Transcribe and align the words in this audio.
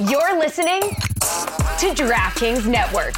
You're 0.00 0.36
listening 0.40 0.80
to 0.80 1.94
DraftKings 1.94 2.66
Network. 2.66 3.14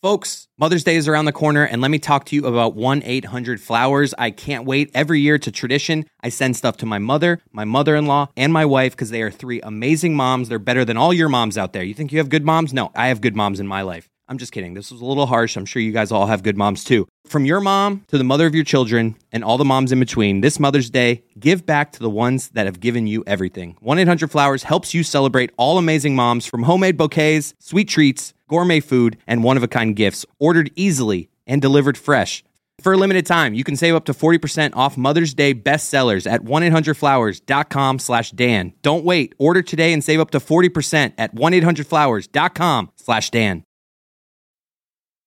Folks, 0.00 0.46
Mother's 0.56 0.84
Day 0.84 0.94
is 0.94 1.08
around 1.08 1.24
the 1.24 1.32
corner, 1.32 1.64
and 1.64 1.82
let 1.82 1.90
me 1.90 1.98
talk 1.98 2.26
to 2.26 2.36
you 2.36 2.46
about 2.46 2.76
1 2.76 3.02
800 3.04 3.60
Flowers. 3.60 4.14
I 4.16 4.30
can't 4.30 4.66
wait. 4.66 4.92
Every 4.94 5.20
year, 5.20 5.34
it's 5.34 5.48
a 5.48 5.50
tradition. 5.50 6.04
I 6.20 6.28
send 6.28 6.56
stuff 6.56 6.76
to 6.76 6.86
my 6.86 7.00
mother, 7.00 7.40
my 7.50 7.64
mother 7.64 7.96
in 7.96 8.06
law, 8.06 8.28
and 8.36 8.52
my 8.52 8.64
wife 8.64 8.92
because 8.92 9.10
they 9.10 9.22
are 9.22 9.32
three 9.32 9.60
amazing 9.62 10.14
moms. 10.14 10.48
They're 10.48 10.60
better 10.60 10.84
than 10.84 10.96
all 10.96 11.12
your 11.12 11.28
moms 11.28 11.58
out 11.58 11.72
there. 11.72 11.82
You 11.82 11.92
think 11.92 12.12
you 12.12 12.18
have 12.18 12.28
good 12.28 12.44
moms? 12.44 12.72
No, 12.72 12.92
I 12.94 13.08
have 13.08 13.20
good 13.20 13.34
moms 13.34 13.58
in 13.58 13.66
my 13.66 13.82
life. 13.82 14.08
I'm 14.28 14.38
just 14.38 14.52
kidding. 14.52 14.74
This 14.74 14.90
was 14.90 15.00
a 15.00 15.04
little 15.04 15.26
harsh. 15.26 15.56
I'm 15.56 15.66
sure 15.66 15.80
you 15.80 15.92
guys 15.92 16.10
all 16.10 16.26
have 16.26 16.42
good 16.42 16.56
moms 16.56 16.82
too. 16.82 17.06
From 17.26 17.44
your 17.44 17.60
mom 17.60 18.04
to 18.08 18.18
the 18.18 18.24
mother 18.24 18.46
of 18.46 18.54
your 18.54 18.64
children 18.64 19.14
and 19.30 19.44
all 19.44 19.56
the 19.56 19.64
moms 19.64 19.92
in 19.92 20.00
between, 20.00 20.40
this 20.40 20.58
Mother's 20.58 20.90
Day, 20.90 21.22
give 21.38 21.64
back 21.64 21.92
to 21.92 22.00
the 22.00 22.10
ones 22.10 22.48
that 22.50 22.66
have 22.66 22.80
given 22.80 23.06
you 23.06 23.22
everything. 23.26 23.76
1 23.80 23.98
800 24.00 24.30
Flowers 24.30 24.64
helps 24.64 24.94
you 24.94 25.04
celebrate 25.04 25.50
all 25.56 25.78
amazing 25.78 26.16
moms 26.16 26.44
from 26.44 26.64
homemade 26.64 26.96
bouquets, 26.96 27.54
sweet 27.60 27.88
treats, 27.88 28.34
gourmet 28.48 28.80
food, 28.80 29.16
and 29.26 29.44
one 29.44 29.56
of 29.56 29.62
a 29.62 29.68
kind 29.68 29.94
gifts, 29.94 30.26
ordered 30.40 30.70
easily 30.74 31.28
and 31.46 31.62
delivered 31.62 31.96
fresh. 31.96 32.42
For 32.80 32.92
a 32.92 32.96
limited 32.96 33.24
time, 33.26 33.54
you 33.54 33.64
can 33.64 33.76
save 33.76 33.94
up 33.94 34.04
to 34.04 34.12
40% 34.12 34.74
off 34.74 34.98
Mother's 34.98 35.34
Day 35.34 35.54
bestsellers 35.54 36.30
at 36.30 36.42
1-800-Flowers.com 36.42 37.98
slash 37.98 38.32
Dan. 38.32 38.74
Don't 38.82 39.04
wait. 39.04 39.34
Order 39.38 39.62
today 39.62 39.94
and 39.94 40.04
save 40.04 40.20
up 40.20 40.30
to 40.32 40.38
40% 40.40 41.14
at 41.16 41.34
1-800-Flowers.com 41.34 42.90
slash 42.96 43.30
Dan. 43.30 43.64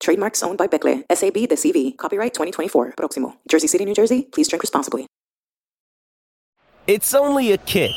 Trademarks 0.00 0.42
owned 0.42 0.58
by 0.58 0.66
Becle, 0.66 1.04
SAB 1.12 1.34
de 1.48 1.56
CV. 1.56 1.96
Copyright 1.96 2.34
2024. 2.34 2.94
Proximo. 2.96 3.34
Jersey 3.48 3.66
City, 3.66 3.84
New 3.84 3.94
Jersey. 3.94 4.28
Please 4.32 4.48
drink 4.48 4.62
responsibly. 4.62 5.06
It's 6.86 7.14
only 7.14 7.50
a 7.50 7.58
kick, 7.58 7.90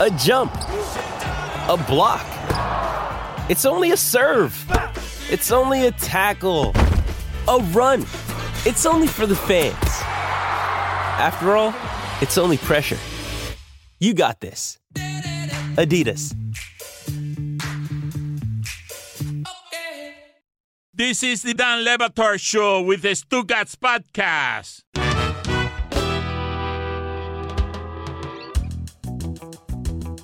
a 0.00 0.10
jump, 0.18 0.54
a 0.54 1.76
block. 1.86 2.24
It's 3.50 3.66
only 3.66 3.90
a 3.90 3.96
serve. 3.96 4.54
It's 5.30 5.52
only 5.52 5.86
a 5.86 5.90
tackle, 5.92 6.72
a 7.46 7.58
run. 7.72 8.06
It's 8.64 8.86
only 8.86 9.06
for 9.06 9.26
the 9.26 9.36
fans. 9.36 9.74
After 11.20 11.56
all, 11.56 11.74
it's 12.22 12.38
only 12.38 12.56
pressure. 12.56 12.96
You 14.00 14.14
got 14.14 14.40
this. 14.40 14.78
Adidas. 15.76 16.34
This 20.98 21.22
is 21.22 21.42
the 21.42 21.54
Dan 21.54 21.84
Le 21.84 21.96
Batard 21.96 22.40
Show 22.40 22.82
with 22.82 23.02
the 23.02 23.10
Stugotz 23.10 23.76
Podcast. 23.76 24.82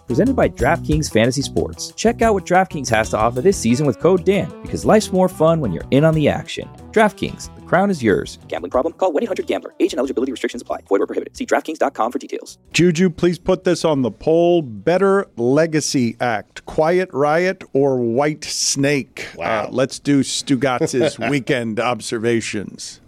Presented 0.07 0.37
by 0.37 0.51
DraftKings 0.51 1.11
Fantasy 1.11 1.41
Sports. 1.41 1.93
Check 1.93 2.21
out 2.21 2.35
what 2.35 2.45
DraftKings 2.45 2.91
has 2.91 3.09
to 3.11 3.17
offer 3.17 3.41
this 3.41 3.57
season 3.57 3.87
with 3.87 3.99
code 4.01 4.23
DAN, 4.27 4.53
because 4.61 4.85
life's 4.85 5.11
more 5.13 5.31
fun 5.31 5.61
when 5.61 5.73
you're 5.73 5.87
in 5.93 6.05
on 6.05 6.13
the 6.13 6.29
action. 6.29 6.69
DraftKings, 6.93 7.55
the 7.55 7.63
crown 7.63 7.91
is 7.91 8.03
yours. 8.03 8.39
Gambling 8.47 8.71
problem? 8.71 8.93
Call 8.93 9.13
1 9.13 9.23
800 9.23 9.47
Gambler. 9.47 9.75
Age 9.81 9.95
and 9.95 9.99
eligibility 9.99 10.31
restrictions 10.31 10.61
apply. 10.61 10.81
Void 10.89 11.01
where 11.01 11.07
prohibited. 11.07 11.35
See 11.39 11.47
DraftKings.com 11.47 12.13
for 12.13 12.19
details. 12.19 12.59
Juju, 12.75 13.09
please 13.09 13.39
put 13.39 13.65
this 13.65 13.83
on 13.83 14.03
the 14.03 14.11
poll. 14.11 14.61
Better 14.61 15.27
Legacy 15.37 16.17
Act, 16.21 16.67
Quiet 16.67 17.09
Riot 17.15 17.65
or 17.73 17.97
Whitesnake? 17.97 19.35
Wow. 19.37 19.65
Uh, 19.65 19.69
let's 19.71 19.99
do 19.99 20.21
Stugotz's 20.21 21.19
weekend 21.31 21.81
observations. 21.81 23.01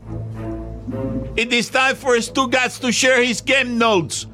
It 1.36 1.52
is 1.52 1.68
time 1.68 1.96
for 1.96 2.16
Stugotz 2.16 2.80
to 2.80 2.90
share 2.90 3.22
his 3.22 3.42
game 3.42 3.76
notes. 3.76 4.26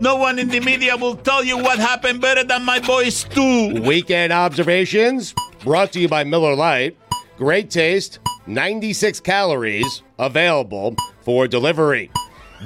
No 0.00 0.16
one 0.16 0.38
in 0.38 0.48
the 0.48 0.60
media 0.60 0.96
will 0.96 1.14
tell 1.14 1.44
you 1.44 1.56
what 1.56 1.78
happened 1.78 2.20
better 2.20 2.42
than 2.42 2.64
my 2.64 2.80
boy 2.80 3.10
Stu. 3.10 3.80
Weekend 3.80 4.32
observations 4.32 5.34
brought 5.62 5.92
to 5.92 6.00
you 6.00 6.08
by 6.08 6.24
Miller 6.24 6.54
Lite. 6.54 6.96
Great 7.36 7.70
taste, 7.70 8.18
96 8.46 9.20
calories, 9.20 10.02
available 10.18 10.96
for 11.22 11.46
delivery. 11.46 12.10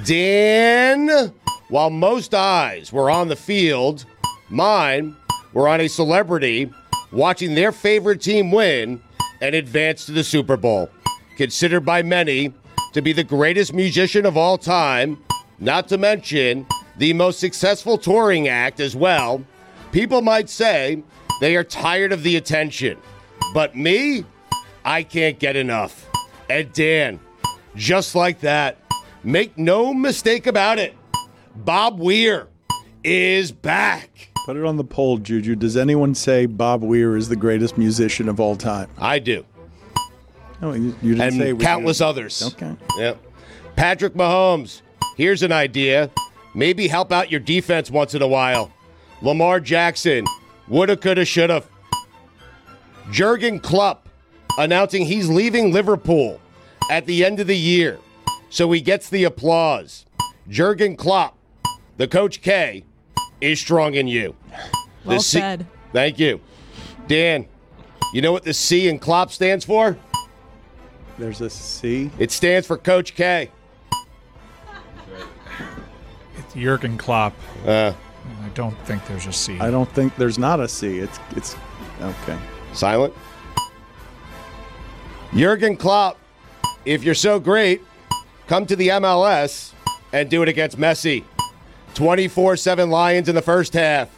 Dan, 0.05 1.31
while 1.69 1.89
most 1.91 2.33
eyes 2.33 2.91
were 2.91 3.11
on 3.11 3.27
the 3.27 3.35
field, 3.35 4.05
mine 4.49 5.15
were 5.53 5.67
on 5.67 5.81
a 5.81 5.87
celebrity 5.87 6.71
watching 7.11 7.53
their 7.53 7.71
favorite 7.71 8.21
team 8.21 8.51
win 8.51 9.01
and 9.41 9.55
advance 9.55 10.05
to 10.07 10.11
the 10.11 10.23
Super 10.23 10.57
Bowl. 10.57 10.89
Considered 11.37 11.85
by 11.85 12.01
many 12.01 12.53
to 12.93 13.01
be 13.01 13.13
the 13.13 13.23
greatest 13.23 13.73
musician 13.73 14.25
of 14.25 14.35
all 14.35 14.57
time, 14.57 15.23
not 15.59 15.87
to 15.87 15.97
mention 15.97 16.65
the 16.99 17.13
most 17.13 17.39
successful 17.39 17.97
touring 17.97 18.49
act 18.49 18.79
as 18.79 18.95
well. 18.95 19.43
People 19.91 20.21
might 20.21 20.49
say 20.49 21.01
they 21.39 21.55
are 21.55 21.63
tired 21.63 22.11
of 22.11 22.23
the 22.23 22.35
attention. 22.35 22.97
But 23.53 23.75
me, 23.75 24.25
I 24.83 25.03
can't 25.03 25.39
get 25.39 25.55
enough. 25.55 26.07
And 26.49 26.71
Dan, 26.73 27.19
just 27.75 28.15
like 28.15 28.41
that, 28.41 28.77
make 29.23 29.57
no 29.57 29.93
mistake 29.93 30.45
about 30.45 30.77
it, 30.77 30.95
Bob 31.55 31.99
Weir 31.99 32.47
is 33.03 33.51
back. 33.51 34.29
Put 34.45 34.57
it 34.57 34.65
on 34.65 34.75
the 34.75 34.83
poll, 34.83 35.19
Juju. 35.19 35.55
Does 35.55 35.77
anyone 35.77 36.13
say 36.13 36.47
Bob 36.47 36.83
Weir 36.83 37.15
is 37.15 37.29
the 37.29 37.35
greatest 37.35 37.77
musician 37.77 38.27
of 38.27 38.39
all 38.39 38.57
time? 38.57 38.89
I 38.97 39.19
do. 39.19 39.45
No, 40.61 40.73
you, 40.73 40.95
you 41.01 41.15
didn't 41.15 41.21
and 41.21 41.59
say 41.59 41.65
countless 41.65 42.01
others. 42.01 42.43
Okay. 42.43 42.75
Yep. 42.97 43.23
Patrick 43.77 44.15
Mahomes. 44.15 44.81
Here's 45.15 45.43
an 45.43 45.53
idea. 45.53 46.09
Maybe 46.53 46.87
help 46.87 47.11
out 47.11 47.29
your 47.31 47.39
defense 47.39 47.91
once 47.91 48.13
in 48.13 48.21
a 48.21 48.27
while. 48.27 48.71
Lamar 49.21 49.59
Jackson. 49.59 50.25
Woulda, 50.67 50.97
coulda, 50.97 51.25
shoulda. 51.25 51.63
Jurgen 53.11 53.59
Klopp 53.59 54.07
announcing 54.57 55.05
he's 55.05 55.29
leaving 55.29 55.71
Liverpool 55.71 56.39
at 56.89 57.05
the 57.05 57.25
end 57.25 57.39
of 57.39 57.47
the 57.47 57.57
year. 57.57 57.99
So 58.49 58.71
he 58.71 58.81
gets 58.81 59.09
the 59.09 59.23
applause. 59.23 60.05
Jurgen 60.47 60.95
Klopp, 60.95 61.37
the 61.97 62.07
Coach 62.07 62.41
K, 62.41 62.83
is 63.41 63.59
strong 63.59 63.93
in 63.93 64.07
you. 64.07 64.35
The 65.03 65.09
Well 65.09 65.19
C- 65.19 65.39
said. 65.39 65.65
Thank 65.93 66.19
you. 66.19 66.41
Dan, 67.07 67.47
you 68.13 68.21
know 68.21 68.31
what 68.31 68.43
the 68.43 68.53
C 68.53 68.87
in 68.87 68.99
Klopp 68.99 69.31
stands 69.31 69.65
for? 69.65 69.97
There's 71.17 71.41
a 71.41 71.49
C. 71.49 72.11
It 72.17 72.31
stands 72.31 72.65
for 72.65 72.77
Coach 72.77 73.15
K. 73.15 73.51
Jurgen 76.59 76.97
Klopp. 76.97 77.33
Uh, 77.65 77.93
I 78.43 78.49
don't 78.49 78.77
think 78.85 79.05
there's 79.07 79.25
a 79.25 79.33
C. 79.33 79.59
I 79.59 79.71
don't 79.71 79.89
think 79.91 80.15
there's 80.17 80.37
not 80.37 80.59
a 80.59 80.67
C. 80.67 80.99
It's 80.99 81.19
it's 81.35 81.55
okay. 82.01 82.37
Silent. 82.73 83.13
Jurgen 85.33 85.77
Klopp, 85.77 86.17
if 86.85 87.03
you're 87.03 87.15
so 87.15 87.39
great, 87.39 87.81
come 88.47 88.65
to 88.65 88.75
the 88.75 88.89
MLS 88.89 89.73
and 90.11 90.29
do 90.29 90.41
it 90.41 90.49
against 90.49 90.77
Messi. 90.77 91.23
24 91.93 92.57
7 92.57 92.89
Lions 92.89 93.29
in 93.29 93.35
the 93.35 93.41
first 93.41 93.73
half, 93.73 94.09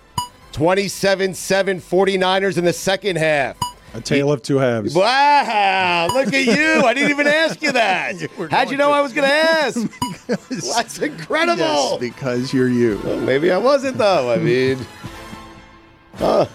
27 0.52 1.34
7 1.34 1.80
49ers 1.80 2.58
in 2.58 2.66
the 2.66 2.74
second 2.74 3.18
half. 3.18 3.58
A 3.94 4.00
tale 4.00 4.32
of 4.32 4.42
two 4.42 4.58
halves. 4.58 4.96
Wow, 4.96 6.08
look 6.14 6.34
at 6.34 6.46
you. 6.46 6.82
I 6.86 6.94
didn't 6.94 7.10
even 7.10 7.28
ask 7.28 7.62
you 7.62 7.74
that. 7.74 8.16
How'd 8.52 8.72
you 8.72 8.78
know 8.78 8.92
I 8.92 9.02
was 9.02 9.12
going 9.12 9.28
to 9.28 9.34
ask? 9.34 9.80
That's 10.78 11.00
incredible. 11.00 11.58
Yes, 11.62 11.98
because 12.00 12.54
you're 12.54 12.70
you. 12.70 13.02
Well, 13.04 13.20
maybe 13.20 13.52
I 13.52 13.58
wasn't, 13.58 13.98
though. 13.98 14.32
I 14.32 14.38
mean, 14.38 14.78
huh. 16.16 16.46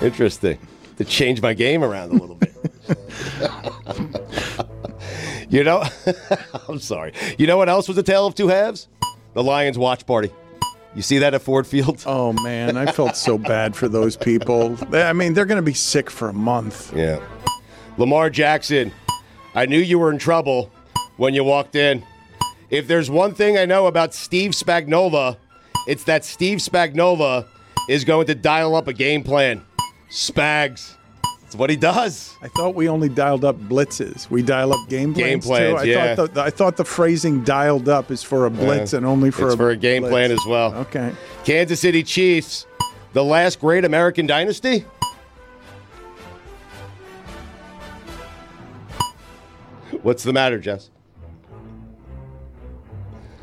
Interesting. 0.00 0.58
To 0.98 1.04
change 1.04 1.40
my 1.40 1.54
game 1.54 1.84
around 1.84 2.10
a 2.10 2.14
little 2.14 2.34
bit. 2.34 2.52
you 5.48 5.62
know, 5.62 5.84
I'm 6.68 6.80
sorry. 6.80 7.12
You 7.38 7.46
know 7.46 7.56
what 7.56 7.68
else 7.68 7.86
was 7.86 7.96
a 7.98 8.02
tale 8.02 8.26
of 8.26 8.34
two 8.34 8.48
halves? 8.48 8.88
The 9.34 9.44
Lions 9.44 9.78
watch 9.78 10.06
party. 10.06 10.32
You 10.94 11.02
see 11.02 11.18
that 11.18 11.34
at 11.34 11.42
Ford 11.42 11.66
Field? 11.66 12.02
Oh 12.06 12.32
man, 12.32 12.76
I 12.76 12.90
felt 12.92 13.16
so 13.16 13.38
bad 13.38 13.74
for 13.74 13.88
those 13.88 14.16
people. 14.16 14.76
I 14.92 15.12
mean, 15.12 15.34
they're 15.34 15.46
going 15.46 15.56
to 15.56 15.62
be 15.62 15.74
sick 15.74 16.10
for 16.10 16.28
a 16.28 16.32
month. 16.32 16.94
Yeah. 16.94 17.20
Lamar 17.98 18.30
Jackson, 18.30 18.92
I 19.54 19.66
knew 19.66 19.78
you 19.78 19.98
were 19.98 20.10
in 20.10 20.18
trouble 20.18 20.70
when 21.16 21.34
you 21.34 21.44
walked 21.44 21.76
in. 21.76 22.04
If 22.70 22.86
there's 22.88 23.10
one 23.10 23.34
thing 23.34 23.58
I 23.58 23.64
know 23.66 23.86
about 23.86 24.14
Steve 24.14 24.52
Spagnuolo, 24.52 25.36
It's 25.86 26.04
that 26.04 26.24
Steve 26.24 26.58
Spagnuolo 26.58 27.46
is 27.88 28.04
going 28.04 28.26
to 28.28 28.34
dial 28.34 28.74
up 28.76 28.88
a 28.88 28.92
game 28.92 29.22
plan. 29.24 29.64
Spags. 30.10 30.94
That's 31.52 31.58
what 31.58 31.68
he 31.68 31.76
does. 31.76 32.34
I 32.40 32.48
thought 32.48 32.74
we 32.74 32.88
only 32.88 33.10
dialed 33.10 33.44
up 33.44 33.58
blitzes. 33.58 34.30
We 34.30 34.40
dial 34.40 34.72
up 34.72 34.88
game 34.88 35.12
plans 35.12 35.28
Game 35.28 35.40
plans, 35.42 35.74
too. 35.74 35.76
I 35.80 35.82
yeah. 35.84 36.14
thought 36.14 36.32
the, 36.32 36.40
I 36.40 36.48
thought 36.48 36.78
the 36.78 36.84
phrasing 36.86 37.44
"dialed 37.44 37.90
up" 37.90 38.10
is 38.10 38.22
for 38.22 38.46
a 38.46 38.50
blitz 38.50 38.94
Yeah. 38.94 38.96
and 38.96 39.06
only 39.06 39.30
for 39.30 39.44
it's 39.48 39.54
a 39.54 39.56
for 39.58 39.68
a 39.68 39.76
game 39.76 40.00
blitz. 40.00 40.12
plan 40.12 40.30
as 40.32 40.46
well. 40.46 40.72
Okay. 40.76 41.12
Kansas 41.44 41.78
City 41.78 42.02
Chiefs, 42.04 42.64
the 43.12 43.22
last 43.22 43.60
great 43.60 43.84
American 43.84 44.26
dynasty. 44.26 44.86
What's 50.00 50.22
the 50.22 50.32
matter, 50.32 50.58
Jess? 50.58 50.88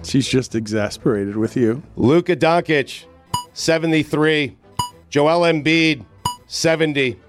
She's 0.04 0.28
just 0.28 0.56
exasperated 0.56 1.38
with 1.38 1.56
you. 1.56 1.84
Luka 1.96 2.36
Doncic, 2.36 3.06
73. 3.54 4.58
Joel 5.12 5.42
Embiid, 5.42 6.04
70. 6.48 7.20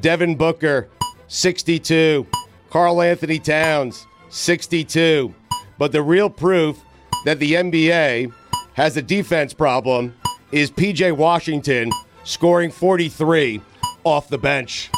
Devin 0.00 0.36
Booker, 0.36 0.88
62. 1.28 2.26
Carl 2.70 3.00
Anthony 3.00 3.38
Towns, 3.38 4.06
62. 4.28 5.34
But 5.78 5.92
the 5.92 6.02
real 6.02 6.28
proof 6.28 6.80
that 7.24 7.38
the 7.38 7.52
NBA 7.52 8.32
has 8.74 8.96
a 8.96 9.02
defense 9.02 9.54
problem 9.54 10.14
is 10.52 10.70
PJ 10.70 11.16
Washington 11.16 11.90
scoring 12.24 12.70
43 12.70 13.60
off 14.04 14.28
the 14.28 14.38
bench. 14.38 14.90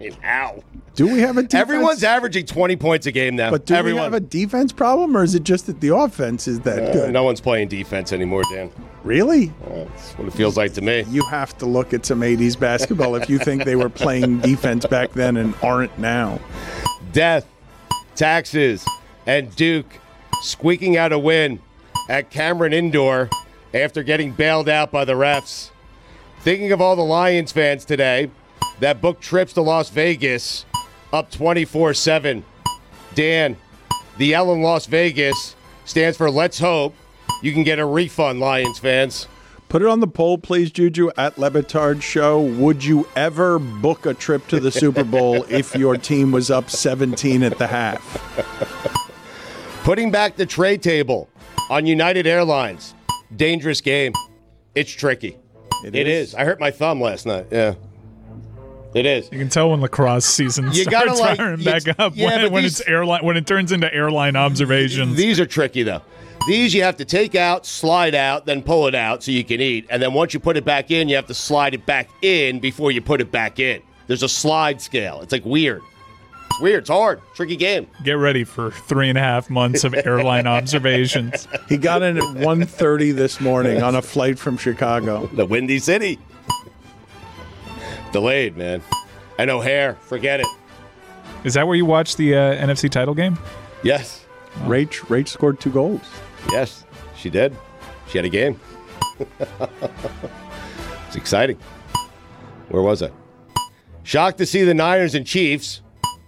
I 0.00 0.02
mean, 0.02 0.12
how? 0.20 0.62
Do 0.94 1.06
we 1.06 1.20
have 1.20 1.36
a 1.38 1.42
defense? 1.42 1.54
Everyone's 1.54 2.02
averaging 2.04 2.46
20 2.46 2.76
points 2.76 3.06
a 3.06 3.12
game 3.12 3.36
now. 3.36 3.50
But 3.50 3.66
do 3.66 3.74
Everyone. 3.74 4.00
we 4.00 4.04
have 4.04 4.14
a 4.14 4.20
defense 4.20 4.72
problem, 4.72 5.16
or 5.16 5.22
is 5.22 5.34
it 5.34 5.44
just 5.44 5.66
that 5.66 5.80
the 5.80 5.94
offense 5.94 6.48
is 6.48 6.60
that 6.60 6.78
Uh, 6.90 6.92
good? 6.92 7.12
no 7.12 7.22
one's 7.22 7.40
playing 7.40 7.68
defense 7.68 8.12
anymore, 8.12 8.42
Dan. 8.52 8.70
Really? 9.04 9.52
That's 9.68 10.12
what 10.14 10.26
it 10.28 10.32
feels 10.34 10.56
like 10.56 10.72
to 10.74 10.80
me. 10.80 11.04
You 11.08 11.24
have 11.26 11.56
to 11.58 11.66
look 11.66 11.94
at 11.94 12.04
some 12.04 12.22
80s 12.22 12.56
basketball 12.58 13.14
if 13.14 13.30
you 13.30 13.38
think 13.38 13.64
they 13.64 13.76
were 13.76 13.88
playing 13.88 14.38
defense 14.40 14.86
back 14.86 15.12
then 15.12 15.36
and 15.36 15.54
aren't 15.62 15.96
now. 15.98 16.40
Death, 17.12 17.46
taxes, 18.16 18.84
and 19.26 19.54
Duke 19.56 19.86
squeaking 20.42 20.96
out 20.96 21.12
a 21.12 21.18
win 21.18 21.60
at 22.08 22.30
Cameron 22.30 22.72
Indoor 22.72 23.28
after 23.74 24.02
getting 24.02 24.32
bailed 24.32 24.68
out 24.68 24.90
by 24.90 25.04
the 25.04 25.12
refs. 25.14 25.70
Thinking 26.40 26.72
of 26.72 26.80
all 26.80 26.96
the 26.96 27.02
Lions 27.04 27.52
fans 27.52 27.84
today 27.84 28.30
that 28.80 29.00
booked 29.00 29.22
trips 29.22 29.52
to 29.54 29.62
Las 29.62 29.90
Vegas 29.90 30.64
up 31.12 31.30
24 31.30 31.94
7. 31.94 32.44
Dan, 33.14 33.56
the 34.18 34.34
L 34.34 34.52
in 34.52 34.62
Las 34.62 34.86
Vegas 34.86 35.56
stands 35.84 36.16
for 36.16 36.30
Let's 36.30 36.58
Hope 36.58 36.94
you 37.42 37.52
can 37.52 37.62
get 37.62 37.78
a 37.78 37.84
refund, 37.86 38.40
Lions 38.40 38.78
fans. 38.78 39.28
Put 39.68 39.82
it 39.82 39.88
on 39.88 40.00
the 40.00 40.06
poll, 40.08 40.38
please, 40.38 40.70
Juju, 40.70 41.10
at 41.16 41.36
Le 41.38 41.50
Batard 41.50 42.00
Show. 42.02 42.40
Would 42.40 42.82
you 42.84 43.06
ever 43.14 43.58
book 43.58 44.06
a 44.06 44.14
trip 44.14 44.46
to 44.48 44.58
the 44.58 44.70
Super 44.70 45.04
Bowl 45.04 45.44
if 45.50 45.74
your 45.74 45.96
team 45.98 46.32
was 46.32 46.50
up 46.50 46.70
17 46.70 47.42
at 47.42 47.58
the 47.58 47.66
half? 47.66 48.00
Putting 49.84 50.10
back 50.10 50.36
the 50.36 50.46
trade 50.46 50.82
table 50.82 51.28
on 51.70 51.84
United 51.86 52.26
Airlines. 52.26 52.94
Dangerous 53.36 53.80
game. 53.82 54.14
It's 54.74 54.90
tricky. 54.90 55.36
It 55.84 55.94
It 55.94 56.08
is. 56.08 56.28
is. 56.30 56.34
I 56.34 56.44
hurt 56.44 56.58
my 56.58 56.70
thumb 56.70 57.00
last 57.00 57.26
night. 57.26 57.46
Yeah. 57.50 57.74
It 58.94 59.04
is. 59.06 59.28
You 59.30 59.38
can 59.38 59.48
tell 59.50 59.70
when 59.70 59.80
lacrosse 59.80 60.24
season 60.24 60.66
You 60.72 60.82
starts 60.84 60.90
gotta, 60.90 61.14
like- 61.14 61.36
firing 61.36 61.62
back 61.62 61.82
up 61.98 62.12
yeah, 62.16 62.26
when, 62.44 62.52
when 62.52 62.62
these- 62.62 62.80
it's 62.80 62.88
airline 62.88 63.24
when 63.24 63.36
it 63.36 63.46
turns 63.46 63.70
into 63.72 63.92
airline 63.92 64.34
observations. 64.36 65.16
These 65.16 65.38
are 65.40 65.46
tricky 65.46 65.82
though. 65.82 66.02
These 66.46 66.72
you 66.72 66.82
have 66.82 66.96
to 66.96 67.04
take 67.04 67.34
out, 67.34 67.66
slide 67.66 68.14
out, 68.14 68.46
then 68.46 68.62
pull 68.62 68.86
it 68.86 68.94
out 68.94 69.22
so 69.22 69.30
you 69.30 69.44
can 69.44 69.60
eat. 69.60 69.86
And 69.90 70.00
then 70.02 70.14
once 70.14 70.32
you 70.32 70.40
put 70.40 70.56
it 70.56 70.64
back 70.64 70.90
in, 70.90 71.08
you 71.08 71.16
have 71.16 71.26
to 71.26 71.34
slide 71.34 71.74
it 71.74 71.84
back 71.84 72.08
in 72.22 72.58
before 72.60 72.90
you 72.90 73.02
put 73.02 73.20
it 73.20 73.30
back 73.30 73.58
in. 73.58 73.82
There's 74.06 74.22
a 74.22 74.28
slide 74.28 74.80
scale. 74.80 75.20
It's 75.20 75.32
like 75.32 75.44
weird. 75.44 75.82
It's 76.50 76.60
weird. 76.62 76.80
It's 76.84 76.88
hard. 76.88 77.20
Tricky 77.34 77.56
game. 77.56 77.86
Get 78.04 78.12
ready 78.12 78.44
for 78.44 78.70
three 78.70 79.10
and 79.10 79.18
a 79.18 79.20
half 79.20 79.50
months 79.50 79.84
of 79.84 79.92
airline 79.94 80.46
observations. 80.82 81.46
He 81.68 81.76
got 81.76 82.00
in 82.02 82.16
at 82.16 82.22
1.30 82.22 83.14
this 83.14 83.40
morning 83.42 83.82
on 83.82 83.94
a 83.96 84.00
flight 84.00 84.38
from 84.38 84.56
Chicago. 84.56 85.26
The 85.34 85.44
Windy 85.44 85.78
City. 85.78 86.18
Delayed, 88.12 88.56
man. 88.56 88.82
And 89.38 89.50
O'Hare, 89.50 89.94
forget 90.00 90.40
it. 90.40 90.46
Is 91.44 91.54
that 91.54 91.66
where 91.66 91.76
you 91.76 91.86
watched 91.86 92.16
the 92.16 92.34
uh, 92.34 92.54
NFC 92.54 92.90
title 92.90 93.14
game? 93.14 93.38
Yes. 93.82 94.24
Rach, 94.64 95.00
Rach 95.06 95.28
scored 95.28 95.60
two 95.60 95.70
goals. 95.70 96.00
Yes, 96.50 96.84
she 97.16 97.30
did. 97.30 97.56
She 98.08 98.18
had 98.18 98.24
a 98.24 98.28
game. 98.28 98.58
it's 101.06 101.16
exciting. 101.16 101.58
Where 102.68 102.82
was 102.82 103.02
I? 103.02 103.10
Shocked 104.02 104.38
to 104.38 104.46
see 104.46 104.64
the 104.64 104.74
Niners 104.74 105.14
and 105.14 105.26
Chiefs 105.26 105.82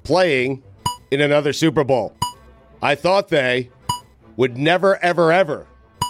playing 0.05 0.63
in 1.11 1.21
another 1.21 1.53
Super 1.53 1.83
Bowl. 1.83 2.15
I 2.83 2.95
thought 2.95 3.29
they 3.29 3.71
would 4.37 4.57
never, 4.57 5.03
ever, 5.03 5.33
ever 5.33 5.67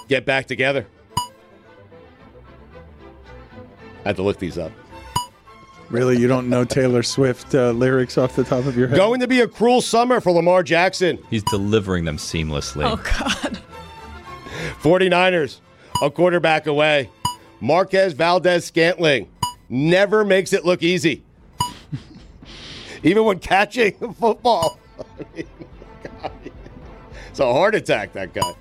get 0.09 0.25
back 0.25 0.47
together. 0.47 0.87
I 4.05 4.09
had 4.09 4.17
to 4.17 4.23
look 4.23 4.39
these 4.39 4.59
up. 4.59 4.73
Really, 5.91 6.19
you 6.19 6.29
don't 6.29 6.49
know 6.49 6.65
Taylor 6.65 7.03
Swift 7.03 7.53
uh, 7.53 7.73
lyrics 7.73 8.17
off 8.17 8.37
the 8.37 8.45
top 8.45 8.65
of 8.67 8.77
your 8.77 8.87
head? 8.87 8.97
Going 8.97 9.19
to 9.21 9.27
be 9.27 9.41
a 9.41 9.49
cruel 9.49 9.81
summer 9.81 10.21
for 10.21 10.31
Lamar 10.31 10.63
Jackson. 10.63 11.19
He's 11.29 11.43
delivering 11.45 12.05
them 12.05 12.17
seamlessly. 12.17 12.85
Oh 12.85 12.97
God. 12.97 13.61
49ers, 14.83 15.59
a 16.01 16.11
quarterback 16.11 16.67
away. 16.69 17.11
Marquez 17.61 18.13
Valdes-Scantling 18.13 19.29
never 19.69 20.25
makes 20.25 20.53
it 20.53 20.65
look 20.65 20.83
easy. 20.83 21.25
Even 23.03 23.25
when 23.25 23.41
catching 23.41 23.97
the 23.99 24.13
football. 24.13 24.79
I 24.99 25.25
mean, 25.35 25.47
God, 26.23 26.33
it's 27.29 27.41
a 27.41 27.53
heart 27.53 27.75
attack, 27.75 28.13
that 28.13 28.33
guy. 28.33 28.53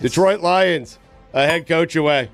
Detroit 0.00 0.40
Lions, 0.40 1.00
a 1.32 1.44
head 1.44 1.66
coach 1.66 1.96
away. 1.96 2.30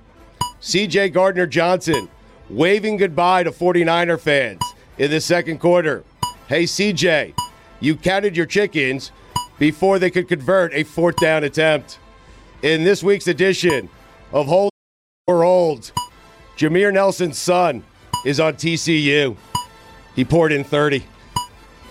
CJ 0.60 1.12
Gardner 1.14 1.46
Johnson 1.46 2.08
waving 2.50 2.96
goodbye 2.96 3.42
to 3.42 3.50
49er 3.50 4.18
fans 4.20 4.62
in 4.96 5.10
the 5.10 5.20
second 5.20 5.58
quarter. 5.58 6.04
Hey, 6.48 6.64
CJ, 6.64 7.34
you 7.80 7.96
counted 7.96 8.36
your 8.36 8.46
chickens 8.46 9.12
before 9.58 9.98
they 9.98 10.10
could 10.10 10.28
convert 10.28 10.72
a 10.72 10.84
fourth 10.84 11.16
down 11.16 11.44
attempt. 11.44 11.98
In 12.62 12.84
this 12.84 13.02
week's 13.02 13.28
edition 13.28 13.88
of 14.32 14.46
Hold 14.46 14.72
or 15.26 15.44
Old, 15.44 15.92
Jameer 16.56 16.92
Nelson's 16.92 17.38
son 17.38 17.84
is 18.24 18.40
on 18.40 18.54
TCU. 18.54 19.36
He 20.16 20.24
poured 20.24 20.52
in 20.52 20.64
30. 20.64 21.04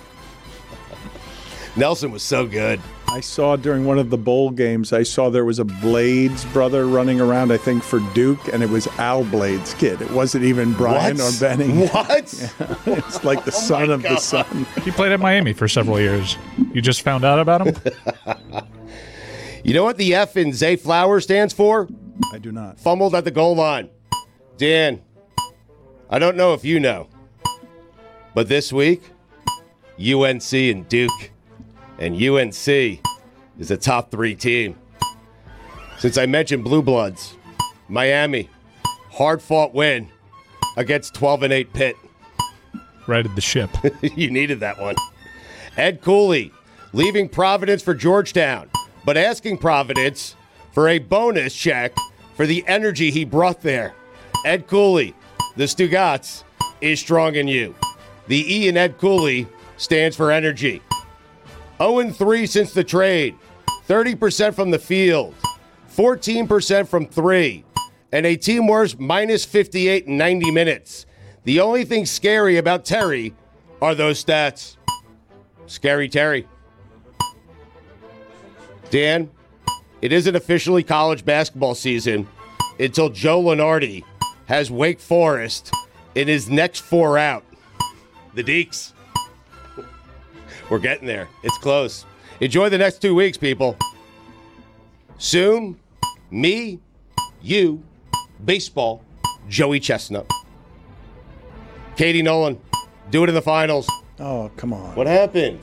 Nelson 1.78 2.12
was 2.12 2.24
so 2.24 2.46
good. 2.46 2.82
I 3.10 3.22
saw 3.22 3.56
during 3.56 3.86
one 3.86 3.98
of 4.00 4.10
the 4.10 4.18
bowl 4.18 4.52
games, 4.52 4.92
I 4.92 5.04
saw 5.04 5.30
there 5.30 5.46
was 5.46 5.60
a 5.60 5.66
Blades 5.66 6.44
brother 6.46 6.86
running 6.88 7.22
around, 7.22 7.52
I 7.52 7.58
think, 7.58 7.82
for 7.82 8.00
Duke, 8.14 8.48
and 8.54 8.62
it 8.62 8.70
was 8.70 8.86
Al 9.00 9.24
Blades' 9.24 9.74
kid. 9.76 10.02
It 10.02 10.12
wasn't 10.12 10.44
even 10.44 10.74
Brian 10.74 11.18
What? 11.18 11.36
or 11.36 11.40
Benny. 11.40 11.88
What? 11.88 12.24
it's 12.86 13.24
like 13.24 13.46
the 13.46 13.52
oh 13.56 13.60
son 13.60 13.90
of 13.92 14.02
the 14.04 14.10
God. 14.10 14.20
son. 14.22 14.68
He 14.84 14.92
played 14.92 15.14
at 15.14 15.20
Miami 15.22 15.54
for 15.54 15.68
several 15.68 16.00
years. 16.00 16.38
You 16.74 16.82
just 16.82 17.02
found 17.02 17.24
out 17.24 17.40
about 17.40 17.66
him? 17.68 17.76
You 19.64 19.74
know 19.74 19.84
what 19.84 19.98
the 19.98 20.16
F 20.16 20.38
in 20.38 20.54
Zay 20.54 20.78
Flower 20.78 21.20
stands 21.20 21.54
for? 21.54 21.90
I 22.32 22.38
do 22.38 22.54
not. 22.54 22.80
Fumbled 22.80 23.14
at 23.16 23.26
the 23.26 23.32
goal 23.32 23.54
line. 23.54 23.90
Dan, 24.56 25.02
I 26.10 26.20
don't 26.20 26.38
know 26.38 26.54
if 26.54 26.64
you 26.64 26.80
know, 26.80 27.10
but 28.34 28.48
this 28.48 28.72
week, 28.72 29.02
UNC 30.00 30.54
and 30.54 30.88
Duke, 30.88 31.32
and 32.00 32.16
UNC 32.16 32.68
is 33.60 33.72
a 33.72 33.78
top 33.78 34.12
three 34.12 34.36
team. 34.36 34.78
Since 35.98 36.18
I 36.18 36.26
mentioned 36.26 36.64
Blue 36.64 36.82
Bloods, 36.82 37.36
Miami, 37.88 38.50
hard 39.12 39.42
fought 39.42 39.74
win 39.74 40.10
against 40.76 41.16
12 41.16 41.44
and 41.44 41.54
8 41.54 41.74
Pitt. 41.74 41.96
Righted 43.08 43.36
the 43.36 43.42
ship. 43.42 43.70
you 44.02 44.30
needed 44.30 44.60
that 44.60 44.80
one. 44.80 44.96
Ed 45.76 46.02
Cooley 46.02 46.52
leaving 46.94 47.30
Providence 47.30 47.82
for 47.82 47.94
Georgetown, 47.94 48.70
but 49.06 49.18
asking 49.18 49.58
Providence 49.58 50.36
for 50.72 50.88
a 50.88 51.00
bonus 51.00 51.56
check 51.56 51.94
for 52.36 52.46
the 52.46 52.64
energy 52.68 53.10
he 53.10 53.26
brought 53.26 53.62
there. 53.62 53.94
Ed 54.46 54.68
Cooley, 54.68 55.16
the 55.56 55.64
Stugotz, 55.64 56.44
is 56.82 57.00
strong 57.00 57.36
in 57.36 57.48
you. 57.48 57.74
The 58.28 58.56
E 58.56 58.68
in 58.68 58.78
Ed 58.78 58.98
Cooley 59.00 59.48
stands 59.78 60.16
for 60.16 60.32
energy. 60.32 60.82
0 61.78 62.10
3 62.12 62.46
since 62.46 62.74
the 62.74 62.84
trade, 62.84 63.36
30% 63.88 64.54
from 64.54 64.72
the 64.72 64.80
field, 64.80 65.36
14% 65.96 66.88
from 66.88 67.06
three, 67.06 67.64
and 68.12 68.26
a 68.26 68.36
team 68.36 68.68
worst 68.68 69.00
minus 69.00 69.46
58 69.46 70.06
in 70.06 70.18
90 70.18 70.52
minutes. 70.52 71.06
The 71.44 71.60
only 71.60 71.86
thing 71.86 72.06
scary 72.06 72.58
about 72.58 72.84
Terry 72.84 73.34
are 73.82 73.96
those 73.96 74.24
stats. 74.24 74.76
Scary 75.68 76.10
Terry. 76.10 76.48
Dan, 78.90 79.30
it 80.02 80.12
isn't 80.12 80.36
officially 80.36 80.84
college 80.84 81.26
basketball 81.26 81.76
season 81.76 82.28
until 82.80 83.10
Joe 83.10 83.42
Lunardi 83.42 84.04
has 84.46 84.72
Wake 84.72 85.00
Forest 85.00 85.72
in 86.16 86.28
his 86.28 86.50
next 86.50 86.80
four 86.80 87.18
out. 87.18 87.44
The 88.34 88.44
Deeks. 88.44 88.94
We're 90.70 90.80
getting 90.80 91.08
there. 91.08 91.30
It's 91.44 91.58
close. 91.58 92.06
Enjoy 92.40 92.70
the 92.70 92.78
next 92.78 93.02
two 93.02 93.16
weeks, 93.16 93.38
people. 93.38 93.78
Soon, 95.18 95.80
me, 96.30 96.80
you, 97.42 97.84
baseball, 98.44 99.04
Joey 99.48 99.80
Chestnut. 99.80 100.30
Katie 101.96 102.22
Nolan, 102.22 102.60
do 103.10 103.24
it 103.24 103.30
in 103.30 103.36
the 103.36 103.42
finals. 103.42 103.90
Oh, 104.20 104.52
come 104.56 104.74
on. 104.74 104.96
What 104.96 105.08
happened? 105.08 105.60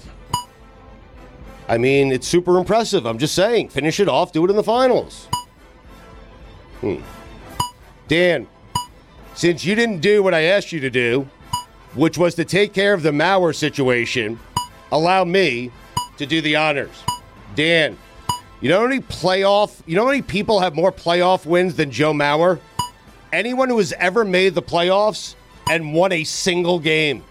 I 1.68 1.78
mean, 1.78 2.12
it's 2.12 2.26
super 2.26 2.58
impressive. 2.58 3.06
I'm 3.06 3.18
just 3.18 3.34
saying. 3.34 3.68
Finish 3.68 4.00
it 4.00 4.08
off, 4.08 4.32
do 4.32 4.44
it 4.44 4.50
in 4.50 4.56
the 4.56 4.64
finals. 4.64 5.28
Hmm. 6.80 6.96
Dan, 8.08 8.46
since 9.34 9.64
you 9.64 9.74
didn't 9.74 10.00
do 10.00 10.22
what 10.22 10.34
I 10.34 10.42
asked 10.42 10.72
you 10.72 10.80
to 10.80 10.90
do, 10.90 11.28
which 11.94 12.18
was 12.18 12.34
to 12.34 12.44
take 12.44 12.74
care 12.74 12.92
of 12.94 13.02
the 13.02 13.10
Mauer 13.10 13.54
situation, 13.54 14.38
allow 14.92 15.24
me 15.24 15.70
to 16.16 16.26
do 16.26 16.40
the 16.40 16.56
honors. 16.56 17.02
Dan, 17.54 17.96
you 18.60 18.68
know 18.68 18.80
how 18.80 18.86
many 18.86 19.00
playoff, 19.00 19.80
you 19.86 19.96
know 19.96 20.02
how 20.02 20.10
many 20.10 20.22
people 20.22 20.60
have 20.60 20.74
more 20.74 20.92
playoff 20.92 21.46
wins 21.46 21.76
than 21.76 21.90
Joe 21.90 22.12
Mauer? 22.12 22.60
Anyone 23.32 23.68
who 23.68 23.78
has 23.78 23.92
ever 23.94 24.24
made 24.24 24.54
the 24.54 24.62
playoffs 24.62 25.34
and 25.68 25.92
won 25.92 26.12
a 26.12 26.24
single 26.24 26.78
game. 26.78 27.24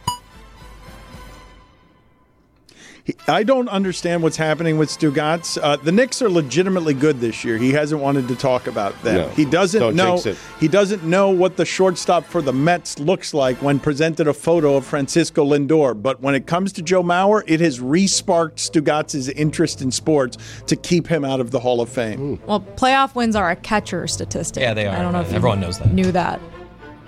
He- 3.06 3.16
I 3.28 3.44
don't 3.44 3.68
understand 3.68 4.24
what's 4.24 4.38
happening 4.38 4.78
with 4.78 4.88
Stugotz. 4.90 5.58
Uh, 5.62 5.76
the 5.76 5.92
Knicks 5.92 6.22
are 6.22 6.30
legitimately 6.30 6.94
good 6.94 7.20
this 7.20 7.44
year. 7.44 7.58
He 7.58 7.74
hasn't 7.74 8.00
wanted 8.00 8.30
to 8.30 8.36
talk 8.36 8.66
about 8.68 9.02
them. 9.04 9.16
No, 9.16 9.28
he 9.30 9.44
doesn't 9.44 9.94
know. 9.96 10.22
He 10.60 10.70
doesn't 10.70 11.04
know 11.04 11.30
what 11.30 11.58
the 11.58 11.66
shortstop 11.66 12.24
for 12.24 12.42
the 12.42 12.54
Mets 12.54 13.00
looks 13.00 13.34
like 13.34 13.58
when 13.62 13.80
presented 13.80 14.30
a 14.30 14.34
photo 14.34 14.78
of 14.78 14.86
Francisco 14.86 15.44
Lindor. 15.46 16.02
But 16.02 16.22
when 16.22 16.34
it 16.34 16.48
comes 16.48 16.72
to 16.74 16.82
Joe 16.82 17.04
Mauer, 17.04 17.44
it 17.46 17.60
has 17.60 17.82
re-sparked 17.82 18.58
Stugotz's 18.58 19.28
interest 19.28 19.82
in 19.82 19.92
sports 19.92 20.38
to 20.68 20.78
keep 20.78 21.06
him 21.08 21.26
out 21.26 21.42
of 21.42 21.52
the 21.52 21.60
Hall 21.60 21.82
of 21.82 21.90
Fame. 21.90 22.40
Well, 22.46 22.62
playoff 22.78 23.16
wins 23.16 23.36
are 23.36 23.50
a 23.52 23.56
catcher 23.58 24.08
statistic. 24.08 24.62
Yeah, 24.62 24.74
they 24.74 24.88
are. 24.88 24.96
I 24.96 25.02
don't 25.02 25.12
know 25.12 25.20
if 25.22 25.30
you 25.30 25.36
Everyone 25.36 25.60
knows 25.60 25.78
that. 25.80 25.92
Knew 25.92 26.12
that. 26.14 26.40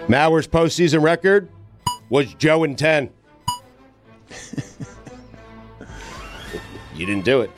Mauer's 0.09 0.45
postseason 0.47 1.01
record 1.01 1.47
was 2.09 2.33
Joe 2.33 2.65
and 2.65 2.77
10. 2.77 3.09
you 6.95 7.05
didn't 7.05 7.25
do 7.25 7.41
it. 7.41 7.51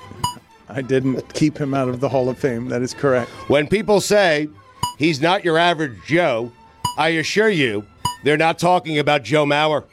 I 0.69 0.81
didn't 0.81 1.33
keep 1.33 1.57
him 1.57 1.73
out 1.73 1.87
of 1.87 1.99
the 1.99 2.09
Hall 2.09 2.29
of 2.29 2.37
Fame. 2.37 2.67
That 2.69 2.81
is 2.81 2.93
correct. 2.93 3.29
When 3.49 3.67
people 3.67 4.01
say 4.01 4.49
he's 4.97 5.21
not 5.21 5.45
your 5.45 5.57
average 5.57 5.97
Joe, 6.05 6.51
I 6.97 7.09
assure 7.09 7.49
you 7.49 7.85
they're 8.23 8.37
not 8.37 8.59
talking 8.59 8.99
about 8.99 9.23
Joe 9.23 9.45
Mauer. 9.45 9.85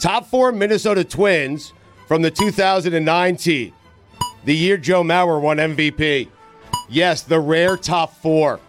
Top 0.00 0.26
four 0.26 0.52
Minnesota 0.52 1.04
Twins 1.04 1.72
from 2.06 2.22
the 2.22 2.30
2009 2.30 3.36
team, 3.36 3.72
the 4.44 4.54
year 4.54 4.76
Joe 4.76 5.02
Mauer 5.02 5.40
won 5.40 5.56
MVP. 5.58 6.28
Yes, 6.88 7.22
the 7.22 7.40
rare 7.40 7.76
top 7.76 8.14
four. 8.16 8.60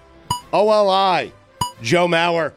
OLI, 0.52 1.32
Joe 1.82 2.08
Mauer. 2.08 2.54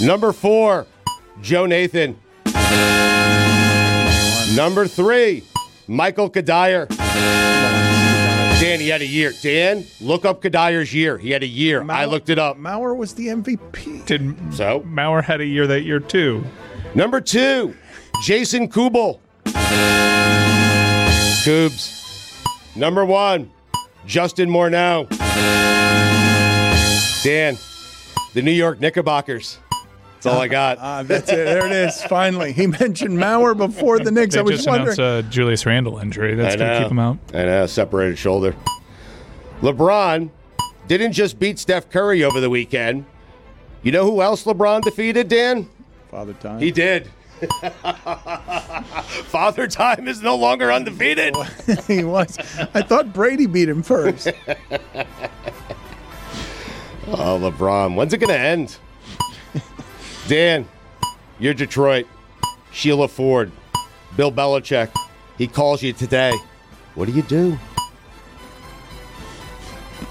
Number 0.00 0.32
four, 0.32 0.86
Joe 1.40 1.66
Nathan. 1.66 2.16
Number 4.52 4.86
three, 4.86 5.42
Michael 5.88 6.30
Cuddyer. 6.30 6.88
Dan, 8.60 8.78
he 8.78 8.88
had 8.88 9.00
a 9.00 9.06
year. 9.06 9.32
Dan, 9.42 9.84
look 10.00 10.24
up 10.24 10.40
Cuddyer's 10.42 10.94
year. 10.94 11.18
He 11.18 11.30
had 11.30 11.42
a 11.42 11.46
year. 11.46 11.84
I 11.90 12.04
looked 12.04 12.28
it 12.28 12.38
up. 12.38 12.56
Mauer 12.56 12.96
was 12.96 13.14
the 13.14 13.26
MVP. 13.28 14.06
Did 14.06 14.36
So? 14.54 14.80
Mauer 14.82 15.24
had 15.24 15.40
a 15.40 15.44
year 15.46 15.66
that 15.66 15.80
year 15.82 15.98
too? 15.98 16.44
Number 16.94 17.20
two, 17.20 17.74
Jason 18.22 18.68
Kubel. 18.68 19.20
Coobs. 21.44 22.36
Number 22.76 23.04
one, 23.04 23.50
Justin 24.06 24.48
Morneau. 24.48 25.08
Dan, 27.24 27.56
the 28.34 28.42
New 28.42 28.52
York 28.52 28.78
Knickerbockers. 28.80 29.58
That's 30.24 30.34
all 30.34 30.40
I 30.40 30.48
got. 30.48 30.78
Ah, 30.80 31.02
that's 31.06 31.30
it. 31.30 31.36
There 31.36 31.66
it 31.66 31.72
is. 31.72 32.02
Finally, 32.04 32.52
he 32.52 32.66
mentioned 32.66 33.18
Mauer 33.18 33.54
before 33.56 33.98
the 33.98 34.10
Knicks. 34.10 34.34
They 34.34 34.40
I 34.40 34.42
was 34.42 34.56
just 34.56 34.68
wondering. 34.68 34.98
announced 34.98 35.26
a 35.26 35.30
Julius 35.30 35.66
Randle 35.66 35.98
injury. 35.98 36.34
That's 36.34 36.56
going 36.56 36.70
to 36.72 36.80
keep 36.80 36.90
him 36.90 36.98
out. 36.98 37.18
I 37.34 37.44
know, 37.44 37.66
separated 37.66 38.16
shoulder. 38.16 38.56
LeBron 39.60 40.30
didn't 40.88 41.12
just 41.12 41.38
beat 41.38 41.58
Steph 41.58 41.90
Curry 41.90 42.24
over 42.24 42.40
the 42.40 42.48
weekend. 42.50 43.04
You 43.82 43.92
know 43.92 44.10
who 44.10 44.22
else 44.22 44.44
LeBron 44.44 44.80
defeated, 44.82 45.28
Dan? 45.28 45.68
Father 46.10 46.32
Time. 46.34 46.58
He 46.58 46.70
did. 46.70 47.10
Father 49.26 49.66
Time 49.66 50.08
is 50.08 50.22
no 50.22 50.36
longer 50.36 50.72
undefeated. 50.72 51.36
he 51.86 52.02
was. 52.02 52.38
I 52.72 52.80
thought 52.80 53.12
Brady 53.12 53.46
beat 53.46 53.68
him 53.68 53.82
first. 53.82 54.28
Oh, 57.06 57.38
LeBron. 57.38 57.94
When's 57.94 58.14
it 58.14 58.18
going 58.18 58.32
to 58.32 58.38
end? 58.38 58.78
Dan, 60.26 60.66
you're 61.38 61.54
Detroit. 61.54 62.06
Sheila 62.72 63.08
Ford. 63.08 63.52
Bill 64.16 64.32
Belichick. 64.32 64.90
He 65.36 65.46
calls 65.46 65.82
you 65.82 65.92
today. 65.92 66.32
What 66.94 67.06
do 67.06 67.12
you 67.12 67.22
do? 67.22 67.58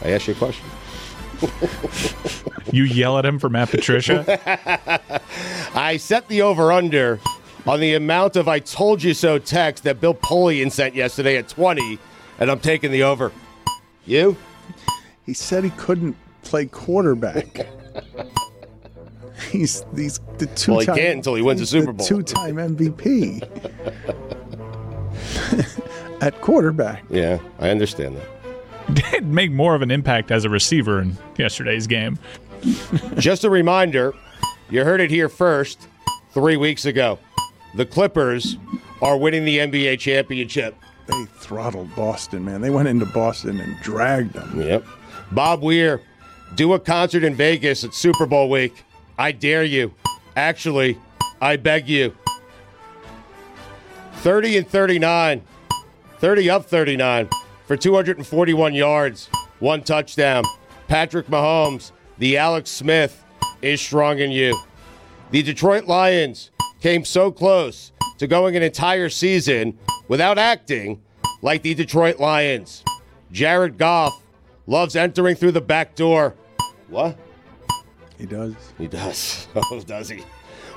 I 0.03 0.11
asked 0.11 0.27
you 0.27 0.33
a 0.33 0.37
question. 0.37 0.65
You 2.71 2.83
yell 2.83 3.17
at 3.17 3.25
him 3.25 3.39
for 3.39 3.49
Matt 3.49 3.69
Patricia. 3.69 4.39
I 5.75 5.97
set 5.97 6.27
the 6.27 6.41
over 6.41 6.71
under 6.71 7.19
on 7.65 7.79
the 7.79 7.93
amount 7.95 8.35
of 8.35 8.47
I 8.47 8.59
told 8.59 9.03
you 9.03 9.13
so 9.13 9.39
text 9.39 9.83
that 9.83 9.99
Bill 9.99 10.13
Polian 10.13 10.71
sent 10.71 10.95
yesterday 10.95 11.37
at 11.37 11.47
20, 11.47 11.99
and 12.39 12.51
I'm 12.51 12.59
taking 12.59 12.91
the 12.91 13.03
over. 13.03 13.31
You? 14.05 14.37
He 15.25 15.33
said 15.33 15.63
he 15.63 15.69
couldn't 15.71 16.15
play 16.43 16.65
quarterback. 16.65 17.67
he's 19.51 19.85
he's 19.95 20.19
the 20.37 20.45
two. 20.47 20.71
Well, 20.71 20.79
he 20.81 20.85
can't 20.85 21.17
until 21.17 21.35
he 21.35 21.41
wins 21.41 21.61
a 21.61 21.65
Super 21.65 21.93
Bowl. 21.93 22.05
Two-time 22.05 22.55
MVP 22.55 23.41
at 26.21 26.39
quarterback. 26.41 27.03
Yeah, 27.09 27.39
I 27.59 27.69
understand 27.69 28.17
that. 28.17 29.03
Did 29.11 29.25
make 29.25 29.51
more 29.51 29.75
of 29.75 29.81
an 29.81 29.91
impact 29.91 30.31
as 30.31 30.45
a 30.45 30.49
receiver 30.49 31.01
in 31.01 31.17
yesterday's 31.37 31.87
game. 31.87 32.19
Just 33.17 33.43
a 33.43 33.49
reminder 33.49 34.13
you 34.69 34.83
heard 34.83 35.01
it 35.01 35.09
here 35.09 35.29
first 35.29 35.87
three 36.31 36.57
weeks 36.57 36.85
ago. 36.85 37.19
The 37.75 37.85
Clippers 37.85 38.57
are 39.01 39.17
winning 39.17 39.45
the 39.45 39.59
NBA 39.59 39.99
championship. 39.99 40.75
They 41.07 41.25
throttled 41.25 41.93
Boston, 41.95 42.45
man. 42.45 42.61
They 42.61 42.69
went 42.69 42.87
into 42.87 43.05
Boston 43.05 43.59
and 43.59 43.77
dragged 43.81 44.33
them. 44.33 44.61
Yep. 44.61 44.85
Bob 45.31 45.61
Weir, 45.61 46.01
do 46.55 46.73
a 46.73 46.79
concert 46.79 47.23
in 47.23 47.35
Vegas 47.35 47.83
at 47.83 47.93
Super 47.93 48.25
Bowl 48.25 48.49
week. 48.49 48.83
I 49.23 49.31
dare 49.31 49.63
you. 49.63 49.93
Actually, 50.35 50.99
I 51.41 51.55
beg 51.55 51.87
you. 51.87 52.13
30 54.15 54.57
and 54.57 54.67
39. 54.67 55.41
30 56.17 56.49
up 56.49 56.65
39 56.65 57.29
for 57.65 57.77
241 57.77 58.73
yards, 58.73 59.29
one 59.59 59.81
touchdown. 59.81 60.43
Patrick 60.89 61.27
Mahomes, 61.27 61.93
the 62.17 62.37
Alex 62.37 62.69
Smith 62.69 63.23
is 63.61 63.79
strong 63.79 64.19
in 64.19 64.29
you. 64.29 64.61
The 65.31 65.41
Detroit 65.41 65.85
Lions 65.85 66.51
came 66.81 67.05
so 67.05 67.31
close 67.31 67.93
to 68.17 68.27
going 68.27 68.57
an 68.57 68.63
entire 68.63 69.07
season 69.07 69.79
without 70.09 70.37
acting 70.37 71.01
like 71.41 71.61
the 71.61 71.73
Detroit 71.73 72.19
Lions. 72.19 72.83
Jared 73.31 73.77
Goff 73.77 74.21
loves 74.67 74.97
entering 74.97 75.37
through 75.37 75.53
the 75.53 75.61
back 75.61 75.95
door. 75.95 76.35
What? 76.89 77.17
He 78.17 78.25
does. 78.25 78.53
He 78.77 78.87
does. 78.87 79.47
Oh, 79.55 79.79
does 79.81 80.09
he? 80.09 80.23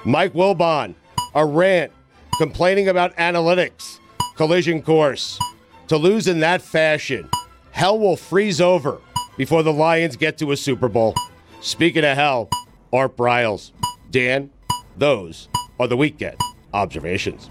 Mike 0.05 0.33
Wilbon, 0.33 0.95
a 1.35 1.45
rant 1.45 1.93
complaining 2.39 2.89
about 2.89 3.17
analytics, 3.17 3.99
collision 4.37 4.83
course. 4.83 5.39
To 5.89 5.97
lose 5.97 6.29
in 6.29 6.41
that 6.41 6.63
fashion, 6.63 7.29
hell 7.71 7.99
will 7.99 8.17
freeze 8.17 8.61
over 8.61 9.01
before 9.37 9.63
the 9.63 9.73
Lions 9.73 10.17
get 10.17 10.39
to 10.39 10.53
a 10.53 10.57
Super 10.57 10.89
Bowl. 10.89 11.15
Speaking 11.61 12.05
of 12.05 12.17
hell, 12.17 12.49
Art 12.93 13.17
Briles. 13.17 13.73
Dan, 14.11 14.51
those 14.97 15.49
are 15.79 15.89
the 15.89 15.97
weekend 15.97 16.37
observations. 16.73 17.51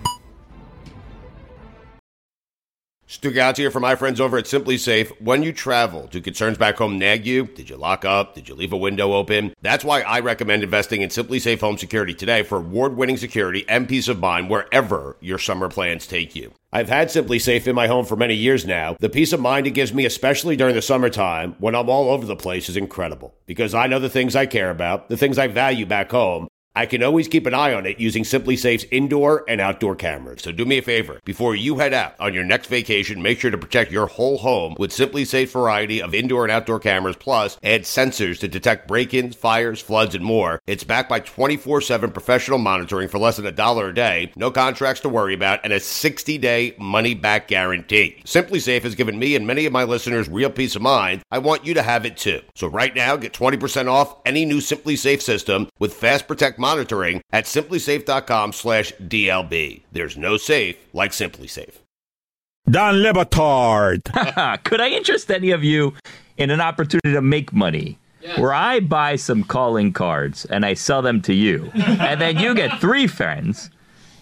Stugotz 3.08 3.58
here 3.58 3.70
for 3.70 3.80
my 3.80 3.96
friends 3.96 4.20
over 4.20 4.36
at 4.36 4.46
SimpliSafe. 4.46 5.22
When 5.22 5.44
you 5.44 5.54
travel, 5.54 6.08
do 6.08 6.20
concerns 6.20 6.58
back 6.58 6.78
home 6.78 6.98
nag 6.98 7.24
you? 7.24 7.46
Did 7.46 7.70
you 7.70 7.78
lock 7.78 8.04
up? 8.04 8.34
Did 8.34 8.50
you 8.50 8.56
leave 8.56 8.74
a 8.74 8.78
window 8.78 9.14
open? 9.14 9.54
That's 9.62 9.86
why 9.86 10.02
I 10.02 10.22
recommend 10.22 10.64
investing 10.64 11.04
in 11.04 11.10
SimpliSafe 11.10 11.60
Home 11.60 11.78
Security 11.78 12.16
today 12.16 12.42
for 12.42 12.58
award 12.58 12.98
winning 12.98 13.18
security 13.18 13.64
and 13.70 13.88
peace 13.88 14.08
of 14.08 14.20
mind 14.20 14.50
wherever 14.50 15.18
your 15.22 15.38
summer 15.38 15.70
plans 15.70 16.08
take 16.08 16.36
you. 16.36 16.52
I've 16.74 16.90
had 16.90 17.10
SimpliSafe 17.10 17.68
in 17.68 17.76
my 17.76 17.86
home 17.86 18.06
for 18.06 18.16
many 18.16 18.34
years 18.34 18.66
now. 18.66 18.98
The 19.00 19.08
peace 19.08 19.34
of 19.34 19.40
mind 19.40 19.68
it 19.68 19.72
gives 19.72 19.94
me, 19.94 20.06
especially 20.06 20.56
during 20.56 20.74
the 20.74 20.82
summertime 20.82 21.56
when 21.60 21.76
I'm 21.76 21.90
all 21.90 22.10
over 22.10 22.26
the 22.26 22.36
place, 22.36 22.70
is 22.70 22.76
incredible 22.76 23.36
because 23.46 23.76
I 23.76 23.86
know 23.86 24.00
the 24.00 24.10
things 24.10 24.36
I 24.36 24.48
care 24.48 24.72
about, 24.72 25.10
the 25.10 25.18
things 25.18 25.38
I 25.38 25.46
value 25.46 25.86
back 25.86 26.10
home. 26.10 26.48
I 26.76 26.86
can 26.86 27.04
always 27.04 27.28
keep 27.28 27.46
an 27.46 27.54
eye 27.54 27.74
on 27.74 27.86
it 27.86 28.00
using 28.00 28.24
SimpliSafe's 28.24 28.86
indoor 28.92 29.46
and 29.48 29.62
outdoor 29.62 29.96
cameras. 29.96 30.42
So 30.42 30.52
do 30.52 30.66
me 30.66 30.78
a 30.78 30.82
favor. 30.82 31.22
Before 31.24 31.56
you 31.56 31.78
head 31.78 31.94
out 31.94 32.16
on 32.20 32.34
your 32.34 32.44
next 32.44 32.68
vacation, 32.68 33.22
make 33.22 33.40
sure 33.40 33.52
to 33.52 33.58
protect 33.58 33.92
your 33.92 34.08
whole 34.08 34.38
home 34.38 34.76
with 34.78 34.92
SimpliSafe's 34.92 35.54
variety 35.54 36.02
of 36.02 36.14
indoor 36.14 36.44
and 36.44 36.52
outdoor 36.52 36.80
cameras, 36.80 37.16
plus 37.16 37.58
add 37.64 37.84
sensors 37.84 38.40
to 38.40 38.48
detect 38.48 38.88
break-ins, 38.88 39.36
fires, 39.36 39.82
floods, 39.82 40.16
and 40.16 40.26
more. 40.26 40.62
It's 40.68 40.84
backed 40.84 41.10
by 41.10 41.22
24-7 41.22 42.12
professional 42.12 42.58
monitoring 42.58 43.08
for 43.08 43.20
less 43.20 43.38
than 43.38 43.46
a 43.46 43.52
dollar 43.52 43.90
a 43.90 43.94
day, 43.94 44.34
no 44.36 44.52
contracts 44.52 45.02
to 45.02 45.10
worry 45.10 45.34
about, 45.34 45.62
and 45.64 45.72
a 45.72 45.80
60-day 45.80 46.76
money-back 46.78 47.48
guarantee. 47.48 48.22
SimpliSafe 48.26 48.84
has 48.84 48.96
given 48.96 49.18
me 49.18 49.36
and 49.36 49.48
many 49.48 49.66
of 49.66 49.74
my 49.74 49.84
listeners 49.84 50.28
real 50.28 50.50
peace 50.50 50.76
of 50.76 50.82
mind. 50.82 51.22
I 51.32 51.38
want 51.40 51.66
you 51.66 51.74
to 51.76 51.84
have 51.84 52.06
it 52.06 52.18
too. 52.18 52.42
So 52.56 52.68
right 52.68 52.96
now, 52.96 53.16
get 53.16 53.34
20% 53.34 53.88
off 53.88 54.18
any 54.26 54.44
new 54.44 54.58
SimpliSafe 54.58 55.22
system 55.22 55.70
with 55.80 55.94
Fast 55.94 56.28
Protect 56.28 56.60
monitoring 56.66 57.22
at 57.32 57.46
simplisafe.com 57.46 58.52
slash 58.52 58.92
DLB. 58.94 59.82
There's 59.92 60.18
no 60.18 60.38
safe 60.38 60.78
like 60.94 61.12
SimpliSafe. 61.12 61.76
Don 62.68 63.04
Le 63.04 63.14
Batard. 63.14 64.02
Could 64.64 64.82
I 64.82 64.90
interest 64.90 65.30
any 65.30 65.52
of 65.52 65.64
you 65.64 65.94
in 66.38 66.50
an 66.50 66.62
opportunity 66.62 67.14
to 67.14 67.22
make 67.22 67.54
money? 67.54 68.00
Where 68.38 68.54
I 68.54 68.80
buy 68.80 69.18
some 69.18 69.44
calling 69.44 69.94
cards 69.94 70.46
and 70.46 70.66
I 70.66 70.74
sell 70.74 71.04
them 71.04 71.22
to 71.22 71.34
you. 71.34 71.70
and 71.76 72.20
then 72.20 72.40
you 72.40 72.56
get 72.56 72.82
three 72.82 73.06
friends. 73.06 73.70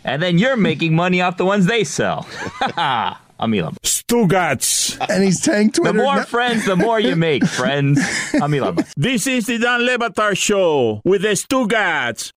And 0.03 0.21
then 0.21 0.37
you're 0.37 0.57
making 0.57 0.93
money 0.93 1.21
off 1.21 1.37
the 1.37 1.45
ones 1.45 1.65
they 1.65 1.85
sell. 1.85 2.27
I'm 3.39 3.51
Stugotz. 3.53 4.97
And 5.09 5.23
he's 5.23 5.41
tank 5.41 5.75
Twitter. 5.75 5.91
The 5.93 6.03
more 6.03 6.17
no- 6.17 6.23
friends, 6.23 6.65
the 6.65 6.75
more 6.75 6.99
you 6.99 7.15
make, 7.15 7.45
friends. 7.45 7.99
I'm 8.41 8.53
Elon. 8.53 8.75
Musk. 8.75 8.93
This 8.95 9.27
is 9.27 9.45
the 9.47 9.57
Dan 9.57 9.85
Le 9.85 9.97
Batard 9.97 10.37
Show 10.37 11.01
with 11.03 11.23
the 11.23 11.29
Stugotz. 11.29 12.31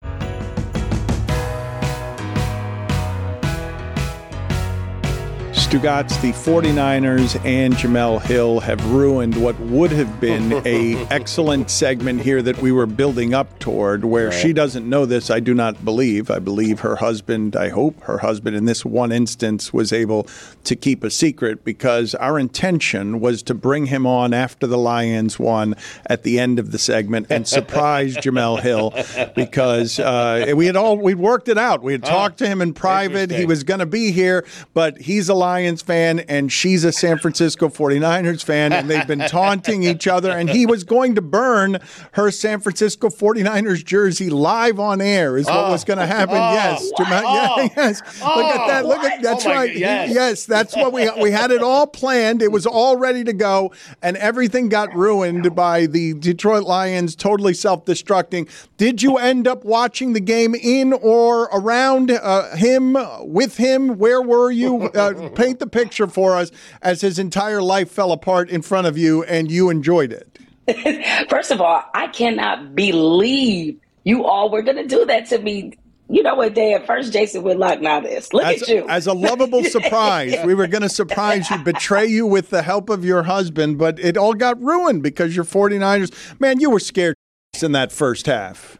Stugotz, 5.66 6.20
the 6.20 6.30
49ers, 6.30 7.44
and 7.44 7.74
Jemele 7.74 8.22
Hill 8.22 8.60
have 8.60 8.92
ruined 8.92 9.34
what 9.42 9.58
would 9.58 9.90
have 9.90 10.20
been 10.20 10.52
a 10.64 10.94
excellent 11.10 11.70
segment 11.70 12.20
here 12.20 12.40
that 12.40 12.58
we 12.58 12.70
were 12.70 12.86
building 12.86 13.34
up 13.34 13.58
toward 13.58 14.04
where 14.04 14.30
she 14.30 14.52
doesn't 14.52 14.88
know 14.88 15.06
this 15.06 15.28
I 15.28 15.40
do 15.40 15.54
not 15.54 15.84
believe. 15.84 16.30
I 16.30 16.38
believe 16.38 16.80
her 16.80 16.94
husband 16.94 17.56
I 17.56 17.70
hope 17.70 18.00
her 18.02 18.18
husband 18.18 18.54
in 18.54 18.66
this 18.66 18.84
one 18.84 19.10
instance 19.10 19.72
was 19.72 19.92
able 19.92 20.28
to 20.62 20.76
keep 20.76 21.02
a 21.02 21.10
secret 21.10 21.64
because 21.64 22.14
our 22.14 22.38
intention 22.38 23.18
was 23.18 23.42
to 23.42 23.54
bring 23.54 23.86
him 23.86 24.06
on 24.06 24.32
after 24.32 24.68
the 24.68 24.78
Lions 24.78 25.36
won 25.36 25.74
at 26.06 26.22
the 26.22 26.38
end 26.38 26.60
of 26.60 26.70
the 26.70 26.78
segment 26.78 27.26
and 27.28 27.48
surprise 27.48 28.16
Jemele 28.18 28.60
Hill 28.60 28.94
because 29.34 29.98
uh, 29.98 30.52
we 30.54 30.66
had 30.66 30.76
all 30.76 30.96
we'd 30.96 31.16
worked 31.16 31.48
it 31.48 31.58
out. 31.58 31.82
We 31.82 31.90
had 31.90 32.04
talked 32.04 32.38
to 32.38 32.46
him 32.46 32.62
in 32.62 32.72
private. 32.72 33.32
He 33.32 33.46
was 33.46 33.64
going 33.64 33.80
to 33.80 33.86
be 33.86 34.12
here, 34.12 34.46
but 34.72 34.98
he's 34.98 35.28
a 35.28 35.34
Lions 35.56 35.80
fan 35.80 36.18
and 36.20 36.52
she's 36.52 36.84
a 36.84 36.92
San 36.92 37.16
Francisco 37.18 37.68
49ers 37.70 38.44
fan, 38.44 38.74
and 38.74 38.90
they've 38.90 39.06
been 39.06 39.20
taunting 39.20 39.84
each 39.84 40.06
other. 40.06 40.30
And 40.30 40.50
he 40.50 40.66
was 40.66 40.84
going 40.84 41.14
to 41.14 41.22
burn 41.22 41.78
her 42.12 42.30
San 42.30 42.60
Francisco 42.60 43.08
49ers 43.08 43.82
jersey 43.82 44.28
live 44.28 44.78
on 44.78 45.00
air, 45.00 45.38
is 45.38 45.46
what 45.46 45.56
Oh. 45.56 45.70
was 45.72 45.82
going 45.84 45.98
to 45.98 46.04
happen. 46.06 46.36
Oh. 46.36 46.52
yes, 46.52 46.90
Oh. 46.98 47.04
yeah, 47.08 47.68
yes. 47.74 48.02
Look 48.20 48.44
at 48.44 48.66
that. 48.68 48.84
Look 48.86 48.98
at 48.98 49.12
What? 49.12 49.22
that's 49.22 49.46
Oh 49.46 49.50
right. 49.50 49.72
God, 49.72 49.78
yes. 49.80 50.10
yes, 50.12 50.44
that's 50.44 50.76
what 50.76 50.92
we 50.92 51.08
we 51.22 51.30
had 51.30 51.50
it 51.50 51.62
all 51.62 51.86
planned. 51.86 52.42
It 52.42 52.52
was 52.52 52.66
all 52.66 52.96
ready 52.98 53.24
to 53.24 53.32
go, 53.32 53.72
and 54.02 54.18
everything 54.18 54.68
got 54.68 54.94
ruined 54.94 55.54
by 55.54 55.86
the 55.86 56.12
Detroit 56.14 56.64
Lions 56.64 57.16
totally 57.16 57.54
self-destructing. 57.54 58.46
Did 58.76 59.02
you 59.02 59.16
end 59.16 59.48
up 59.48 59.64
watching 59.64 60.12
the 60.12 60.20
game 60.20 60.54
in 60.54 60.92
or 60.92 61.44
around 61.44 62.10
uh, 62.10 62.54
him, 62.56 62.96
with 63.20 63.56
him? 63.56 63.96
Where 63.98 64.20
were 64.20 64.50
you? 64.50 64.82
Uh, 64.90 65.30
paint 65.46 65.58
the 65.60 65.66
picture 65.66 66.08
for 66.08 66.36
us 66.36 66.50
as 66.82 67.00
his 67.00 67.18
entire 67.18 67.62
life 67.62 67.90
fell 67.90 68.10
apart 68.10 68.50
in 68.50 68.62
front 68.62 68.86
of 68.86 68.98
you, 68.98 69.22
and 69.24 69.50
you 69.50 69.70
enjoyed 69.70 70.12
it. 70.12 71.28
First 71.30 71.52
of 71.52 71.60
all, 71.60 71.84
I 71.94 72.08
cannot 72.08 72.74
believe 72.74 73.78
you 74.02 74.24
all 74.24 74.50
were 74.50 74.62
going 74.62 74.76
to 74.76 74.86
do 74.86 75.04
that 75.06 75.26
to 75.26 75.38
me. 75.38 75.74
You 76.08 76.22
know 76.24 76.34
what, 76.34 76.54
Dan? 76.54 76.84
First, 76.84 77.12
Jason 77.12 77.44
Whitlock, 77.44 77.80
now 77.80 78.00
this. 78.00 78.32
Look 78.32 78.44
As, 78.44 78.62
at 78.62 78.68
you. 78.68 78.86
as 78.88 79.06
a 79.06 79.12
lovable 79.12 79.62
surprise, 79.76 80.34
we 80.44 80.54
were 80.54 80.66
going 80.66 80.82
to 80.82 80.88
surprise 80.88 81.48
you, 81.50 81.58
betray 81.58 82.06
you 82.06 82.26
with 82.26 82.50
the 82.50 82.62
help 82.62 82.90
of 82.90 83.04
your 83.04 83.24
husband, 83.24 83.78
but 83.78 83.98
it 84.00 84.16
all 84.16 84.34
got 84.34 84.60
ruined 84.60 85.02
because 85.04 85.36
your 85.36 85.44
49ers. 85.44 86.40
Man, 86.40 86.58
you 86.60 86.70
were 86.70 86.80
scared 86.80 87.14
in 87.62 87.72
that 87.72 87.92
first 87.92 88.26
half. 88.26 88.78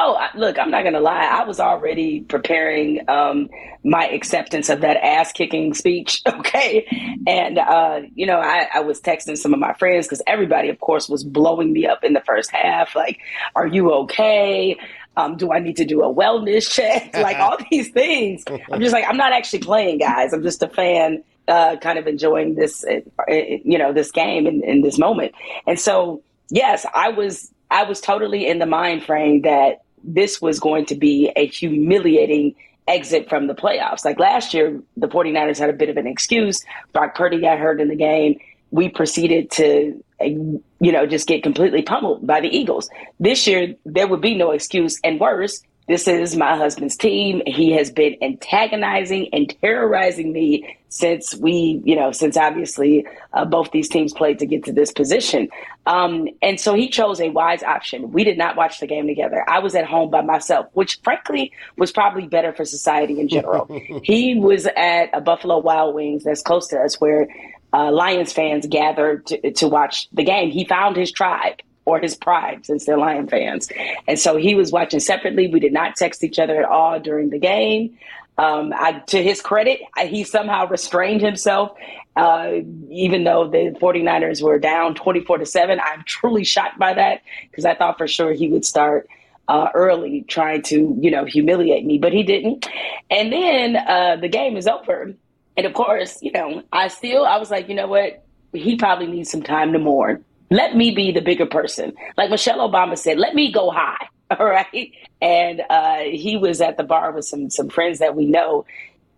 Oh, 0.00 0.14
I- 0.14 0.30
look, 0.38 0.58
I'm 0.58 0.70
not 0.70 0.82
going 0.82 0.94
to 0.94 1.00
lie. 1.00 1.24
I 1.24 1.42
was 1.44 1.58
already 1.58 2.20
preparing 2.20 3.00
um, 3.10 3.50
my 3.84 4.06
acceptance 4.06 4.68
of 4.68 4.80
that 4.82 4.96
ass 4.98 5.32
kicking 5.32 5.74
speech. 5.74 6.22
Okay. 6.38 6.86
And, 7.26 7.58
uh, 7.58 8.00
you 8.14 8.24
know, 8.24 8.38
I, 8.38 8.68
I 8.74 8.80
was 8.80 9.00
texting 9.00 9.36
some 9.36 9.52
of 9.52 9.58
my 9.60 9.72
friends 9.74 10.06
because 10.06 10.22
everybody, 10.26 10.68
of 10.68 10.78
course, 10.80 11.08
was 11.08 11.24
blowing 11.24 11.72
me 11.72 11.86
up 11.86 12.04
in 12.04 12.12
the 12.14 12.20
first 12.20 12.50
half. 12.52 12.94
Like, 12.94 13.18
are 13.56 13.66
you 13.66 13.92
okay? 13.92 14.76
Um, 15.16 15.36
do 15.36 15.52
I 15.52 15.58
need 15.58 15.76
to 15.76 15.84
do 15.84 16.02
a 16.02 16.14
wellness 16.14 16.70
check? 16.74 17.12
like, 17.14 17.38
all 17.38 17.56
these 17.70 17.90
things. 17.90 18.44
I'm 18.72 18.80
just 18.80 18.92
like, 18.92 19.04
I'm 19.08 19.16
not 19.16 19.32
actually 19.32 19.58
playing, 19.58 19.98
guys. 19.98 20.32
I'm 20.32 20.42
just 20.42 20.62
a 20.62 20.68
fan. 20.68 21.22
Uh, 21.48 21.76
kind 21.76 21.98
of 21.98 22.06
enjoying 22.06 22.54
this, 22.54 22.84
uh, 22.84 23.00
uh, 23.28 23.34
you 23.34 23.78
know, 23.78 23.92
this 23.92 24.10
game 24.12 24.46
in, 24.46 24.62
in 24.62 24.82
this 24.82 24.98
moment, 24.98 25.32
and 25.66 25.80
so 25.80 26.22
yes, 26.50 26.84
I 26.94 27.08
was 27.08 27.50
I 27.70 27.84
was 27.84 28.00
totally 28.02 28.46
in 28.46 28.58
the 28.58 28.66
mind 28.66 29.02
frame 29.04 29.42
that 29.42 29.80
this 30.04 30.40
was 30.40 30.60
going 30.60 30.86
to 30.86 30.94
be 30.94 31.30
a 31.36 31.46
humiliating 31.46 32.54
exit 32.86 33.28
from 33.28 33.46
the 33.46 33.54
playoffs. 33.54 34.04
Like 34.04 34.18
last 34.18 34.54
year, 34.54 34.80
the 34.96 35.08
49ers 35.08 35.58
had 35.58 35.70
a 35.70 35.74
bit 35.74 35.88
of 35.88 35.96
an 35.96 36.06
excuse. 36.06 36.64
Brock 36.92 37.14
Purdy 37.14 37.40
got 37.40 37.58
hurt 37.58 37.80
in 37.80 37.88
the 37.88 37.96
game. 37.96 38.38
We 38.70 38.88
proceeded 38.88 39.50
to, 39.52 40.02
you 40.20 40.62
know, 40.80 41.06
just 41.06 41.26
get 41.26 41.42
completely 41.42 41.82
pummeled 41.82 42.26
by 42.26 42.40
the 42.40 42.48
Eagles. 42.48 42.88
This 43.20 43.46
year, 43.46 43.74
there 43.84 44.06
would 44.06 44.20
be 44.20 44.34
no 44.34 44.50
excuse. 44.50 44.98
And 45.04 45.20
worse, 45.20 45.62
this 45.88 46.06
is 46.06 46.36
my 46.36 46.56
husband's 46.56 46.96
team. 46.96 47.42
He 47.46 47.72
has 47.72 47.90
been 47.90 48.16
antagonizing 48.20 49.30
and 49.32 49.54
terrorizing 49.62 50.32
me 50.32 50.76
since 50.90 51.34
we, 51.34 51.80
you 51.84 51.96
know, 51.96 52.12
since 52.12 52.36
obviously 52.36 53.06
uh, 53.32 53.46
both 53.46 53.70
these 53.70 53.88
teams 53.88 54.12
played 54.12 54.38
to 54.38 54.46
get 54.46 54.64
to 54.64 54.72
this 54.72 54.92
position. 54.92 55.48
Um, 55.86 56.28
and 56.42 56.60
so 56.60 56.74
he 56.74 56.88
chose 56.88 57.20
a 57.20 57.30
wise 57.30 57.62
option. 57.62 58.12
We 58.12 58.22
did 58.22 58.36
not 58.36 58.54
watch 58.54 58.80
the 58.80 58.86
game 58.86 59.06
together. 59.06 59.42
I 59.48 59.60
was 59.60 59.74
at 59.74 59.86
home 59.86 60.10
by 60.10 60.20
myself, 60.20 60.66
which 60.74 61.00
frankly 61.02 61.52
was 61.78 61.90
probably 61.90 62.26
better 62.26 62.52
for 62.52 62.66
society 62.66 63.18
in 63.18 63.28
general. 63.28 63.66
he 64.02 64.38
was 64.38 64.66
at 64.66 65.08
a 65.14 65.22
Buffalo 65.22 65.58
Wild 65.58 65.94
Wings 65.94 66.24
that's 66.24 66.42
close 66.42 66.68
to 66.68 66.78
us 66.78 67.00
where 67.00 67.28
uh, 67.72 67.90
Lions 67.90 68.32
fans 68.32 68.66
gathered 68.66 69.26
to, 69.26 69.52
to 69.52 69.68
watch 69.68 70.08
the 70.12 70.24
game. 70.24 70.50
He 70.50 70.66
found 70.66 70.96
his 70.96 71.10
tribe 71.10 71.60
or 71.88 71.98
his 71.98 72.14
pride 72.14 72.66
since 72.66 72.84
they're 72.84 72.98
Lion 72.98 73.26
fans. 73.26 73.70
And 74.06 74.18
so 74.18 74.36
he 74.36 74.54
was 74.54 74.70
watching 74.70 75.00
separately. 75.00 75.48
We 75.48 75.58
did 75.58 75.72
not 75.72 75.96
text 75.96 76.22
each 76.22 76.38
other 76.38 76.62
at 76.62 76.68
all 76.68 77.00
during 77.00 77.30
the 77.30 77.38
game. 77.38 77.98
Um, 78.36 78.72
I, 78.76 79.00
to 79.06 79.22
his 79.22 79.40
credit, 79.40 79.80
I, 79.96 80.06
he 80.06 80.22
somehow 80.22 80.68
restrained 80.68 81.22
himself, 81.22 81.72
uh, 82.14 82.50
even 82.90 83.24
though 83.24 83.48
the 83.48 83.76
49ers 83.80 84.42
were 84.42 84.58
down 84.58 84.94
24 84.94 85.38
to 85.38 85.46
7. 85.46 85.80
I'm 85.80 86.04
truly 86.04 86.44
shocked 86.44 86.78
by 86.78 86.92
that 86.92 87.22
because 87.50 87.64
I 87.64 87.74
thought 87.74 87.96
for 87.96 88.06
sure 88.06 88.32
he 88.32 88.48
would 88.48 88.64
start 88.64 89.08
uh, 89.48 89.70
early 89.74 90.24
trying 90.28 90.62
to, 90.62 90.96
you 91.00 91.10
know, 91.10 91.24
humiliate 91.24 91.86
me, 91.86 91.96
but 91.98 92.12
he 92.12 92.22
didn't. 92.22 92.68
And 93.10 93.32
then 93.32 93.76
uh, 93.76 94.16
the 94.16 94.28
game 94.28 94.56
is 94.56 94.66
over. 94.66 95.14
And 95.56 95.66
of 95.66 95.72
course, 95.72 96.22
you 96.22 96.30
know, 96.32 96.62
I 96.70 96.88
still, 96.88 97.24
I 97.24 97.38
was 97.38 97.50
like, 97.50 97.68
you 97.68 97.74
know 97.74 97.88
what? 97.88 98.22
He 98.52 98.76
probably 98.76 99.06
needs 99.06 99.30
some 99.30 99.42
time 99.42 99.72
to 99.72 99.78
mourn. 99.78 100.24
Let 100.50 100.76
me 100.76 100.92
be 100.92 101.12
the 101.12 101.20
bigger 101.20 101.46
person. 101.46 101.92
Like 102.16 102.30
Michelle 102.30 102.68
Obama 102.68 102.96
said, 102.96 103.18
let 103.18 103.34
me 103.34 103.52
go 103.52 103.70
high. 103.70 104.08
All 104.38 104.46
right. 104.46 104.92
And 105.20 105.62
uh, 105.68 106.00
he 106.00 106.36
was 106.36 106.60
at 106.60 106.76
the 106.76 106.84
bar 106.84 107.12
with 107.12 107.24
some 107.24 107.50
some 107.50 107.68
friends 107.68 107.98
that 107.98 108.14
we 108.14 108.26
know. 108.26 108.66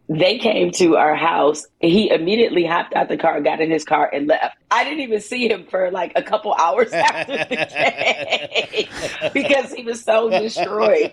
They 0.09 0.39
came 0.39 0.73
to 0.73 0.97
our 0.97 1.15
house. 1.15 1.67
He 1.79 2.11
immediately 2.11 2.65
hopped 2.67 2.95
out 2.95 3.09
the 3.09 3.17
car, 3.17 3.41
got 3.41 3.61
in 3.61 3.71
his 3.71 3.85
car, 3.85 4.11
and 4.13 4.27
left. 4.27 4.57
I 4.69 4.83
didn't 4.83 5.01
even 5.01 5.21
see 5.21 5.49
him 5.49 5.67
for 5.67 5.93
like 5.93 6.13
a 6.17 6.23
couple 6.23 6.53
hours 6.55 6.93
after 6.93 7.39
the 7.39 8.89
game 8.89 9.31
because 9.33 9.73
he 9.73 9.85
was 9.85 10.03
so 10.03 10.29
destroyed. 10.29 11.13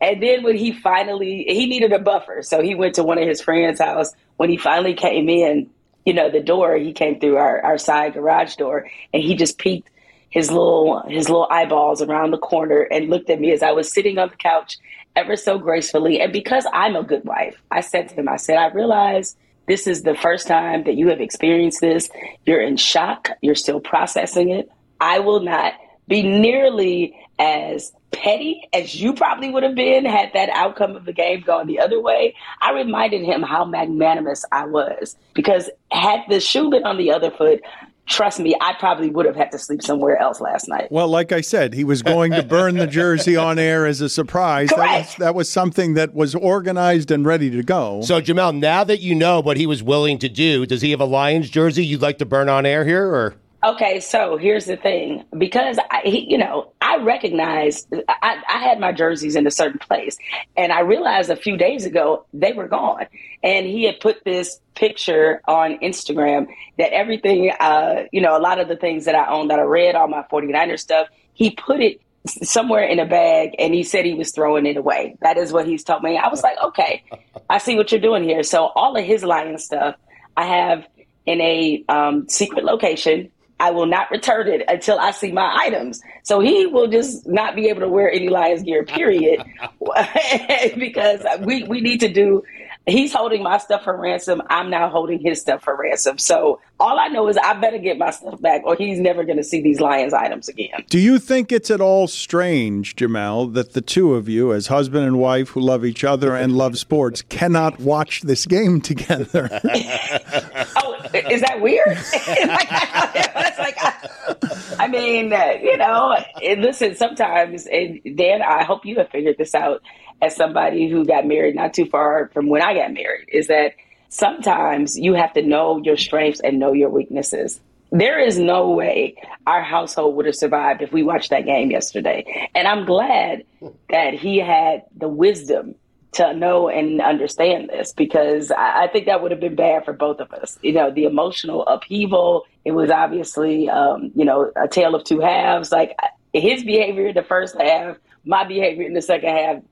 And 0.00 0.22
then 0.22 0.44
when 0.44 0.56
he 0.56 0.72
finally, 0.72 1.44
he 1.46 1.66
needed 1.66 1.92
a 1.92 1.98
buffer, 1.98 2.42
so 2.42 2.62
he 2.62 2.74
went 2.74 2.94
to 2.94 3.02
one 3.02 3.18
of 3.18 3.28
his 3.28 3.42
friends' 3.42 3.80
house. 3.80 4.12
When 4.36 4.48
he 4.48 4.56
finally 4.56 4.94
came 4.94 5.28
in, 5.28 5.68
you 6.08 6.14
know, 6.14 6.30
the 6.30 6.40
door, 6.54 6.76
he 6.76 6.92
came 6.92 7.20
through 7.20 7.36
our, 7.36 7.56
our 7.62 7.78
side 7.78 8.14
garage 8.14 8.56
door, 8.56 8.78
and 9.12 9.22
he 9.22 9.36
just 9.36 9.58
peeked 9.58 9.90
his 10.30 10.50
little 10.50 11.02
his 11.08 11.28
little 11.28 11.48
eyeballs 11.50 12.02
around 12.02 12.32
the 12.32 12.38
corner 12.38 12.80
and 12.92 13.10
looked 13.10 13.30
at 13.30 13.40
me 13.40 13.52
as 13.52 13.62
I 13.62 13.72
was 13.72 13.92
sitting 13.92 14.18
on 14.18 14.28
the 14.30 14.36
couch 14.36 14.78
ever 15.16 15.36
so 15.36 15.58
gracefully. 15.58 16.20
And 16.22 16.32
because 16.32 16.66
I'm 16.72 16.96
a 16.96 17.04
good 17.04 17.24
wife, 17.24 17.56
I 17.70 17.80
said 17.82 18.08
to 18.10 18.14
him, 18.16 18.28
I 18.28 18.36
said, 18.36 18.58
I 18.58 18.68
realize 18.72 19.36
This 19.68 19.86
is 19.86 20.02
the 20.02 20.14
first 20.14 20.48
time 20.48 20.84
that 20.84 20.96
you 20.96 21.08
have 21.08 21.20
experienced 21.20 21.82
this. 21.82 22.10
You're 22.46 22.62
in 22.62 22.76
shock. 22.78 23.30
You're 23.42 23.54
still 23.54 23.80
processing 23.80 24.50
it. 24.50 24.70
I 25.00 25.20
will 25.20 25.40
not 25.40 25.74
be 26.08 26.22
nearly 26.22 27.16
as 27.38 27.92
petty 28.10 28.66
as 28.72 29.00
you 29.00 29.12
probably 29.12 29.50
would 29.50 29.62
have 29.62 29.74
been 29.74 30.04
had 30.04 30.30
that 30.34 30.48
outcome 30.50 30.96
of 30.96 31.04
the 31.04 31.12
game 31.12 31.40
gone 31.40 31.66
the 31.66 31.78
other 31.78 32.00
way. 32.00 32.34
I 32.60 32.72
reminded 32.72 33.22
him 33.22 33.42
how 33.42 33.64
magnanimous 33.64 34.44
I 34.52 34.66
was 34.66 35.16
because 35.34 35.70
had 35.90 36.20
the 36.28 36.40
shoe 36.40 36.70
been 36.70 36.84
on 36.84 36.96
the 36.96 37.12
other 37.12 37.30
foot, 37.30 37.60
trust 38.06 38.40
me, 38.40 38.56
I 38.60 38.74
probably 38.78 39.10
would 39.10 39.26
have 39.26 39.36
had 39.36 39.52
to 39.52 39.58
sleep 39.58 39.82
somewhere 39.82 40.16
else 40.16 40.40
last 40.40 40.68
night. 40.68 40.88
Well, 40.90 41.08
like 41.08 41.30
I 41.30 41.42
said, 41.42 41.74
he 41.74 41.84
was 41.84 42.02
going 42.02 42.32
to 42.32 42.42
burn 42.42 42.76
the 42.76 42.86
jersey 42.86 43.36
on 43.36 43.58
air 43.58 43.86
as 43.86 44.00
a 44.00 44.08
surprise. 44.08 44.70
That 44.70 44.98
was, 44.98 45.16
that 45.16 45.34
was 45.34 45.50
something 45.50 45.94
that 45.94 46.14
was 46.14 46.34
organized 46.34 47.10
and 47.10 47.26
ready 47.26 47.50
to 47.50 47.62
go. 47.62 48.00
So, 48.02 48.20
Jemele, 48.20 48.58
now 48.58 48.84
that 48.84 49.00
you 49.00 49.14
know 49.14 49.40
what 49.40 49.56
he 49.56 49.66
was 49.66 49.82
willing 49.82 50.18
to 50.20 50.28
do, 50.28 50.64
does 50.64 50.80
he 50.80 50.90
have 50.90 51.00
a 51.00 51.04
Lions 51.04 51.50
jersey 51.50 51.84
you'd 51.84 52.02
like 52.02 52.18
to 52.18 52.26
burn 52.26 52.48
on 52.48 52.64
air 52.64 52.84
here, 52.84 53.06
or? 53.06 53.34
Okay, 53.64 53.98
so 53.98 54.36
here's 54.36 54.66
the 54.66 54.76
thing. 54.76 55.24
Because 55.36 55.78
I, 55.90 56.02
he, 56.04 56.30
you 56.30 56.38
know, 56.38 56.72
I 56.80 56.98
recognize 56.98 57.86
I, 58.08 58.40
I 58.48 58.58
had 58.58 58.78
my 58.78 58.92
jerseys 58.92 59.34
in 59.34 59.46
a 59.46 59.50
certain 59.50 59.80
place, 59.80 60.16
and 60.56 60.70
I 60.72 60.80
realized 60.80 61.28
a 61.28 61.36
few 61.36 61.56
days 61.56 61.84
ago 61.84 62.24
they 62.32 62.52
were 62.52 62.68
gone. 62.68 63.06
And 63.42 63.66
he 63.66 63.84
had 63.84 63.98
put 63.98 64.24
this 64.24 64.60
picture 64.76 65.40
on 65.48 65.78
Instagram 65.78 66.46
that 66.78 66.92
everything, 66.92 67.50
uh, 67.58 68.04
you 68.12 68.20
know, 68.20 68.36
a 68.36 68.38
lot 68.38 68.60
of 68.60 68.68
the 68.68 68.76
things 68.76 69.06
that 69.06 69.16
I 69.16 69.28
own 69.28 69.48
that 69.48 69.58
I 69.58 69.62
read, 69.62 69.96
all 69.96 70.06
my 70.06 70.24
49er 70.30 70.78
stuff, 70.78 71.08
he 71.32 71.50
put 71.50 71.80
it 71.80 72.00
somewhere 72.26 72.84
in 72.84 73.00
a 73.00 73.06
bag 73.06 73.56
and 73.58 73.74
he 73.74 73.82
said 73.82 74.04
he 74.04 74.14
was 74.14 74.30
throwing 74.30 74.66
it 74.66 74.76
away. 74.76 75.16
That 75.20 75.36
is 75.36 75.52
what 75.52 75.66
he's 75.66 75.82
told 75.82 76.02
me. 76.02 76.16
I 76.16 76.28
was 76.28 76.42
like, 76.42 76.58
okay, 76.62 77.02
I 77.50 77.58
see 77.58 77.74
what 77.74 77.90
you're 77.90 78.00
doing 78.00 78.22
here. 78.22 78.44
So 78.44 78.66
all 78.66 78.96
of 78.96 79.04
his 79.04 79.24
Lion 79.24 79.58
stuff 79.58 79.96
I 80.36 80.44
have 80.44 80.86
in 81.26 81.40
a 81.40 81.84
um, 81.88 82.28
secret 82.28 82.64
location 82.64 83.30
I 83.60 83.70
will 83.70 83.86
not 83.86 84.10
return 84.10 84.48
it 84.48 84.62
until 84.68 84.98
I 84.98 85.10
see 85.10 85.32
my 85.32 85.52
items. 85.56 86.00
So 86.22 86.40
he 86.40 86.66
will 86.66 86.86
just 86.86 87.26
not 87.26 87.56
be 87.56 87.68
able 87.68 87.80
to 87.80 87.88
wear 87.88 88.10
any 88.10 88.28
Lions 88.28 88.62
gear, 88.62 88.84
period. 88.84 89.42
because 90.78 91.24
we, 91.40 91.64
we 91.64 91.80
need 91.80 92.00
to 92.00 92.08
do 92.08 92.42
he's 92.88 93.12
holding 93.12 93.42
my 93.42 93.58
stuff 93.58 93.84
for 93.84 93.96
ransom. 93.96 94.42
I'm 94.48 94.70
now 94.70 94.88
holding 94.88 95.20
his 95.20 95.40
stuff 95.40 95.62
for 95.62 95.76
ransom. 95.76 96.18
So 96.18 96.60
all 96.80 96.98
I 96.98 97.08
know 97.08 97.28
is 97.28 97.36
I 97.36 97.54
better 97.54 97.78
get 97.78 97.98
my 97.98 98.10
stuff 98.10 98.40
back 98.40 98.62
or 98.64 98.76
he's 98.76 98.98
never 98.98 99.24
going 99.24 99.36
to 99.36 99.44
see 99.44 99.60
these 99.60 99.80
Lions 99.80 100.14
items 100.14 100.48
again. 100.48 100.84
Do 100.88 100.98
you 100.98 101.18
think 101.18 101.52
it's 101.52 101.70
at 101.70 101.80
all 101.80 102.06
strange, 102.06 102.96
Jemele, 102.96 103.52
that 103.54 103.72
the 103.72 103.80
two 103.80 104.14
of 104.14 104.28
you, 104.28 104.52
as 104.52 104.68
husband 104.68 105.06
and 105.06 105.18
wife 105.18 105.50
who 105.50 105.60
love 105.60 105.84
each 105.84 106.04
other 106.04 106.34
and 106.34 106.56
love 106.56 106.78
sports, 106.78 107.22
cannot 107.22 107.78
watch 107.80 108.22
this 108.22 108.46
game 108.46 108.80
together? 108.80 109.48
oh, 109.64 110.96
is 111.12 111.40
that 111.42 111.60
weird? 111.60 111.86
it's 111.88 113.58
like, 113.58 113.76
I, 113.78 114.84
I 114.84 114.88
mean, 114.88 115.32
uh, 115.32 115.58
you 115.60 115.76
know, 115.76 116.16
listen, 116.58 116.94
sometimes, 116.94 117.66
and 117.66 118.00
Dan, 118.16 118.42
I 118.42 118.64
hope 118.64 118.86
you 118.86 118.96
have 118.96 119.10
figured 119.10 119.36
this 119.38 119.54
out 119.54 119.82
as 120.20 120.34
somebody 120.36 120.88
who 120.88 121.04
got 121.04 121.26
married 121.26 121.54
not 121.54 121.74
too 121.74 121.86
far 121.86 122.30
from 122.32 122.48
when 122.48 122.62
I 122.62 122.74
got 122.74 122.92
married 122.92 123.28
is 123.28 123.46
that 123.48 123.74
sometimes 124.08 124.98
you 124.98 125.14
have 125.14 125.32
to 125.34 125.42
know 125.42 125.80
your 125.82 125.96
strengths 125.96 126.40
and 126.40 126.58
know 126.58 126.72
your 126.72 126.90
weaknesses. 126.90 127.60
There 127.90 128.18
is 128.18 128.38
no 128.38 128.70
way 128.70 129.16
our 129.46 129.62
household 129.62 130.16
would 130.16 130.26
have 130.26 130.34
survived 130.34 130.82
if 130.82 130.92
we 130.92 131.02
watched 131.02 131.30
that 131.30 131.46
game 131.46 131.70
yesterday. 131.70 132.50
And 132.54 132.68
I'm 132.68 132.84
glad 132.84 133.44
that 133.90 134.14
he 134.14 134.38
had 134.38 134.82
the 134.94 135.08
wisdom 135.08 135.74
to 136.12 136.34
know 136.34 136.68
and 136.68 137.00
understand 137.00 137.68
this 137.68 137.92
because 137.92 138.50
I, 138.50 138.84
I 138.84 138.88
think 138.88 139.06
that 139.06 139.22
would 139.22 139.30
have 139.30 139.40
been 139.40 139.54
bad 139.54 139.84
for 139.84 139.92
both 139.92 140.20
of 140.20 140.32
us. 140.32 140.58
You 140.62 140.72
know, 140.72 140.90
the 140.90 141.04
emotional 141.04 141.66
upheaval, 141.66 142.44
it 142.64 142.72
was 142.72 142.90
obviously, 142.90 143.68
um, 143.68 144.10
you 144.14 144.24
know, 144.24 144.50
a 144.56 144.68
tale 144.68 144.94
of 144.94 145.04
two 145.04 145.20
halves. 145.20 145.70
Like 145.70 145.96
his 146.32 146.64
behavior 146.64 147.08
in 147.08 147.14
the 147.14 147.22
first 147.22 147.56
half, 147.58 147.96
my 148.24 148.44
behavior 148.44 148.86
in 148.86 148.94
the 148.94 149.02
second 149.02 149.30
half 149.30 149.62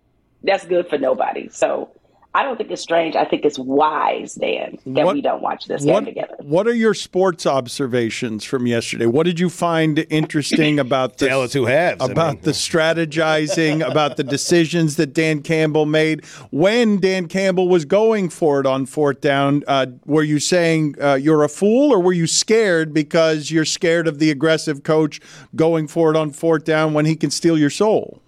that's 0.46 0.64
good 0.64 0.88
for 0.88 0.98
nobody. 0.98 1.48
So 1.50 1.90
I 2.37 2.42
don't 2.42 2.59
think 2.59 2.70
it's 2.70 2.82
strange. 2.82 3.16
I 3.16 3.24
think 3.24 3.46
it's 3.46 3.59
wise, 3.59 4.35
Dan, 4.35 4.76
that 4.88 5.06
what, 5.06 5.14
we 5.14 5.22
don't 5.22 5.40
watch 5.40 5.64
this 5.64 5.87
what, 5.87 6.04
game 6.04 6.14
together. 6.14 6.37
What 6.40 6.66
are 6.66 6.74
your 6.74 6.92
sports 6.92 7.46
observations 7.46 8.44
from 8.44 8.66
yesterday? 8.66 9.06
What 9.06 9.22
did 9.22 9.40
you 9.40 9.48
find 9.48 10.04
interesting 10.11 10.78
about 10.78 11.16
the 11.16 11.28
Tale 11.28 11.48
two 11.48 11.64
halves, 11.64 12.04
about 12.04 12.28
I 12.28 12.32
mean. 12.32 12.42
the 12.42 12.50
strategizing, 12.50 13.90
about 13.90 14.18
the 14.18 14.22
decisions 14.22 14.96
that 14.96 15.14
Dan 15.14 15.40
Campbell 15.40 15.87
made 15.87 16.26
when 16.50 17.00
Dan 17.00 17.26
Campbell 17.26 17.70
was 17.70 17.87
going 17.87 18.28
for 18.28 18.61
it 18.61 18.66
on 18.66 18.85
fourth 18.85 19.22
down? 19.22 19.64
Uh, 19.66 19.87
were 20.04 20.22
you 20.22 20.38
saying 20.38 20.96
uh, 21.00 21.14
you're 21.14 21.42
a 21.42 21.48
fool, 21.48 21.90
or 21.90 22.02
were 22.02 22.12
you 22.12 22.26
scared 22.26 22.92
because 22.92 23.50
you're 23.50 23.64
scared 23.64 24.06
of 24.06 24.18
the 24.18 24.30
aggressive 24.30 24.82
coach 24.82 25.22
going 25.54 25.88
for 25.88 26.11
it 26.11 26.18
on 26.18 26.32
fourth 26.32 26.64
down 26.64 26.92
when 26.92 27.06
he 27.06 27.16
can 27.16 27.30
steal 27.30 27.56
your 27.56 27.70
soul? 27.70 28.20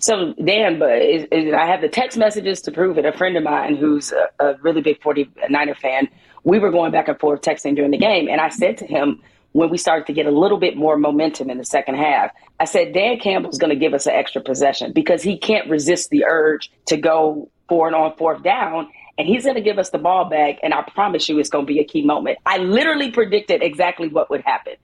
So 0.00 0.34
Dan, 0.34 0.78
but 0.78 0.92
I 0.92 1.66
have 1.66 1.80
the 1.80 1.88
text 1.88 2.16
messages 2.16 2.60
to 2.62 2.70
prove 2.70 2.96
it. 2.98 3.04
A 3.04 3.12
friend 3.12 3.36
of 3.36 3.42
mine 3.42 3.76
who's 3.76 4.12
a, 4.12 4.28
a, 4.38 4.54
really 4.62 4.80
big 4.80 5.00
49er 5.00 5.76
fan, 5.76 6.08
we 6.44 6.58
were 6.58 6.70
going 6.70 6.92
back 6.92 7.08
and 7.08 7.18
forth 7.18 7.40
texting 7.40 7.74
during 7.74 7.90
the 7.90 7.98
game, 7.98 8.28
and 8.28 8.40
I 8.40 8.50
said 8.50 8.78
to 8.78 8.86
him 8.86 9.20
when 9.52 9.70
we 9.70 9.78
started 9.78 10.06
to 10.06 10.12
get 10.12 10.26
a 10.26 10.32
little 10.32 10.58
bit 10.58 10.76
more 10.76 10.96
momentum 10.96 11.48
in 11.48 11.58
the 11.58 11.64
second 11.64 11.94
half, 11.94 12.32
I 12.58 12.64
said 12.64 12.92
Dan 12.92 13.20
Campbell's 13.20 13.56
going 13.56 13.70
to 13.70 13.76
give 13.78 13.94
us 13.94 14.06
an 14.06 14.12
extra 14.12 14.42
possession 14.42 14.92
because 14.92 15.22
he 15.22 15.38
can't 15.38 15.70
resist 15.70 16.10
the 16.10 16.24
urge 16.24 16.72
to 16.86 16.96
go 16.96 17.48
for 17.68 17.86
and 17.86 17.94
on 17.94 18.16
fourth 18.16 18.42
down. 18.42 18.88
And 19.16 19.28
he's 19.28 19.44
going 19.44 19.54
to 19.54 19.62
give 19.62 19.78
us 19.78 19.90
the 19.90 19.98
ball 19.98 20.28
back, 20.28 20.58
and 20.64 20.74
I 20.74 20.82
promise 20.82 21.28
you, 21.28 21.38
it's 21.38 21.48
going 21.48 21.66
to 21.66 21.72
be 21.72 21.78
a 21.78 21.84
key 21.84 22.04
moment. 22.04 22.38
I 22.44 22.58
literally 22.58 23.12
predicted 23.12 23.62
exactly 23.62 24.08
what 24.08 24.28
would 24.28 24.40
happen. 24.40 24.74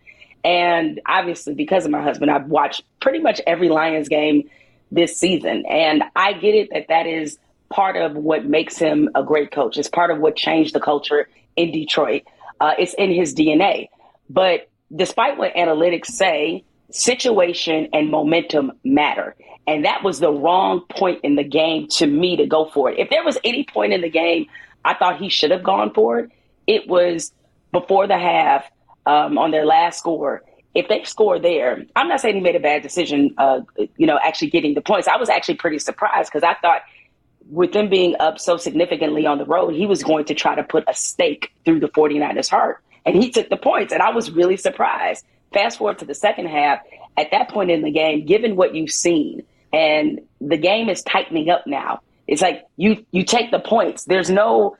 And 0.45 1.01
obviously, 1.05 1.55
because 1.55 1.85
of 1.85 1.91
my 1.91 2.01
husband, 2.01 2.31
I've 2.31 2.47
watched 2.47 2.85
pretty 3.01 3.19
much 3.19 3.41
every 3.47 3.69
Lions 3.69 4.09
game 4.09 4.49
this 4.91 5.17
season. 5.17 5.65
And 5.67 6.05
I 6.17 6.33
get 6.33 6.55
it 6.55 6.71
that 6.73 6.87
that 6.89 7.07
is 7.07 7.39
part 7.71 7.97
of 7.97 8.17
what 8.17 8.45
makes 8.45 8.77
him 8.77 9.09
a 9.15 9.23
great 9.23 9.53
coach. 9.53 9.79
It's 9.79 9.89
part 9.89 10.11
of 10.11 10.19
what 10.19 10.37
changed 10.37 10.75
the 10.75 10.81
culture 10.81 11.29
in 11.57 11.73
Detroit. 11.73 12.23
Uh, 12.61 12.75
it's 12.79 12.95
in 12.95 13.13
his 13.13 13.35
DNA. 13.35 13.89
But 14.29 14.69
despite 14.95 15.39
what 15.39 15.55
analytics 15.55 16.07
say, 16.07 16.65
situation 16.91 17.89
and 17.93 18.11
momentum 18.11 18.73
matter. 18.85 19.37
And 19.67 19.85
that 19.85 20.03
was 20.03 20.19
the 20.19 20.33
wrong 20.33 20.83
point 20.91 21.21
in 21.23 21.37
the 21.37 21.45
game 21.45 21.87
to 21.93 22.07
me 22.07 22.37
to 22.37 22.47
go 22.47 22.69
for 22.71 22.91
it. 22.91 22.99
If 22.99 23.11
there 23.11 23.25
was 23.25 23.39
any 23.45 23.65
point 23.65 23.93
in 23.93 24.01
the 24.01 24.11
game 24.11 24.47
I 24.85 24.95
thought 24.95 25.21
he 25.21 25.29
should 25.29 25.51
have 25.51 25.63
gone 25.63 25.93
for 25.95 26.21
it, 26.21 26.31
it 26.67 26.89
was 26.89 27.33
before 27.73 28.07
the 28.07 28.19
half 28.19 28.65
um, 29.07 29.39
on 29.39 29.51
their 29.51 29.67
last 29.67 29.99
score 29.99 30.43
if 30.75 30.89
they 30.89 31.03
score 31.05 31.39
there, 31.39 31.85
I'm 31.97 32.09
not 32.09 32.21
saying 32.21 32.37
he 32.37 32.41
made 32.41 32.57
a 32.57 32.61
bad 32.61 32.83
decision, 32.83 33.35
uh, 33.39 33.61
you 33.97 34.07
know, 34.07 34.19
actually 34.23 34.51
getting 34.51 34.75
the 34.75 34.81
points. 34.81 35.09
I 35.09 35.17
was 35.17 35.29
actually 35.29 35.57
pretty 35.57 35.79
surprised 35.79 36.31
because 36.31 36.45
I 36.45 36.55
thought 36.61 36.83
with 37.51 37.73
them 37.73 37.89
being 37.89 38.15
up 38.21 38.39
so 38.39 38.57
significantly 38.57 39.27
on 39.27 39.39
the 39.39 39.45
road, 39.45 39.75
he 39.75 39.87
was 39.87 40.03
going 40.05 40.27
to 40.27 40.35
try 40.35 40.55
to 40.55 40.63
put 40.63 40.85
a 40.87 40.95
stake 40.95 41.53
through 41.65 41.81
the 41.81 41.89
49ers' 41.89 42.49
heart. 42.49 42.83
And 43.05 43.17
he 43.17 43.31
took 43.31 43.49
the 43.49 43.57
points, 43.57 43.93
and 43.93 44.03
I 44.03 44.11
was 44.11 44.31
really 44.31 44.57
surprised. 44.57 45.25
Fast 45.53 45.79
forward 45.79 45.99
to 45.99 46.05
the 46.05 46.15
second 46.15 46.47
half, 46.47 46.81
at 47.17 47.31
that 47.33 47.49
point 47.49 47.71
in 47.71 47.83
the 47.83 47.91
game, 47.91 48.25
given 48.25 48.55
what 48.55 48.75
you've 48.75 48.91
seen, 48.91 49.43
and 49.73 50.21
the 50.41 50.57
game 50.57 50.89
is 50.89 51.03
tightening 51.03 51.51
up 51.51 51.67
now. 51.67 52.01
It's 52.29 52.43
like 52.43 52.65
you 52.77 53.05
you 53.11 53.25
take 53.25 53.51
the 53.51 53.59
points. 53.59 54.05
There's 54.05 54.31
no 54.31 54.77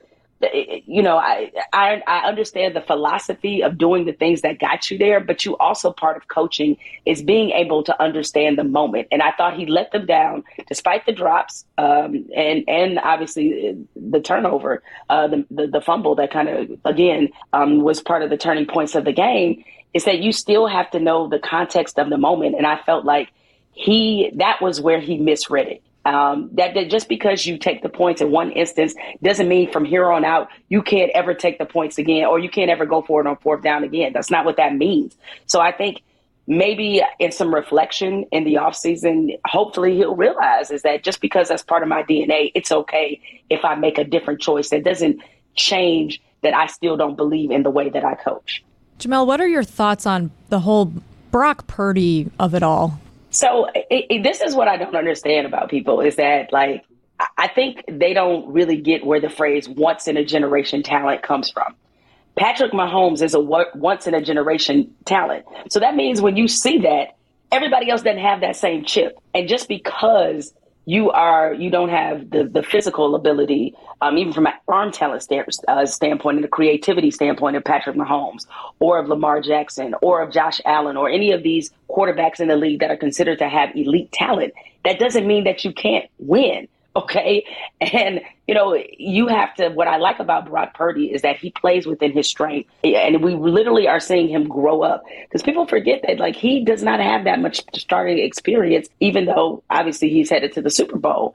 you 0.85 1.01
know, 1.01 1.17
I, 1.17 1.51
I, 1.73 2.01
I 2.07 2.27
understand 2.27 2.75
the 2.75 2.81
philosophy 2.81 3.61
of 3.63 3.77
doing 3.77 4.05
the 4.05 4.13
things 4.13 4.41
that 4.41 4.59
got 4.59 4.89
you 4.89 4.97
there, 4.97 5.19
but 5.19 5.45
you 5.45 5.57
also 5.57 5.91
part 5.91 6.17
of 6.17 6.27
coaching 6.27 6.77
is 7.05 7.21
being 7.21 7.51
able 7.51 7.83
to 7.83 8.01
understand 8.01 8.57
the 8.57 8.63
moment. 8.63 9.07
And 9.11 9.21
I 9.21 9.31
thought 9.31 9.57
he 9.57 9.65
let 9.65 9.91
them 9.91 10.05
down 10.05 10.43
despite 10.67 11.05
the 11.05 11.11
drops 11.11 11.65
um, 11.77 12.25
and 12.35 12.63
and 12.67 12.99
obviously 12.99 13.77
the 13.95 14.19
turnover, 14.21 14.83
uh, 15.09 15.27
the, 15.27 15.45
the, 15.51 15.67
the 15.67 15.81
fumble 15.81 16.15
that 16.15 16.31
kind 16.31 16.49
of 16.49 16.79
again 16.85 17.29
um, 17.53 17.81
was 17.81 18.01
part 18.01 18.21
of 18.23 18.29
the 18.29 18.37
turning 18.37 18.65
points 18.65 18.95
of 18.95 19.05
the 19.05 19.13
game. 19.13 19.63
Is 19.93 20.05
that 20.05 20.19
you 20.19 20.31
still 20.31 20.67
have 20.67 20.89
to 20.91 20.99
know 20.99 21.27
the 21.27 21.39
context 21.39 21.99
of 21.99 22.09
the 22.09 22.17
moment, 22.17 22.55
and 22.55 22.65
I 22.65 22.81
felt 22.83 23.03
like 23.03 23.29
he 23.73 24.31
that 24.35 24.61
was 24.61 24.79
where 24.79 24.99
he 24.99 25.17
misread 25.17 25.67
it. 25.67 25.83
Um, 26.03 26.49
that, 26.53 26.73
that, 26.73 26.89
just 26.89 27.07
because 27.07 27.45
you 27.45 27.59
take 27.59 27.83
the 27.83 27.89
points 27.89 28.21
in 28.21 28.31
one 28.31 28.51
instance 28.51 28.95
doesn't 29.21 29.47
mean 29.47 29.71
from 29.71 29.85
here 29.85 30.11
on 30.11 30.25
out 30.25 30.47
you 30.67 30.81
can't 30.81 31.11
ever 31.13 31.35
take 31.35 31.59
the 31.59 31.65
points 31.65 31.99
again 31.99 32.25
or 32.25 32.39
you 32.39 32.49
can't 32.49 32.71
ever 32.71 32.87
go 32.87 33.03
for 33.03 33.21
it 33.21 33.27
on 33.27 33.37
fourth 33.37 33.61
down 33.61 33.83
again. 33.83 34.11
That's 34.11 34.31
not 34.31 34.43
what 34.43 34.57
that 34.57 34.75
means. 34.75 35.15
So 35.45 35.59
I 35.59 35.71
think 35.71 36.01
maybe 36.47 37.01
in 37.19 37.31
some 37.31 37.53
reflection 37.53 38.25
in 38.31 38.45
the 38.45 38.55
offseason, 38.55 39.39
hopefully 39.45 39.95
he'll 39.95 40.15
realize 40.15 40.71
is 40.71 40.81
that 40.81 41.03
just 41.03 41.21
because 41.21 41.49
that's 41.49 41.63
part 41.63 41.83
of 41.83 41.89
my 41.89 42.03
DNA, 42.03 42.51
it's 42.55 42.71
okay 42.71 43.21
if 43.49 43.63
I 43.63 43.75
make 43.75 43.97
a 43.97 44.03
different 44.03 44.41
choice. 44.41 44.69
That 44.69 44.83
doesn't 44.83 45.21
change 45.55 46.21
that 46.41 46.53
I 46.53 46.65
still 46.65 46.97
don't 46.97 47.15
believe 47.15 47.51
in 47.51 47.63
the 47.63 47.69
way 47.69 47.89
that 47.89 48.03
I 48.03 48.15
coach. 48.15 48.63
Jemele, 48.99 49.25
what 49.25 49.39
are 49.39 49.47
your 49.47 49.63
thoughts 49.63 50.05
on 50.05 50.31
the 50.49 50.61
whole 50.61 50.93
Brock 51.31 51.67
Purdy 51.67 52.29
of 52.39 52.53
it 52.53 52.63
all? 52.63 52.99
So 53.31 53.67
it, 53.75 54.07
it, 54.09 54.23
this 54.23 54.41
is 54.41 54.55
what 54.55 54.67
I 54.69 54.77
don't 54.77 54.95
understand 54.95 55.47
about 55.47 55.69
people 55.69 56.01
is 56.01 56.17
that 56.17 56.53
like 56.53 56.85
I- 57.37 57.47
think 57.49 57.83
they 57.89 58.13
don't 58.13 58.51
really 58.53 58.77
get 58.77 59.05
where 59.05 59.21
the 59.21 59.29
phrase 59.29 59.69
once 59.69 60.07
in 60.07 60.17
a 60.17 60.25
generation 60.25 60.83
talent 60.83 61.23
comes 61.23 61.51
from. 61.51 61.75
Patrick 62.37 62.73
Mahomes 62.73 63.21
is 63.23 63.33
a 63.35 63.39
once 63.39 64.07
in 64.07 64.13
a 64.15 64.21
generation 64.21 64.93
talent. 65.05 65.45
So 65.71 65.79
that 65.81 65.95
means 65.95 66.21
when 66.21 66.37
you 66.37 66.47
see 66.47 66.79
that, 66.79 67.17
everybody 67.51 67.89
else 67.91 68.03
doesn't 68.03 68.19
have 68.21 68.41
that 68.41 68.55
same 68.57 68.85
chip. 68.85 69.17
And 69.35 69.49
just 69.49 69.67
because 69.69 70.53
you 70.85 71.11
are 71.11 71.53
you 71.53 71.69
don't 71.69 71.89
have 71.89 72.29
the 72.31 72.43
the 72.43 72.63
physical 72.63 73.15
ability, 73.15 73.75
um, 74.01 74.17
even 74.17 74.33
from 74.33 74.47
an 74.47 74.53
arm 74.67 74.91
talent 74.91 75.23
stand, 75.23 75.47
uh, 75.67 75.85
standpoint 75.85 76.37
and 76.37 76.45
a 76.45 76.47
creativity 76.47 77.11
standpoint 77.11 77.55
of 77.55 77.63
Patrick 77.63 77.95
Mahomes 77.95 78.45
or 78.79 78.97
of 78.97 79.07
Lamar 79.07 79.41
Jackson 79.41 79.93
or 80.01 80.21
of 80.21 80.31
Josh 80.31 80.59
Allen 80.65 80.97
or 80.97 81.09
any 81.09 81.31
of 81.31 81.43
these 81.43 81.71
quarterbacks 81.89 82.39
in 82.39 82.47
the 82.47 82.55
league 82.55 82.79
that 82.79 82.89
are 82.89 82.97
considered 82.97 83.39
to 83.39 83.49
have 83.49 83.69
elite 83.75 84.11
talent. 84.11 84.53
That 84.83 84.97
doesn't 84.97 85.27
mean 85.27 85.43
that 85.43 85.63
you 85.63 85.71
can't 85.71 86.09
win. 86.17 86.67
Okay. 86.93 87.45
And, 87.79 88.19
you 88.47 88.53
know, 88.53 88.77
you 88.97 89.27
have 89.27 89.53
to, 89.55 89.69
what 89.69 89.87
I 89.87 89.97
like 89.97 90.19
about 90.19 90.49
Brock 90.49 90.73
Purdy 90.73 91.13
is 91.13 91.21
that 91.21 91.37
he 91.37 91.51
plays 91.51 91.85
within 91.85 92.11
his 92.11 92.27
strength. 92.27 92.69
And 92.83 93.23
we 93.23 93.33
literally 93.33 93.87
are 93.87 94.01
seeing 94.01 94.27
him 94.27 94.47
grow 94.47 94.83
up 94.83 95.03
because 95.23 95.41
people 95.41 95.65
forget 95.65 96.01
that, 96.05 96.19
like, 96.19 96.35
he 96.35 96.65
does 96.65 96.83
not 96.83 96.99
have 96.99 97.23
that 97.23 97.39
much 97.39 97.61
starting 97.73 98.19
experience, 98.19 98.89
even 98.99 99.25
though 99.25 99.63
obviously 99.69 100.09
he's 100.09 100.29
headed 100.29 100.51
to 100.53 100.61
the 100.61 100.69
Super 100.69 100.97
Bowl. 100.97 101.33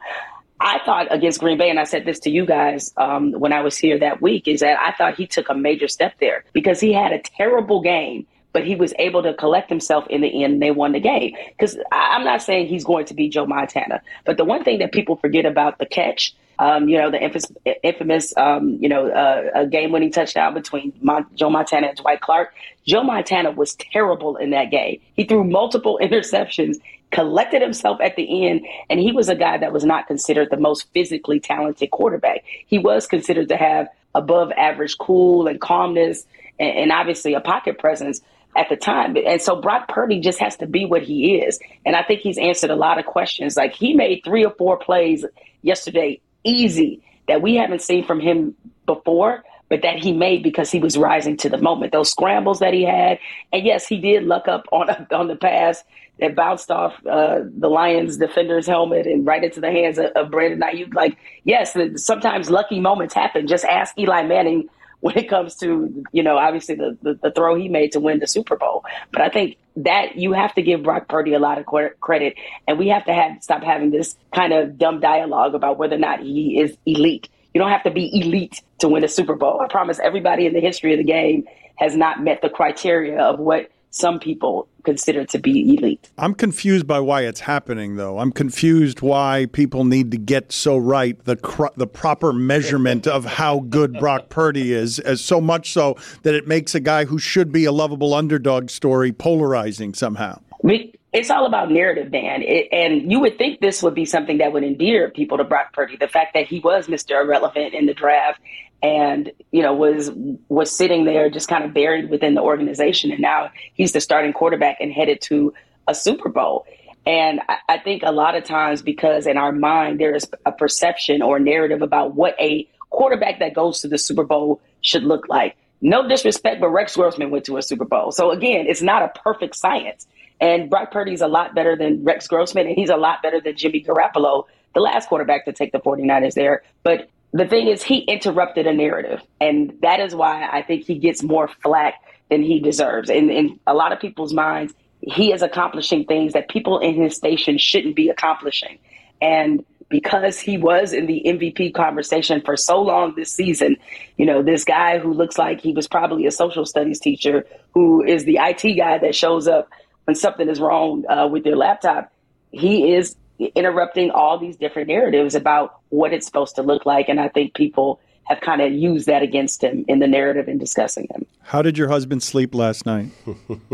I 0.60 0.80
thought 0.84 1.12
against 1.14 1.40
Green 1.40 1.58
Bay, 1.58 1.70
and 1.70 1.78
I 1.78 1.84
said 1.84 2.04
this 2.04 2.18
to 2.20 2.30
you 2.30 2.46
guys 2.46 2.92
um, 2.96 3.32
when 3.32 3.52
I 3.52 3.60
was 3.60 3.76
here 3.76 3.98
that 3.98 4.22
week, 4.22 4.48
is 4.48 4.60
that 4.60 4.78
I 4.78 4.92
thought 4.92 5.14
he 5.14 5.26
took 5.26 5.48
a 5.48 5.54
major 5.54 5.88
step 5.88 6.14
there 6.18 6.44
because 6.52 6.80
he 6.80 6.92
had 6.92 7.12
a 7.12 7.18
terrible 7.18 7.80
game 7.80 8.26
but 8.56 8.64
he 8.64 8.74
was 8.74 8.94
able 8.98 9.22
to 9.22 9.34
collect 9.34 9.68
himself 9.68 10.06
in 10.08 10.22
the 10.22 10.42
end 10.42 10.54
and 10.54 10.62
they 10.62 10.70
won 10.70 10.92
the 10.92 10.98
game. 10.98 11.36
Because 11.50 11.76
I'm 11.92 12.24
not 12.24 12.40
saying 12.40 12.68
he's 12.68 12.84
going 12.84 13.04
to 13.04 13.12
be 13.12 13.28
Joe 13.28 13.44
Montana, 13.44 14.00
but 14.24 14.38
the 14.38 14.46
one 14.46 14.64
thing 14.64 14.78
that 14.78 14.92
people 14.92 15.16
forget 15.16 15.44
about 15.44 15.78
the 15.78 15.84
catch, 15.84 16.34
um, 16.58 16.88
you 16.88 16.96
know, 16.96 17.10
the 17.10 17.22
infamous, 17.22 17.52
infamous 17.82 18.34
um, 18.38 18.78
you 18.80 18.88
know, 18.88 19.08
uh, 19.08 19.66
game 19.66 19.92
winning 19.92 20.10
touchdown 20.10 20.54
between 20.54 20.94
Mon- 21.02 21.26
Joe 21.34 21.50
Montana 21.50 21.88
and 21.88 21.98
Dwight 21.98 22.22
Clark, 22.22 22.54
Joe 22.86 23.02
Montana 23.02 23.50
was 23.50 23.74
terrible 23.74 24.36
in 24.36 24.48
that 24.52 24.70
game. 24.70 25.02
He 25.16 25.24
threw 25.24 25.44
multiple 25.44 26.00
interceptions 26.02 26.76
collected 27.12 27.62
himself 27.62 28.00
at 28.00 28.16
the 28.16 28.48
end, 28.48 28.66
and 28.90 28.98
he 28.98 29.12
was 29.12 29.28
a 29.28 29.36
guy 29.36 29.56
that 29.56 29.72
was 29.72 29.84
not 29.84 30.08
considered 30.08 30.48
the 30.50 30.56
most 30.56 30.92
physically 30.92 31.38
talented 31.38 31.90
quarterback. 31.90 32.42
He 32.66 32.78
was 32.78 33.06
considered 33.06 33.48
to 33.50 33.56
have 33.56 33.88
above 34.14 34.50
average 34.56 34.98
cool 34.98 35.46
and 35.46 35.60
calmness 35.60 36.26
and, 36.58 36.76
and 36.76 36.92
obviously 36.92 37.34
a 37.34 37.40
pocket 37.40 37.78
presence 37.78 38.20
at 38.56 38.68
the 38.68 38.76
time. 38.76 39.16
And 39.16 39.40
so 39.40 39.60
Brock 39.60 39.88
Purdy 39.88 40.20
just 40.20 40.38
has 40.38 40.56
to 40.56 40.66
be 40.66 40.84
what 40.84 41.02
he 41.02 41.36
is. 41.36 41.58
And 41.84 41.94
I 41.94 42.02
think 42.02 42.20
he's 42.20 42.38
answered 42.38 42.70
a 42.70 42.76
lot 42.76 42.98
of 42.98 43.06
questions. 43.06 43.56
Like 43.56 43.74
he 43.74 43.94
made 43.94 44.22
three 44.24 44.44
or 44.44 44.54
four 44.54 44.76
plays 44.76 45.24
yesterday 45.62 46.20
easy 46.44 47.02
that 47.28 47.42
we 47.42 47.56
haven't 47.56 47.82
seen 47.82 48.04
from 48.04 48.20
him 48.20 48.54
before, 48.86 49.44
but 49.68 49.82
that 49.82 49.98
he 49.98 50.12
made 50.12 50.42
because 50.42 50.70
he 50.70 50.78
was 50.78 50.96
rising 50.96 51.36
to 51.38 51.48
the 51.48 51.58
moment. 51.58 51.92
Those 51.92 52.10
scrambles 52.10 52.60
that 52.60 52.72
he 52.72 52.84
had. 52.84 53.18
And 53.52 53.64
yes, 53.64 53.86
he 53.86 54.00
did 54.00 54.24
luck 54.24 54.48
up 54.48 54.66
on 54.72 54.88
on 55.10 55.28
the 55.28 55.36
pass 55.36 55.82
that 56.20 56.34
bounced 56.34 56.70
off 56.70 56.94
uh, 57.06 57.40
the 57.58 57.68
Lions 57.68 58.16
defender's 58.16 58.66
helmet 58.66 59.06
and 59.06 59.26
right 59.26 59.44
into 59.44 59.60
the 59.60 59.70
hands 59.70 59.98
of, 59.98 60.06
of 60.16 60.30
Brandon 60.30 60.60
Aiyuk. 60.60 60.94
Like, 60.94 61.18
yes, 61.44 61.76
sometimes 61.96 62.48
lucky 62.48 62.80
moments 62.80 63.12
happen. 63.12 63.46
Just 63.46 63.66
ask 63.66 63.98
Eli 63.98 64.22
Manning 64.22 64.68
when 65.06 65.16
it 65.16 65.28
comes 65.28 65.54
to, 65.54 66.04
you 66.10 66.22
know, 66.24 66.36
obviously 66.36 66.74
the, 66.74 66.98
the, 67.00 67.14
the, 67.22 67.30
throw 67.30 67.54
he 67.54 67.68
made 67.68 67.92
to 67.92 68.00
win 68.00 68.18
the 68.18 68.26
Super 68.26 68.56
Bowl. 68.56 68.84
But 69.12 69.22
I 69.22 69.28
think 69.28 69.56
that 69.76 70.16
you 70.16 70.32
have 70.32 70.52
to 70.56 70.62
give 70.62 70.82
Brock 70.82 71.06
Purdy 71.06 71.32
a 71.32 71.38
lot 71.38 71.58
of 71.58 71.66
credit, 72.00 72.34
and 72.66 72.76
we 72.76 72.88
have 72.88 73.04
to 73.04 73.14
have 73.14 73.40
stop 73.40 73.62
having 73.62 73.92
this 73.92 74.16
kind 74.34 74.52
of 74.52 74.76
dumb 74.78 74.98
dialogue 74.98 75.54
about 75.54 75.78
whether 75.78 75.94
or 75.94 76.00
not 76.00 76.18
he 76.18 76.58
is 76.58 76.76
elite. 76.86 77.28
You 77.54 77.60
don't 77.60 77.70
have 77.70 77.84
to 77.84 77.90
be 77.92 78.10
elite 78.20 78.62
to 78.80 78.88
win 78.88 79.04
a 79.04 79.08
Super 79.08 79.36
Bowl. 79.36 79.60
I 79.60 79.68
promise 79.68 80.00
everybody 80.00 80.44
in 80.44 80.54
the 80.54 80.60
history 80.60 80.92
of 80.92 80.98
the 80.98 81.04
game 81.04 81.44
has 81.76 81.94
not 81.94 82.24
met 82.24 82.42
the 82.42 82.50
criteria 82.50 83.20
of 83.20 83.38
what 83.38 83.70
some 83.96 84.20
people 84.20 84.68
consider 84.85 85.24
to 85.24 85.38
be 85.38 85.74
elite. 85.74 86.11
I'm 86.18 86.35
confused 86.35 86.87
by 86.87 87.00
why 87.00 87.22
it's 87.22 87.40
happening, 87.40 87.96
though. 87.96 88.18
I'm 88.18 88.30
confused 88.30 89.00
why 89.00 89.46
people 89.52 89.85
need 89.85 90.11
to 90.11 90.18
get 90.18 90.52
so 90.52 90.76
right 90.76 91.18
the 91.24 91.37
cr- 91.37 91.74
the 91.76 91.87
proper 91.87 92.32
measurement 92.32 93.06
of 93.06 93.24
how 93.24 93.61
good 93.61 93.94
Brock 93.94 94.28
Purdy 94.28 94.74
is, 94.74 94.98
as 94.98 95.22
so 95.22 95.40
much 95.40 95.72
so 95.72 95.96
that 96.22 96.35
it 96.35 96.46
makes 96.46 96.74
a 96.74 96.80
guy 96.80 97.06
who 97.06 97.18
should 97.18 97.50
be 97.50 97.64
a 97.64 97.72
lovable 97.72 98.12
underdog 98.12 98.68
story 98.68 99.12
polarizing 99.12 99.94
somehow. 99.94 100.40
We, 100.62 100.94
it's 101.14 101.30
all 101.30 101.46
about 101.46 101.70
narrative, 101.70 102.12
Dan. 102.12 102.42
It, 102.42 102.68
and 102.72 103.11
you 103.11 103.18
would 103.20 103.38
think 103.38 103.61
this 103.61 103.82
would 103.82 103.94
be 103.94 104.04
something 104.04 104.37
that 104.38 104.52
would 104.52 104.62
endear 104.62 105.09
people 105.09 105.38
to 105.38 105.44
Brock 105.44 105.72
Purdy. 105.72 105.96
The 105.96 106.09
fact 106.09 106.35
that 106.35 106.46
he 106.46 106.61
was 106.61 106.87
Mr. 106.87 107.22
Irrelevant 107.22 107.72
in 107.72 107.87
the 107.87 107.94
draft 107.94 108.40
and 108.82 109.32
you 109.52 109.62
know 109.62 109.74
was 109.74 110.10
was 110.48 110.70
sitting 110.70 111.04
there 111.04 111.30
just 111.30 111.48
kind 111.48 111.64
of 111.64 111.72
buried 111.72 112.10
within 112.10 112.34
the 112.34 112.42
organization. 112.42 113.10
And 113.10 113.20
now 113.20 113.50
he's 113.74 113.92
the 113.92 114.00
starting 114.00 114.32
quarterback 114.32 114.78
and 114.80 114.92
headed 114.92 115.20
to 115.22 115.52
a 115.88 115.94
super 115.94 116.28
bowl. 116.28 116.66
And 117.06 117.40
I, 117.48 117.58
I 117.68 117.78
think 117.78 118.02
a 118.04 118.12
lot 118.12 118.36
of 118.36 118.44
times 118.44 118.82
because 118.82 119.26
in 119.26 119.36
our 119.36 119.52
mind 119.52 120.00
there 120.00 120.14
is 120.14 120.28
a 120.44 120.52
perception 120.52 121.22
or 121.22 121.38
narrative 121.38 121.82
about 121.82 122.14
what 122.14 122.38
a 122.40 122.68
quarterback 122.90 123.38
that 123.40 123.54
goes 123.54 123.80
to 123.80 123.88
the 123.88 123.98
super 123.98 124.24
bowl 124.24 124.60
should 124.80 125.04
look 125.04 125.28
like. 125.28 125.56
No 125.80 126.08
disrespect 126.08 126.60
but 126.60 126.68
rex 126.68 126.96
grossman 126.96 127.30
went 127.30 127.44
to 127.46 127.56
a 127.56 127.62
super 127.62 127.84
bowl. 127.84 128.12
So 128.12 128.30
again 128.30 128.66
it's 128.66 128.82
not 128.82 129.02
a 129.02 129.08
perfect 129.20 129.56
science. 129.56 130.06
And 130.40 130.68
brock 130.68 130.90
purdy's 130.90 131.22
a 131.22 131.28
lot 131.28 131.54
better 131.54 131.76
than 131.76 132.04
rex 132.04 132.26
grossman 132.28 132.66
and 132.66 132.76
he's 132.76 132.90
a 132.90 132.96
lot 132.96 133.22
better 133.22 133.40
than 133.40 133.56
jimmy 133.56 133.82
garoppolo 133.82 134.44
the 134.74 134.80
last 134.80 135.08
quarterback 135.08 135.46
to 135.46 135.52
take 135.52 135.72
the 135.72 135.78
49ers 135.78 136.34
there. 136.34 136.62
But 136.82 137.08
the 137.32 137.46
thing 137.46 137.68
is, 137.68 137.82
he 137.82 137.98
interrupted 137.98 138.66
a 138.66 138.72
narrative, 138.72 139.20
and 139.40 139.76
that 139.82 140.00
is 140.00 140.14
why 140.14 140.48
I 140.50 140.62
think 140.62 140.84
he 140.84 140.98
gets 140.98 141.22
more 141.22 141.48
flack 141.48 141.94
than 142.30 142.42
he 142.42 142.60
deserves. 142.60 143.10
And 143.10 143.30
in 143.30 143.60
a 143.66 143.74
lot 143.74 143.92
of 143.92 144.00
people's 144.00 144.32
minds, 144.32 144.74
he 145.00 145.32
is 145.32 145.42
accomplishing 145.42 146.04
things 146.04 146.32
that 146.32 146.48
people 146.48 146.78
in 146.78 146.94
his 146.94 147.14
station 147.14 147.58
shouldn't 147.58 147.94
be 147.94 148.08
accomplishing. 148.08 148.78
And 149.20 149.64
because 149.88 150.40
he 150.40 150.58
was 150.58 150.92
in 150.92 151.06
the 151.06 151.22
MVP 151.24 151.74
conversation 151.74 152.42
for 152.44 152.56
so 152.56 152.80
long 152.80 153.14
this 153.14 153.32
season, 153.32 153.76
you 154.16 154.26
know, 154.26 154.42
this 154.42 154.64
guy 154.64 154.98
who 154.98 155.12
looks 155.12 155.38
like 155.38 155.60
he 155.60 155.72
was 155.72 155.86
probably 155.86 156.26
a 156.26 156.32
social 156.32 156.66
studies 156.66 156.98
teacher, 156.98 157.46
who 157.72 158.02
is 158.02 158.24
the 158.24 158.38
IT 158.40 158.76
guy 158.76 158.98
that 158.98 159.14
shows 159.14 159.46
up 159.46 159.68
when 160.04 160.14
something 160.14 160.48
is 160.48 160.60
wrong 160.60 161.04
uh, 161.08 161.28
with 161.30 161.44
their 161.44 161.56
laptop, 161.56 162.12
he 162.50 162.94
is 162.94 163.16
interrupting 163.38 164.11
all 164.11 164.38
these 164.38 164.57
different 164.57 164.88
narratives 164.88 165.35
about 165.35 165.81
what 165.90 166.12
it's 166.12 166.27
supposed 166.27 166.57
to 166.57 166.62
look 166.62 166.87
like. 166.87 167.09
And 167.09 167.20
I 167.20 167.29
think 167.29 167.55
people 167.55 168.01
have 168.25 168.40
kind 168.40 168.61
of 168.61 168.72
used 168.72 169.07
that 169.07 169.22
against 169.22 169.62
him 169.62 169.85
in 169.88 170.01
the 170.01 170.07
narrative 170.07 170.49
in 170.49 170.59
discussing 170.59 171.07
him. 171.11 171.27
How 171.42 171.62
did 171.62 171.79
your 171.79 171.88
husband 171.88 172.22
sleep 172.22 172.55
last 172.55 172.85
night? 172.85 173.11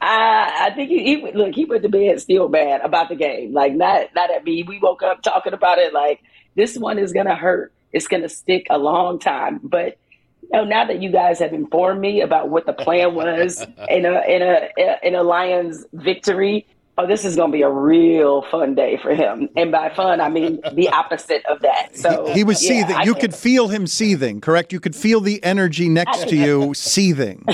I 0.00 0.72
think 0.74 0.88
he, 0.88 1.04
he 1.04 1.32
look. 1.32 1.54
He 1.54 1.64
went 1.64 1.82
to 1.82 1.88
bed 1.88 2.20
still 2.20 2.48
mad 2.48 2.80
about 2.82 3.08
the 3.08 3.16
game. 3.16 3.52
Like 3.52 3.74
not 3.74 4.08
not 4.14 4.30
at 4.30 4.44
me. 4.44 4.62
We 4.62 4.78
woke 4.78 5.02
up 5.02 5.22
talking 5.22 5.52
about 5.52 5.78
it. 5.78 5.92
Like 5.92 6.22
this 6.54 6.78
one 6.78 6.98
is 6.98 7.12
gonna 7.12 7.36
hurt. 7.36 7.72
It's 7.92 8.08
gonna 8.08 8.28
stick 8.28 8.66
a 8.70 8.78
long 8.78 9.18
time. 9.18 9.60
But 9.62 9.98
you 10.42 10.48
know, 10.52 10.64
now 10.64 10.86
that 10.86 11.02
you 11.02 11.10
guys 11.10 11.38
have 11.40 11.52
informed 11.52 12.00
me 12.00 12.20
about 12.20 12.48
what 12.48 12.66
the 12.66 12.72
plan 12.72 13.14
was 13.14 13.60
in 13.88 14.06
a 14.06 14.22
in 14.26 14.42
a 14.42 14.68
in 15.02 15.14
a 15.14 15.22
Lions 15.22 15.84
victory, 15.92 16.66
oh, 16.98 17.06
this 17.06 17.24
is 17.24 17.36
going 17.36 17.50
to 17.50 17.56
be 17.56 17.62
a 17.62 17.70
real 17.70 18.42
fun 18.42 18.74
day 18.74 18.96
for 18.96 19.14
him. 19.14 19.48
And 19.56 19.70
by 19.70 19.90
fun, 19.90 20.20
I 20.20 20.28
mean 20.28 20.60
the 20.72 20.88
opposite 20.92 21.44
of 21.46 21.60
that. 21.60 21.96
So 21.96 22.26
he, 22.26 22.34
he 22.34 22.44
was 22.44 22.62
yeah, 22.62 22.86
seething. 22.86 23.06
you 23.06 23.14
could 23.14 23.34
feel 23.34 23.68
him 23.68 23.86
seething, 23.86 24.40
correct? 24.40 24.72
You 24.72 24.80
could 24.80 24.96
feel 24.96 25.20
the 25.20 25.42
energy 25.44 25.88
next 25.88 26.28
to 26.28 26.36
you 26.36 26.74
seething. 26.74 27.44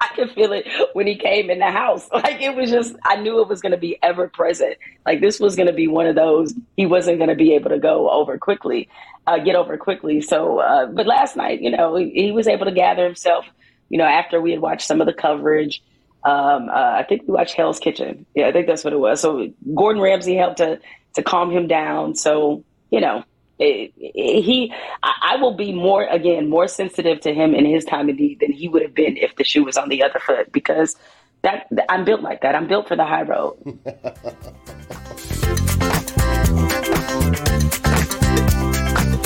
I 0.00 0.08
could 0.14 0.30
feel 0.32 0.52
it 0.52 0.66
when 0.94 1.06
he 1.06 1.16
came 1.16 1.50
in 1.50 1.58
the 1.58 1.70
house. 1.70 2.08
Like 2.18 2.42
it 2.42 2.54
was 2.54 2.70
just, 2.70 2.96
I 3.04 3.16
knew 3.16 3.40
it 3.40 3.48
was 3.48 3.60
going 3.60 3.72
to 3.72 3.78
be 3.78 3.98
ever 4.02 4.28
present. 4.28 4.76
Like 5.06 5.20
this 5.20 5.38
was 5.38 5.54
going 5.54 5.68
to 5.68 5.72
be 5.72 5.86
one 5.86 6.06
of 6.06 6.16
those 6.16 6.52
he 6.76 6.84
wasn't 6.84 7.18
going 7.18 7.30
to 7.30 7.36
be 7.36 7.54
able 7.54 7.70
to 7.70 7.78
go 7.78 8.10
over 8.10 8.36
quickly, 8.38 8.88
uh, 9.26 9.38
get 9.38 9.54
over 9.54 9.76
quickly. 9.76 10.20
So, 10.20 10.58
uh, 10.58 10.86
but 10.86 11.06
last 11.06 11.36
night, 11.36 11.60
you 11.62 11.70
know, 11.70 11.96
he, 11.96 12.10
he 12.10 12.32
was 12.32 12.48
able 12.48 12.66
to 12.66 12.72
gather 12.72 13.04
himself. 13.04 13.46
You 13.88 13.98
know, 13.98 14.04
after 14.04 14.40
we 14.40 14.50
had 14.50 14.60
watched 14.60 14.86
some 14.86 15.00
of 15.00 15.06
the 15.06 15.14
coverage, 15.14 15.82
um, 16.28 16.68
uh, 16.68 16.72
I 16.72 17.04
think 17.08 17.22
we 17.26 17.32
watched 17.32 17.54
Hell's 17.54 17.78
Kitchen. 17.78 18.26
Yeah, 18.34 18.48
I 18.48 18.52
think 18.52 18.66
that's 18.66 18.84
what 18.84 18.92
it 18.92 18.98
was. 18.98 19.18
So 19.20 19.50
Gordon 19.74 20.02
Ramsay 20.02 20.34
helped 20.34 20.58
to 20.58 20.78
to 21.14 21.22
calm 21.22 21.50
him 21.50 21.66
down. 21.66 22.14
So 22.16 22.62
you 22.90 23.00
know, 23.00 23.24
it, 23.58 23.92
it, 23.96 24.42
he, 24.42 24.72
I, 25.02 25.12
I, 25.22 25.36
will 25.36 25.54
be 25.54 25.72
more 25.72 26.04
again 26.04 26.50
more 26.50 26.68
sensitive 26.68 27.20
to 27.20 27.32
him 27.32 27.54
in 27.54 27.64
his 27.64 27.86
time 27.86 28.10
of 28.10 28.16
need 28.16 28.40
than 28.40 28.52
he 28.52 28.68
would 28.68 28.82
have 28.82 28.94
been 28.94 29.16
if 29.16 29.36
the 29.36 29.44
shoe 29.44 29.64
was 29.64 29.78
on 29.78 29.88
the 29.88 30.02
other 30.02 30.18
foot 30.18 30.52
because 30.52 30.96
that 31.42 31.66
I'm 31.88 32.04
built 32.04 32.20
like 32.20 32.42
that. 32.42 32.54
I'm 32.54 32.68
built 32.68 32.88
for 32.88 32.96
the 32.96 33.06
high 33.06 33.22
road. 33.22 33.56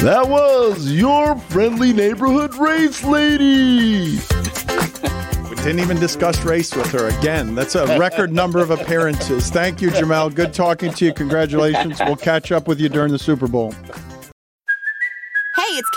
That 0.03 0.29
was 0.29 0.91
your 0.91 1.37
friendly 1.37 1.93
neighborhood 1.93 2.57
race 2.57 3.05
lady 3.05 4.19
Didn't 5.57 5.81
even 5.81 5.99
discuss 6.01 6.43
race 6.45 6.75
with 6.75 6.91
her 6.93 7.09
again. 7.19 7.55
That's 7.55 7.75
a 7.75 7.99
record 7.99 8.33
number 8.33 8.61
of 8.61 8.71
appearances. 8.71 9.51
Thank 9.51 9.81
you, 9.81 9.91
Jemele. 9.91 10.35
Good 10.35 10.53
talking 10.53 10.93
to 10.95 11.05
you. 11.05 11.15
Congratulations. 11.15 12.01
We'll 12.01 12.17
catch 12.17 12.53
up 12.53 12.67
with 12.67 12.81
you 12.81 12.89
during 12.89 13.13
the 13.13 13.19
Super 13.19 13.47
Bowl. 13.47 13.75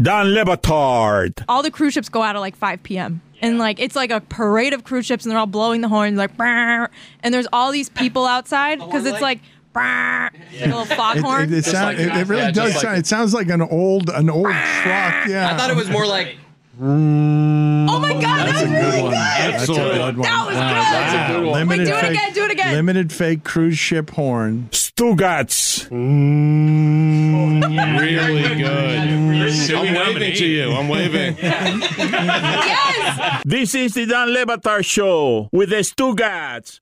Dan 0.00 0.32
Le 0.32 0.44
Batard. 0.44 1.44
All 1.48 1.62
the 1.62 1.70
cruise 1.70 1.94
ships 1.94 2.08
go 2.08 2.22
out 2.22 2.36
at 2.36 2.38
like 2.38 2.56
5 2.56 2.82
p.m. 2.82 3.20
And 3.40 3.58
like 3.58 3.80
it's 3.80 3.96
like 3.96 4.10
a 4.10 4.20
parade 4.20 4.72
of 4.72 4.84
cruise 4.84 5.06
ships, 5.06 5.24
and 5.24 5.30
they're 5.30 5.38
all 5.38 5.46
blowing 5.46 5.80
the 5.80 5.88
horns 5.88 6.16
like, 6.18 6.30
and 6.38 6.88
there's 7.34 7.46
all 7.52 7.70
these 7.72 7.88
people 7.88 8.26
outside 8.26 8.80
oh, 8.82 8.86
because 8.86 9.06
it's 9.06 9.20
like, 9.20 9.40
"Brrr." 9.74 10.30
It's 10.50 10.60
like 10.60 10.70
a 10.72 10.76
little 10.76 10.84
foghorn. 10.96 11.44
It, 11.44 11.52
it, 11.52 11.58
it, 11.58 11.64
sound, 11.64 11.98
it, 11.98 12.08
it 12.16 12.26
really 12.28 12.50
does 12.52 12.80
sound. 12.80 12.98
it 12.98 13.06
sounds 13.06 13.34
like 13.34 13.48
an 13.48 13.62
old 13.62 14.10
an 14.10 14.28
old 14.30 14.46
truck. 14.46 14.54
Yeah. 15.28 15.50
I 15.52 15.56
thought 15.56 15.70
it 15.70 15.76
was 15.76 15.88
more 15.90 16.06
like. 16.06 16.36
oh 16.80 16.84
my 18.00 18.12
god, 18.14 18.48
That's 18.48 18.62
a 18.62 18.66
good 18.66 18.72
really 18.72 19.02
one. 19.02 19.10
good. 19.10 19.18
That's 19.18 19.62
a 19.64 19.66
good 19.72 19.98
one. 20.00 20.16
That 20.20 20.46
was 20.46 20.56
Wow. 20.56 21.28
good. 21.28 21.46
Wow. 21.46 21.66
Wait, 21.66 21.76
do 21.86 21.94
it 21.94 22.10
again. 22.10 22.32
Do 22.32 22.44
it 22.44 22.50
again. 22.50 22.74
Limited 22.74 23.12
fake 23.12 23.44
cruise 23.44 23.78
ship 23.78 24.10
horn. 24.10 24.70
Stugotz. 24.98 25.88
Really 28.00 28.56
good. 28.56 28.98
I'm 28.98 29.94
waving 29.94 30.34
to 30.34 30.44
you. 30.44 30.72
I'm 30.72 30.88
waving. 30.88 31.36
yes. 31.42 33.42
This 33.44 33.76
is 33.76 33.94
the 33.94 34.06
Dan 34.06 34.32
Le 34.32 34.44
Batard 34.44 34.84
Show 34.84 35.50
with 35.52 35.70
the 35.70 35.84
Stugotz. 35.84 36.80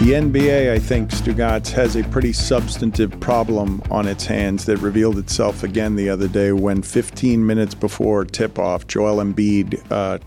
The 0.00 0.12
NBA, 0.12 0.72
I 0.72 0.78
think, 0.78 1.10
Stugotz, 1.10 1.70
has 1.72 1.96
a 1.96 2.04
pretty 2.04 2.32
substantive 2.32 3.20
problem 3.20 3.82
on 3.90 4.08
its 4.08 4.24
hands 4.24 4.64
that 4.64 4.78
revealed 4.78 5.18
itself 5.18 5.62
again 5.62 5.96
the 5.96 6.08
other 6.08 6.28
day 6.28 6.52
when 6.52 6.80
15 6.80 7.46
minutes 7.46 7.74
before 7.74 8.24
tip 8.24 8.58
off, 8.58 8.86
Joel 8.86 9.22
Embiid 9.22 9.82
uh, 9.90 10.18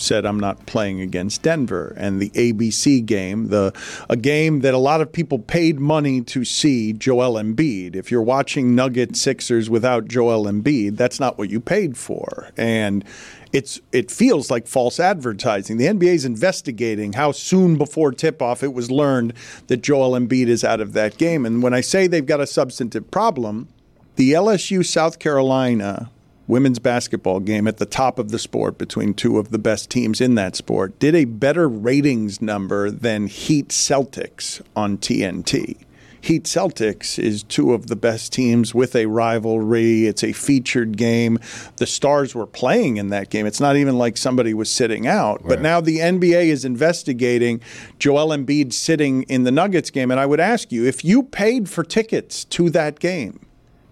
said, 0.00 0.24
I'm 0.24 0.40
not 0.40 0.66
playing 0.66 1.00
against 1.00 1.42
Denver. 1.42 1.94
And 1.96 2.20
the 2.20 2.30
ABC 2.30 3.04
game, 3.04 3.48
the 3.48 3.72
a 4.08 4.16
game 4.16 4.60
that 4.60 4.74
a 4.74 4.78
lot 4.78 5.00
of 5.00 5.12
people 5.12 5.38
paid 5.38 5.78
money 5.78 6.20
to 6.22 6.44
see 6.44 6.92
Joel 6.92 7.34
Embiid. 7.34 7.96
If 7.96 8.10
you're 8.10 8.22
watching 8.22 8.74
Nugget 8.74 9.16
Sixers 9.16 9.68
without 9.70 10.08
Joel 10.08 10.44
Embiid, 10.44 10.96
that's 10.96 11.20
not 11.20 11.38
what 11.38 11.50
you 11.50 11.60
paid 11.60 11.96
for. 11.96 12.50
And 12.56 13.04
it's 13.52 13.80
it 13.92 14.10
feels 14.10 14.50
like 14.50 14.66
false 14.66 15.00
advertising. 15.00 15.76
The 15.76 15.86
NBA 15.86 16.14
is 16.14 16.24
investigating 16.24 17.14
how 17.14 17.32
soon 17.32 17.76
before 17.76 18.12
tip-off 18.12 18.62
it 18.62 18.72
was 18.72 18.90
learned 18.90 19.32
that 19.66 19.82
Joel 19.82 20.18
Embiid 20.18 20.46
is 20.46 20.64
out 20.64 20.80
of 20.80 20.92
that 20.92 21.18
game. 21.18 21.44
And 21.44 21.62
when 21.62 21.74
I 21.74 21.80
say 21.80 22.06
they've 22.06 22.24
got 22.24 22.40
a 22.40 22.46
substantive 22.46 23.10
problem, 23.10 23.68
the 24.16 24.32
LSU 24.32 24.84
South 24.84 25.18
Carolina 25.18 26.10
women's 26.50 26.78
basketball 26.78 27.40
game 27.40 27.66
at 27.66 27.78
the 27.78 27.86
top 27.86 28.18
of 28.18 28.30
the 28.30 28.38
sport 28.38 28.76
between 28.76 29.14
two 29.14 29.38
of 29.38 29.50
the 29.50 29.58
best 29.58 29.88
teams 29.88 30.20
in 30.20 30.34
that 30.34 30.56
sport 30.56 30.98
did 30.98 31.14
a 31.14 31.24
better 31.24 31.68
ratings 31.68 32.42
number 32.42 32.90
than 32.90 33.28
Heat 33.28 33.68
Celtics 33.68 34.60
on 34.74 34.98
TNT. 34.98 35.76
Heat 36.22 36.44
Celtics 36.44 37.18
is 37.18 37.42
two 37.42 37.72
of 37.72 37.86
the 37.86 37.96
best 37.96 38.32
teams 38.32 38.74
with 38.74 38.94
a 38.94 39.06
rivalry. 39.06 40.06
It's 40.06 40.22
a 40.22 40.32
featured 40.32 40.96
game. 40.96 41.38
The 41.76 41.86
stars 41.86 42.34
were 42.34 42.46
playing 42.46 42.98
in 42.98 43.08
that 43.08 43.30
game. 43.30 43.46
It's 43.46 43.60
not 43.60 43.76
even 43.76 43.96
like 43.96 44.16
somebody 44.16 44.52
was 44.52 44.70
sitting 44.70 45.06
out. 45.06 45.40
But 45.44 45.62
now 45.62 45.80
the 45.80 45.98
NBA 45.98 46.46
is 46.46 46.64
investigating 46.64 47.62
Joel 47.98 48.36
Embiid 48.36 48.72
sitting 48.74 49.22
in 49.24 49.44
the 49.44 49.50
Nuggets 49.50 49.90
game. 49.90 50.10
And 50.10 50.20
I 50.20 50.26
would 50.26 50.40
ask 50.40 50.70
you 50.70 50.84
if 50.84 51.04
you 51.04 51.22
paid 51.22 51.70
for 51.70 51.84
tickets 51.84 52.44
to 52.46 52.68
that 52.70 52.98
game, 52.98 53.40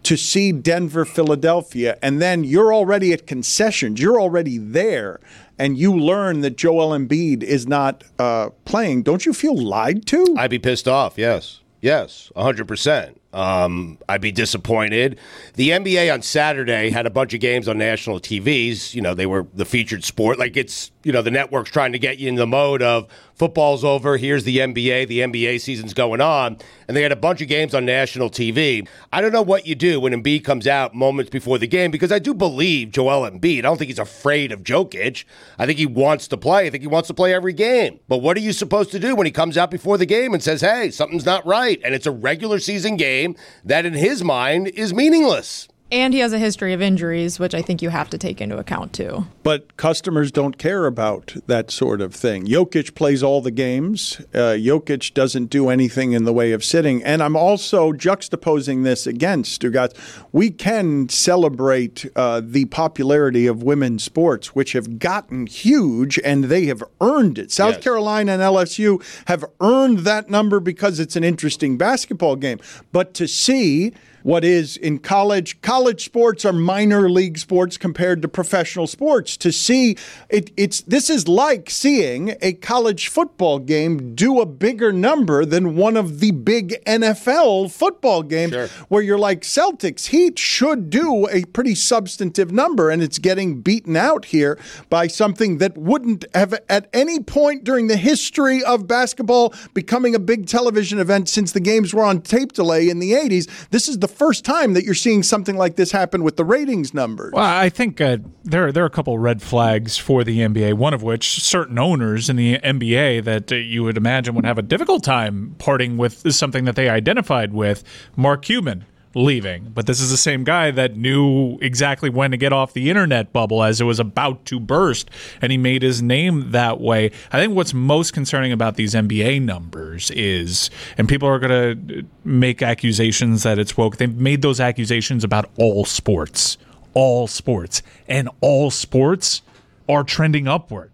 to 0.05 0.17
see 0.17 0.53
Denver, 0.53 1.05
Philadelphia, 1.05 1.99
and 2.03 2.21
then 2.21 2.45
you're 2.45 2.73
already 2.73 3.13
at 3.13 3.27
concessions, 3.27 4.01
you're 4.01 4.21
already 4.21 4.59
there, 4.59 5.21
and 5.59 5.77
you 5.77 5.95
learn 5.95 6.41
that 6.41 6.57
Joel 6.57 6.91
Embiid 6.91 7.43
is 7.43 7.67
not 7.67 8.05
uh, 8.19 8.51
playing, 8.65 9.03
don't 9.03 9.27
you 9.27 9.33
feel 9.33 9.57
lied 9.57 10.07
to? 10.07 10.37
I'd 10.39 10.51
be 10.51 10.59
pissed 10.59 10.89
off. 10.89 11.19
Yes. 11.19 11.61
Yes. 11.81 12.33
100%. 12.37 13.15
Um, 13.33 13.99
I'd 14.09 14.21
be 14.21 14.33
disappointed. 14.33 15.19
The 15.55 15.71
NBA 15.71 16.13
on 16.13 16.23
Saturday 16.23 16.91
had 16.91 17.07
a 17.07 17.11
bunch 17.11 17.35
of 17.35 17.41
games 17.41 17.69
on 17.69 17.79
national 17.79 18.21
TVs. 18.21 18.95
You 18.95 19.03
know, 19.03 19.15
they 19.15 19.27
were 19.27 19.47
the 19.55 19.65
featured 19.65 20.03
sport. 20.03 20.39
Like 20.39 20.57
it's, 20.57 20.91
you 21.09 21.13
know, 21.13 21.23
the 21.23 21.31
network's 21.31 21.71
trying 21.71 21.93
to 21.93 21.99
get 21.99 22.19
you 22.19 22.29
in 22.29 22.35
the 22.35 22.47
mode 22.47 22.83
of 22.83 23.09
football's 23.33 23.83
over. 23.83 24.19
Here's 24.19 24.45
the 24.45 24.59
NBA. 24.59 25.09
The 25.09 25.21
NBA 25.21 25.59
season's 25.59 25.95
going 25.95 26.21
on. 26.21 26.59
And 26.87 26.95
they 26.95 27.01
had 27.01 27.13
a 27.13 27.17
bunch 27.17 27.41
of 27.41 27.49
games 27.49 27.75
on 27.75 27.87
national 27.87 28.29
TV. 28.29 28.87
I 29.11 29.23
don't 29.23 29.33
know 29.33 29.41
what 29.41 29.67
you 29.67 29.75
do 29.75 30.01
when 30.01 30.13
Embiid 30.13 30.45
comes 30.45 30.67
out 30.67 30.95
moments 30.95 31.31
before 31.31 31.57
the 31.57 31.67
game 31.67 31.91
because 31.91 32.13
I 32.13 32.19
do 32.19 32.35
believe 32.35 32.91
Joel 32.91 33.23
Embiid. 33.23 33.61
I 33.61 33.63
don't 33.63 33.79
think 33.79 33.89
he's 33.89 33.99
afraid 33.99 34.53
of 34.53 34.63
Jokic. 34.65 35.25
I 35.59 35.65
think 35.65 35.79
he 35.79 35.87
wants 35.87 36.29
to 36.29 36.37
play. 36.37 36.67
I 36.67 36.71
think 36.71 36.83
he 36.83 36.89
wants 36.89 37.07
to 37.09 37.15
play 37.15 37.33
every 37.33 37.55
game. 37.55 38.01
But 38.07 38.19
what 38.19 38.37
are 38.37 38.41
you 38.41 38.53
supposed 38.53 38.91
to 38.91 38.99
do 38.99 39.17
when 39.17 39.25
he 39.25 39.33
comes 39.33 39.57
out 39.57 39.71
before 39.71 39.97
the 39.97 40.05
game 40.05 40.35
and 40.35 40.43
says, 40.43 40.61
hey, 40.61 40.91
something's 40.91 41.25
not 41.25 41.47
right? 41.47 41.81
And 41.83 41.95
it's 41.95 42.07
a 42.07 42.13
regular 42.13 42.59
season 42.59 42.99
game 42.99 43.35
that 43.65 43.87
in 43.87 43.95
his 43.95 44.23
mind 44.23 44.69
is 44.69 44.93
meaningless. 44.93 45.69
And 45.91 46.13
he 46.13 46.21
has 46.21 46.35
a 46.35 46.39
history 46.39 46.75
of 46.75 46.83
injuries, 46.83 47.39
which 47.39 47.55
I 47.55 47.63
think 47.63 47.81
you 47.81 47.89
have 47.89 48.11
to 48.11 48.19
take 48.19 48.41
into 48.41 48.59
account 48.59 48.93
too. 48.93 49.27
But 49.43 49.77
customers 49.79 50.31
don't 50.31 50.59
care 50.59 50.85
about 50.85 51.35
that 51.47 51.71
sort 51.71 52.03
of 52.03 52.15
thing. 52.15 52.47
Jokic 52.47 52.95
plays 52.95 53.23
all 53.23 53.41
the 53.41 53.51
games. 53.51 54.21
Uh, 54.35 54.55
Jokic 54.59 55.15
doesn't 55.15 55.47
do 55.47 55.71
anything 55.71 56.13
in 56.13 56.25
the 56.25 56.33
way 56.33 56.53
of 56.53 56.63
sitting. 56.63 57.03
And 57.03 57.23
I'm 57.23 57.37
also 57.37 57.93
juxtaposing 57.93 58.85
this 58.85 59.07
against 59.07 59.61
Stugotz. 59.61 59.95
We 60.31 60.51
can 60.51 61.09
celebrate 61.09 62.05
uh, 62.15 62.43
the 62.45 62.67
popularity 62.67 63.47
of 63.47 63.63
women's 63.63 64.05
sports, 64.05 64.55
which 64.55 64.73
have 64.73 64.99
gotten 64.99 65.47
huge 65.47 66.19
and 66.23 66.45
they 66.45 66.67
have 66.67 66.85
earned 67.01 67.39
it. 67.39 67.51
South 67.51 67.81
Carolina 67.81 68.33
and 68.33 68.43
LSU 68.43 69.03
have 69.27 69.45
earned 69.61 70.01
that 70.01 70.29
number 70.29 70.61
because 70.61 71.01
it's 71.01 71.17
an 71.17 71.25
interesting 71.25 71.79
basketball 71.79 72.37
game. 72.37 72.61
But 72.93 73.15
to 73.15 73.27
see 73.27 73.95
what 74.23 74.45
is 74.45 74.77
in 74.77 74.99
college. 74.99 75.61
College 75.61 76.05
sports 76.05 76.45
are 76.45 76.53
minor 76.53 77.09
league 77.09 77.39
sports 77.39 77.77
compared 77.77 78.23
to 78.23 78.29
professional 78.29 78.87
sports. 78.87 79.37
To 79.39 79.53
see 79.53 79.97
it, 80.29 80.51
it's 80.57 80.81
this 80.83 81.11
is 81.11 81.29
like 81.29 81.71
seeing 81.71 82.35
a 82.41 82.53
college 82.55 83.09
football 83.09 83.59
game 83.59 84.15
do 84.15 84.41
a 84.41 84.47
bigger 84.47 84.93
number 84.93 85.45
than 85.45 85.77
one 85.77 85.97
of 85.97 86.21
the 86.21 86.31
big 86.33 86.83
NFL 86.85 87.71
football 87.71 88.23
games 88.23 88.55
where 88.89 89.03
you're 89.03 89.19
like 89.19 89.43
Celtics 89.43 90.07
Heat 90.07 90.39
should 90.39 90.91
do 90.91 91.29
a 91.29 91.45
pretty 91.45 91.75
substantive 91.75 92.53
number 92.53 92.91
and 92.91 93.03
it's 93.03 93.19
getting 93.19 93.61
beaten 93.61 93.97
out 93.97 94.27
here 94.27 94.59
by 94.89 95.07
something 95.07 95.59
that 95.59 95.77
wouldn't 95.77 96.25
have 96.35 96.55
at 96.69 96.89
any 96.93 97.21
point 97.21 97.65
during 97.65 97.87
the 97.87 97.97
history 97.97 98.63
of 98.65 98.87
basketball 98.87 99.55
becoming 99.75 100.15
a 100.15 100.19
big 100.19 100.47
television 100.47 100.99
event 100.99 101.29
since 101.29 101.53
the 101.53 101.61
games 101.61 101.95
were 101.95 102.05
on 102.05 102.21
tape 102.21 102.53
delay 102.53 102.89
in 102.89 102.99
the 102.99 103.13
80s 103.13 103.49
this 103.71 103.89
is 103.89 103.99
the 103.99 104.08
first 104.09 104.45
time 104.45 104.75
that 104.75 104.85
you're 104.85 104.95
seeing 104.95 105.23
something 105.23 105.57
like 105.57 105.77
this 105.77 105.93
happen 105.93 106.23
with 106.25 106.37
the 106.37 106.45
ratings 106.45 106.93
numbers. 106.93 107.33
Well, 107.33 107.45
I 107.45 107.69
think 107.69 108.01
uh, 108.01 108.19
there 108.45 108.73
there 108.73 108.83
are 108.83 108.87
a 108.87 108.91
couple 108.91 109.19
red 109.19 109.43
flags 109.43 109.97
for 109.97 110.25
the 110.25 110.41
NBA. 110.41 110.75
One 110.75 110.95
of 110.95 111.03
which 111.03 111.43
certain 111.43 111.79
owners 111.79 112.29
in 112.29 112.37
the 112.37 112.59
NBA 112.59 113.25
that 113.25 113.53
uh, 113.53 113.57
you 113.57 113.85
would 113.85 113.97
imagine 113.97 114.35
would 114.35 114.45
have 114.45 114.59
a 114.59 114.63
difficult 114.63 115.05
time 115.05 115.55
parting 115.59 115.97
with 115.97 116.33
something 116.35 116.65
that 116.65 116.77
they 116.77 116.89
identified 116.89 117.53
with. 117.53 117.85
Mark 118.17 118.43
Cuban 118.43 118.85
leaving. 119.15 119.71
But 119.75 119.87
this 119.87 120.01
is 120.01 120.11
the 120.11 120.17
same 120.17 120.45
guy 120.45 120.71
that 120.71 120.97
knew 120.97 121.59
exactly 121.61 122.11
when 122.11 122.31
to 122.31 122.37
get 122.37 122.53
off 122.53 122.73
the 122.73 122.91
internet 122.91 123.33
bubble 123.33 123.63
as 123.63 123.81
it 123.81 123.85
was 123.85 123.99
about 124.01 124.45
to 124.47 124.61
burst, 124.61 125.11
and 125.41 125.51
he 125.53 125.59
made 125.59 125.83
his 125.83 126.03
name 126.03 126.51
that 126.51 126.81
way. 126.81 127.11
I 127.33 127.39
think 127.39 127.55
what's 127.55 127.75
most 127.75 128.13
concerning 128.13 128.53
about 128.53 128.77
these 128.77 128.95
NBA 128.95 129.43
numbers 129.43 130.11
is, 130.11 130.71
and 130.97 131.09
people 131.09 131.29
are 131.29 131.39
going 131.39 131.89
to 131.89 132.05
make 132.25 132.63
accusations 132.63 133.43
that 133.43 133.59
it's 133.59 133.77
woke, 133.77 133.97
they've 133.97 134.15
made 134.15 134.43
those 134.43 134.61
accusations 134.61 135.25
about 135.25 135.51
all 135.59 135.85
sports. 135.85 136.59
All 136.95 137.27
sports. 137.27 137.83
And 138.09 138.29
all 138.41 138.71
sports 138.71 139.43
are 139.89 140.05
trending 140.05 140.49
upward. 140.49 140.91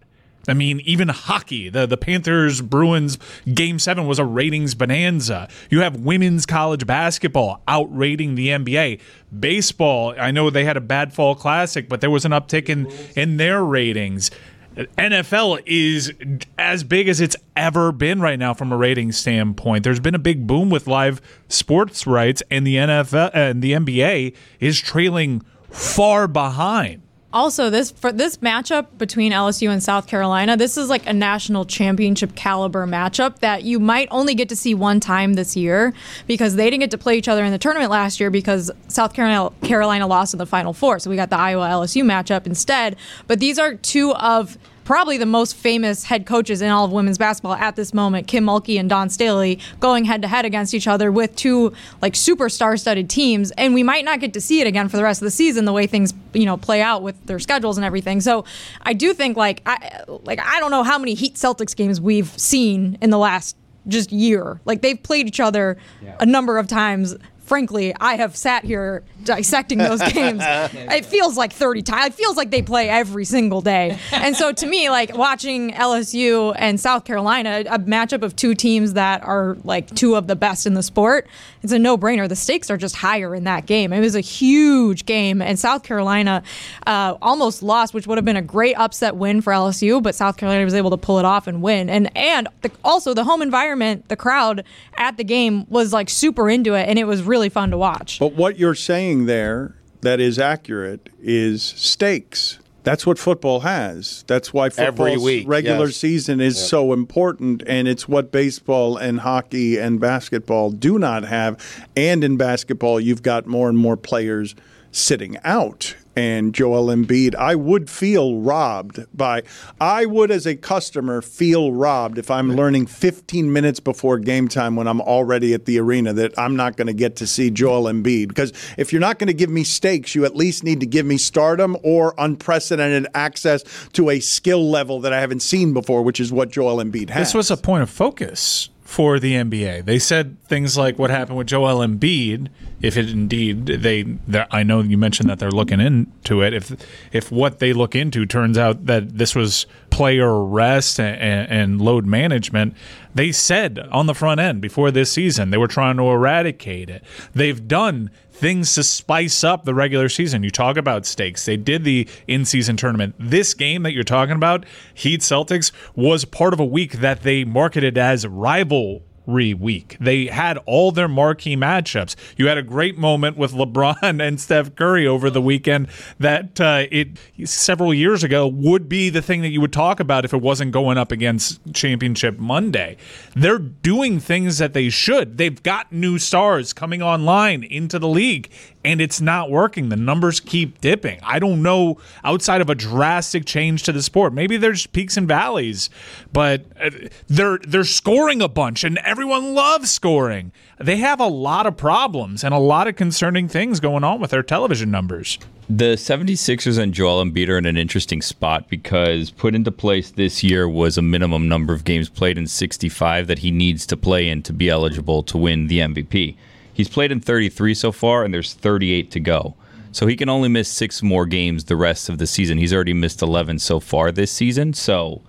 I 0.47 0.53
mean, 0.53 0.79
even 0.81 1.09
hockey, 1.09 1.69
the, 1.69 1.85
the 1.85 1.97
Panthers 1.97 2.61
Bruins 2.61 3.17
game 3.53 3.79
seven 3.79 4.05
was 4.05 4.19
a 4.19 4.25
ratings 4.25 4.75
bonanza. 4.75 5.47
You 5.69 5.81
have 5.81 5.97
women's 5.97 6.45
college 6.45 6.85
basketball 6.85 7.61
outrating 7.67 8.35
the 8.35 8.49
NBA. 8.49 8.99
Baseball, 9.37 10.13
I 10.19 10.31
know 10.31 10.49
they 10.49 10.65
had 10.65 10.77
a 10.77 10.81
bad 10.81 11.13
fall 11.13 11.35
classic, 11.35 11.89
but 11.89 12.01
there 12.01 12.11
was 12.11 12.25
an 12.25 12.31
uptick 12.31 12.69
in, 12.69 12.87
in 13.15 13.37
their 13.37 13.63
ratings. 13.63 14.31
NFL 14.75 15.61
is 15.65 16.13
as 16.57 16.83
big 16.83 17.07
as 17.07 17.21
it's 17.21 17.35
ever 17.55 17.91
been 17.91 18.19
right 18.19 18.37
now 18.37 18.53
from 18.53 18.71
a 18.71 18.77
rating 18.77 19.11
standpoint. 19.13 19.83
There's 19.83 20.01
been 20.01 20.15
a 20.15 20.19
big 20.19 20.45
boom 20.45 20.69
with 20.69 20.85
live 20.85 21.21
sports 21.47 22.05
rights, 22.05 22.43
and 22.51 22.67
the 22.67 22.75
NFL 22.75 23.31
and 23.33 23.61
the 23.61 23.71
NBA 23.71 24.35
is 24.59 24.79
trailing 24.79 25.41
far 25.69 26.27
behind. 26.27 27.04
Also, 27.35 27.69
this 27.69 27.91
for 27.91 28.13
this 28.13 28.37
matchup 28.37 28.87
between 28.97 29.33
LSU 29.33 29.69
and 29.69 29.83
South 29.83 30.07
Carolina, 30.07 30.55
this 30.55 30.77
is 30.77 30.89
like 30.89 31.05
a 31.05 31.11
national 31.11 31.65
championship 31.65 32.33
caliber 32.33 32.87
matchup 32.87 33.39
that 33.39 33.63
you 33.63 33.77
might 33.77 34.07
only 34.09 34.33
get 34.33 34.47
to 34.47 34.55
see 34.55 34.73
one 34.73 35.01
time 35.01 35.33
this 35.33 35.53
year 35.57 35.93
because 36.27 36.55
they 36.55 36.69
didn't 36.69 36.79
get 36.79 36.91
to 36.91 36.97
play 36.97 37.17
each 37.17 37.27
other 37.27 37.43
in 37.43 37.51
the 37.51 37.57
tournament 37.57 37.91
last 37.91 38.21
year 38.21 38.31
because 38.31 38.71
South 38.87 39.13
Carolina 39.13 39.53
Carolina 39.63 40.07
lost 40.07 40.33
in 40.33 40.37
the 40.37 40.45
Final 40.45 40.71
Four. 40.71 40.97
So 40.99 41.09
we 41.09 41.17
got 41.17 41.29
the 41.29 41.37
Iowa 41.37 41.67
LSU 41.67 42.03
matchup 42.03 42.45
instead. 42.45 42.95
But 43.27 43.41
these 43.41 43.59
are 43.59 43.75
two 43.75 44.13
of 44.13 44.57
probably 44.85 45.17
the 45.17 45.25
most 45.25 45.55
famous 45.55 46.05
head 46.05 46.25
coaches 46.25 46.61
in 46.61 46.69
all 46.69 46.85
of 46.85 46.91
women's 46.91 47.17
basketball 47.17 47.55
at 47.55 47.75
this 47.75 47.93
moment, 47.93 48.27
Kim 48.27 48.45
Mulkey 48.45 48.79
and 48.79 48.87
Dawn 48.87 49.09
Staley, 49.09 49.59
going 49.79 50.05
head 50.05 50.21
to 50.21 50.27
head 50.27 50.45
against 50.45 50.73
each 50.73 50.87
other 50.87 51.11
with 51.11 51.35
two 51.35 51.73
like 52.01 52.13
superstar 52.13 52.79
studded 52.79 53.09
teams. 53.09 53.51
And 53.51 53.73
we 53.73 53.83
might 53.83 54.05
not 54.05 54.21
get 54.21 54.33
to 54.33 54.41
see 54.41 54.61
it 54.61 54.67
again 54.67 54.87
for 54.87 54.95
the 54.95 55.03
rest 55.03 55.21
of 55.21 55.25
the 55.25 55.31
season, 55.31 55.65
the 55.65 55.73
way 55.73 55.87
things, 55.87 56.13
you 56.35 56.45
know, 56.45 56.57
play 56.57 56.81
out 56.81 57.01
with 57.01 57.25
their 57.25 57.39
schedules 57.39 57.77
and 57.77 57.85
everything. 57.85 58.21
So 58.21 58.45
I 58.81 58.93
do 58.93 59.13
think 59.13 59.37
like 59.37 59.61
I 59.65 60.03
like 60.07 60.39
I 60.39 60.59
don't 60.59 60.71
know 60.71 60.83
how 60.83 60.97
many 60.97 61.13
Heat 61.13 61.35
Celtics 61.35 61.75
games 61.75 61.99
we've 61.99 62.29
seen 62.39 62.97
in 63.01 63.09
the 63.09 63.17
last 63.17 63.55
just 63.87 64.11
year. 64.11 64.59
Like 64.65 64.81
they've 64.81 65.01
played 65.01 65.27
each 65.27 65.39
other 65.39 65.77
a 66.19 66.25
number 66.25 66.57
of 66.57 66.67
times 66.67 67.15
frankly, 67.45 67.93
I 67.99 68.15
have 68.15 68.35
sat 68.35 68.63
here 68.65 69.03
dissecting 69.25 69.79
those 69.79 70.01
games. 70.13 70.41
it 70.43 71.05
feels 71.05 71.37
like 71.37 71.51
30 71.51 71.81
times. 71.81 72.07
It 72.07 72.13
feels 72.13 72.37
like 72.37 72.51
they 72.51 72.61
play 72.61 72.89
every 72.89 73.25
single 73.25 73.61
day. 73.61 73.97
And 74.11 74.35
so 74.35 74.51
to 74.51 74.65
me, 74.65 74.89
like 74.89 75.17
watching 75.17 75.71
LSU 75.71 76.53
and 76.57 76.79
South 76.79 77.03
Carolina, 77.05 77.63
a 77.67 77.79
matchup 77.79 78.21
of 78.21 78.35
two 78.35 78.55
teams 78.55 78.93
that 78.93 79.23
are 79.23 79.57
like 79.63 79.93
two 79.95 80.15
of 80.15 80.27
the 80.27 80.35
best 80.35 80.65
in 80.65 80.73
the 80.73 80.83
sport, 80.83 81.27
it's 81.63 81.73
a 81.73 81.79
no-brainer. 81.79 82.29
The 82.29 82.35
stakes 82.35 82.69
are 82.69 82.77
just 82.77 82.95
higher 82.95 83.33
in 83.33 83.43
that 83.45 83.65
game. 83.65 83.91
It 83.91 83.99
was 83.99 84.15
a 84.15 84.21
huge 84.21 85.05
game, 85.05 85.41
and 85.41 85.57
South 85.57 85.81
Carolina 85.81 86.43
uh, 86.85 87.15
almost 87.21 87.63
lost, 87.63 87.93
which 87.93 88.05
would 88.05 88.17
have 88.19 88.25
been 88.25 88.37
a 88.37 88.41
great 88.41 88.77
upset 88.77 89.15
win 89.15 89.41
for 89.41 89.51
LSU, 89.51 90.01
but 90.01 90.13
South 90.13 90.37
Carolina 90.37 90.63
was 90.63 90.75
able 90.75 90.91
to 90.91 90.97
pull 90.97 91.17
it 91.17 91.25
off 91.25 91.47
and 91.47 91.61
win. 91.63 91.89
And 91.89 92.15
and 92.15 92.47
the, 92.61 92.71
also 92.83 93.13
the 93.15 93.23
home 93.23 93.41
environment, 93.41 94.09
the 94.09 94.15
crowd 94.15 94.63
at 94.97 95.17
the 95.17 95.23
game 95.23 95.65
was 95.69 95.91
like 95.91 96.09
super 96.09 96.49
into 96.49 96.75
it, 96.75 96.87
and 96.87 96.99
it 96.99 97.05
was 97.05 97.23
really 97.23 97.49
fun 97.49 97.71
to 97.71 97.77
watch. 97.77 98.19
But 98.19 98.33
what 98.33 98.59
you're 98.59 98.75
saying 98.75 99.14
there 99.23 99.77
that 100.01 100.19
is 100.19 100.37
accurate 100.37 101.09
is 101.21 101.63
stakes. 101.63 102.59
That's 102.83 103.07
what 103.07 103.17
football 103.17 103.61
has. 103.61 104.23
That's 104.27 104.53
why 104.53 104.69
football's 104.69 105.23
week, 105.23 105.47
regular 105.47 105.87
yes. 105.87 105.95
season 105.95 106.39
is 106.39 106.55
Yep. 106.55 106.67
so 106.67 106.93
important, 106.93 107.63
and 107.65 107.87
it's 107.87 108.07
what 108.07 108.31
baseball 108.31 108.95
and 108.95 109.21
hockey 109.21 109.79
and 109.79 109.99
basketball 109.99 110.69
do 110.69 110.99
not 110.99 111.23
have. 111.23 111.57
And 111.97 112.23
in 112.23 112.37
basketball, 112.37 112.99
you've 112.99 113.23
got 113.23 113.47
more 113.47 113.69
and 113.69 113.77
more 113.77 113.97
players 113.97 114.53
sitting 114.91 115.37
out. 115.43 115.95
And 116.15 116.53
Joel 116.53 116.87
Embiid, 116.87 117.35
I 117.35 117.55
would 117.55 117.89
feel 117.89 118.39
robbed 118.39 119.05
by, 119.13 119.43
I 119.81 120.05
would 120.05 120.31
as 120.31 120.45
a 120.45 120.55
customer 120.55 121.21
feel 121.21 121.73
robbed 121.73 122.17
if 122.17 122.31
I'm 122.31 122.55
learning 122.55 122.87
15 122.87 123.51
minutes 123.51 123.79
before 123.79 124.17
game 124.17 124.47
time 124.47 124.75
when 124.75 124.87
I'm 124.87 125.01
already 125.01 125.53
at 125.53 125.65
the 125.65 125.79
arena 125.79 126.13
that 126.13 126.37
I'm 126.37 126.55
not 126.55 126.77
going 126.77 126.87
to 126.87 126.93
get 126.93 127.17
to 127.17 127.27
see 127.27 127.51
Joel 127.51 127.91
Embiid. 127.91 128.29
Because 128.29 128.53
if 128.77 128.93
you're 128.93 129.01
not 129.01 129.19
going 129.19 129.27
to 129.27 129.33
give 129.33 129.49
me 129.49 129.63
stakes, 129.63 130.15
you 130.15 130.25
at 130.25 130.35
least 130.35 130.63
need 130.63 130.79
to 130.79 130.85
give 130.85 131.05
me 131.05 131.17
stardom 131.17 131.75
or 131.83 132.13
unprecedented 132.17 133.07
access 133.13 133.63
to 133.93 134.09
a 134.09 134.19
skill 134.19 134.69
level 134.69 135.01
that 135.01 135.13
I 135.13 135.19
haven't 135.19 135.41
seen 135.41 135.73
before, 135.73 136.01
which 136.01 136.19
is 136.19 136.31
what 136.31 136.49
Joel 136.49 136.77
Embiid 136.77 137.09
has. 137.09 137.27
This 137.27 137.33
was 137.33 137.51
a 137.51 137.57
point 137.57 137.83
of 137.83 137.89
focus 137.89 138.69
for 138.85 139.19
the 139.19 139.33
NBA. 139.33 139.83
They 139.85 139.97
said 139.97 140.41
things 140.43 140.77
like 140.77 140.99
what 140.99 141.09
happened 141.09 141.39
with 141.39 141.47
Joel 141.47 141.85
Embiid. 141.85 142.49
If 142.81 142.95
it 142.95 143.09
indeed 143.09 143.65
they, 143.65 144.05
I 144.51 144.61
know 144.61 144.81
you 144.81 144.95
mentioned 144.95 145.27
that 145.27 145.39
they're 145.39 145.49
looking 145.49 145.81
into 145.81 146.43
it. 146.43 146.53
If 146.53 146.71
if 147.11 147.31
what 147.31 147.57
they 147.57 147.73
look 147.73 147.95
into 147.95 148.27
turns 148.27 148.59
out 148.59 148.85
that 148.85 149.17
this 149.17 149.33
was 149.33 149.65
player 149.89 150.39
rest 150.43 150.99
and, 150.99 151.49
and, 151.49 151.81
load 151.81 152.05
management, 152.05 152.75
they 153.13 153.31
said 153.31 153.79
on 153.91 154.05
the 154.05 154.13
front 154.13 154.39
end 154.39 154.61
before 154.61 154.91
this 154.91 155.11
season 155.11 155.49
they 155.49 155.57
were 155.57 155.67
trying 155.67 155.97
to 155.97 156.03
eradicate 156.03 156.89
it. 156.89 157.03
They've 157.33 157.67
done 157.67 158.11
things 158.35 158.75
to 158.75 158.83
spice 158.83 159.43
up 159.43 159.63
the 159.63 159.73
regular 159.73 160.09
season. 160.09 160.43
You 160.43 160.49
talk 160.49 160.77
about 160.77 161.05
stakes. 161.05 161.45
They 161.45 161.57
did 161.57 161.83
the 161.83 162.07
in-season 162.27 162.77
tournament. 162.77 163.15
This 163.17 163.53
game 163.53 163.83
that 163.83 163.93
you're 163.93 164.03
talking 164.03 164.35
about, 164.35 164.65
Heat 164.93 165.21
Celtics, 165.21 165.71
was 165.95 166.25
part 166.25 166.53
of 166.53 166.59
a 166.59 166.65
week 166.65 166.93
that 166.93 167.23
they 167.23 167.43
marketed 167.45 167.97
as 167.97 168.27
rivalry 168.27 169.01
week. 169.25 169.97
They 169.99 170.27
had 170.27 170.57
all 170.65 170.91
their 170.91 171.07
marquee 171.07 171.55
matchups. 171.55 172.15
You 172.37 172.47
had 172.47 172.57
a 172.57 172.63
great 172.63 172.97
moment 172.97 173.37
with 173.37 173.53
LeBron 173.53 174.21
and 174.25 174.39
Steph 174.39 174.75
Curry 174.75 175.07
over 175.07 175.29
the 175.29 175.41
weekend 175.41 175.87
that 176.19 176.59
uh, 176.59 176.85
it 176.91 177.17
several 177.45 177.93
years 177.93 178.23
ago 178.23 178.47
would 178.47 178.87
be 178.89 179.09
the 179.09 179.21
thing 179.21 179.41
that 179.41 179.49
you 179.49 179.61
would 179.61 179.73
talk 179.73 179.99
about 179.99 180.25
if 180.25 180.33
it 180.33 180.41
wasn't 180.41 180.71
going 180.71 180.97
up 180.97 181.11
against 181.11 181.59
Championship 181.73 182.37
Monday. 182.39 182.97
They're 183.35 183.59
doing 183.59 184.19
things 184.19 184.57
that 184.57 184.73
they 184.73 184.89
should. 184.89 185.37
They've 185.37 185.61
got 185.61 185.91
new 185.91 186.17
stars 186.17 186.73
coming 186.73 187.01
online 187.01 187.63
into 187.63 187.99
the 187.99 188.07
league 188.07 188.49
and 188.85 189.01
it's 189.01 189.19
not 189.19 189.49
working. 189.49 189.89
The 189.89 189.95
numbers 189.95 190.39
keep 190.39 190.79
dipping. 190.79 191.19
I 191.23 191.39
don't 191.39 191.63
know 191.63 191.97
outside 192.23 192.61
of 192.61 192.69
a 192.69 192.75
drastic 192.75 193.45
change 193.45 193.81
to 193.83 193.91
the 193.91 194.01
sport. 194.03 194.31
Maybe 194.31 194.57
there's 194.57 194.85
peaks 194.85 195.17
and 195.17 195.27
valleys, 195.27 195.89
but 196.31 196.65
uh, 196.79 196.91
they're 197.27 197.57
they're 197.67 197.83
scoring 197.83 198.43
a 198.43 198.47
bunch 198.47 198.83
and 198.83 198.99
everyone 199.15 199.53
loves 199.53 199.89
scoring. 199.89 200.51
They 200.77 200.97
have 200.97 201.21
a 201.21 201.25
lot 201.25 201.65
of 201.65 201.77
problems 201.77 202.43
and 202.43 202.53
a 202.53 202.57
lot 202.57 202.89
of 202.89 202.97
concerning 202.97 203.47
things 203.47 203.79
going 203.79 204.03
on 204.03 204.19
with 204.19 204.31
their 204.31 204.43
television 204.43 204.91
numbers. 204.91 205.39
The 205.69 205.95
76ers 205.95 206.77
and 206.77 206.93
Joel 206.93 207.23
Embiid 207.23 207.47
are 207.47 207.57
in 207.57 207.65
an 207.65 207.77
interesting 207.77 208.21
spot 208.21 208.67
because 208.67 209.31
put 209.31 209.55
into 209.55 209.71
place 209.71 210.11
this 210.11 210.43
year 210.43 210.67
was 210.67 210.97
a 210.97 211.01
minimum 211.01 211.47
number 211.47 211.73
of 211.73 211.85
games 211.85 212.09
played 212.09 212.37
in 212.37 212.45
65 212.45 213.27
that 213.27 213.39
he 213.39 213.51
needs 213.51 213.85
to 213.85 213.95
play 213.95 214.27
in 214.27 214.43
to 214.43 214.51
be 214.51 214.67
eligible 214.67 215.23
to 215.23 215.37
win 215.37 215.67
the 215.67 215.79
MVP. 215.79 216.35
He's 216.73 216.89
played 216.89 217.13
in 217.13 217.21
33 217.21 217.73
so 217.73 217.93
far, 217.93 218.25
and 218.25 218.33
there's 218.33 218.53
38 218.53 219.11
to 219.11 219.21
go. 219.21 219.55
So 219.93 220.07
he 220.07 220.17
can 220.17 220.27
only 220.27 220.49
miss 220.49 220.67
six 220.67 221.01
more 221.01 221.25
games 221.25 221.63
the 221.63 221.77
rest 221.77 222.09
of 222.09 222.17
the 222.17 222.27
season. 222.27 222.57
He's 222.57 222.73
already 222.73 222.93
missed 222.93 223.21
11 223.21 223.59
so 223.59 223.79
far 223.79 224.11
this 224.11 224.33
season. 224.33 224.73
So 224.73 225.21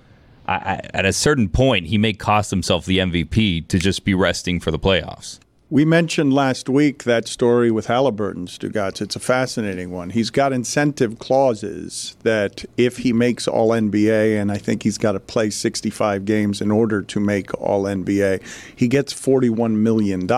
I, 0.47 0.55
I, 0.55 0.81
at 0.95 1.05
a 1.05 1.13
certain 1.13 1.49
point, 1.49 1.87
he 1.87 1.99
may 1.99 2.13
cost 2.13 2.51
himself 2.51 2.87
the 2.87 2.99
MVP 2.99 3.69
to 3.69 3.79
just 3.79 4.05
be 4.05 4.15
resting 4.15 4.61
for 4.61 4.71
the 4.71 4.79
playoffs. 4.79 5.39
We 5.69 5.85
mentioned 5.85 6.33
last 6.33 6.69
week 6.69 7.03
that 7.05 7.27
story 7.27 7.73
with 7.73 7.89
Haliburton, 7.89 8.47
Stugotz. 8.47 9.01
It's 9.03 9.17
a 9.17 9.21
fascinating 9.21 9.91
one. 9.91 10.11
He's 10.11 10.31
got 10.31 10.53
incentive 10.53 11.19
clauses 11.19 12.17
that 12.23 12.65
if 12.77 12.99
he 12.99 13.13
makes 13.13 13.49
All 13.49 13.71
NBA, 13.71 14.41
and 14.41 14.53
I 14.53 14.59
think 14.59 14.85
he's 14.85 14.97
got 14.97 15.13
to 15.13 15.21
play 15.21 15.51
65 15.51 16.25
games 16.25 16.61
in 16.61 16.71
order 16.71 17.03
to 17.03 17.19
make 17.19 17.53
All 17.61 17.83
NBA, 17.83 18.43
he 18.77 18.87
gets 18.87 19.13
$41 19.13 19.73
million. 19.73 20.29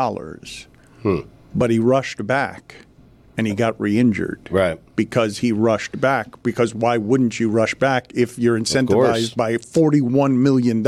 Hmm. 1.03 1.29
But 1.55 1.71
he 1.71 1.79
rushed 1.79 2.27
back 2.27 2.87
and 3.39 3.47
he 3.47 3.55
got 3.55 3.81
re 3.81 3.99
injured. 3.99 4.49
Right. 4.51 4.81
Because 4.97 5.39
he 5.39 5.53
rushed 5.53 5.99
back. 6.01 6.43
Because 6.43 6.75
why 6.75 6.99
wouldn't 6.99 7.39
you 7.39 7.49
rush 7.49 7.75
back 7.77 8.11
if 8.15 8.37
you're 8.37 8.59
incentivized 8.59 9.37
by 9.37 9.55
$41 9.55 10.37
million 10.37 10.85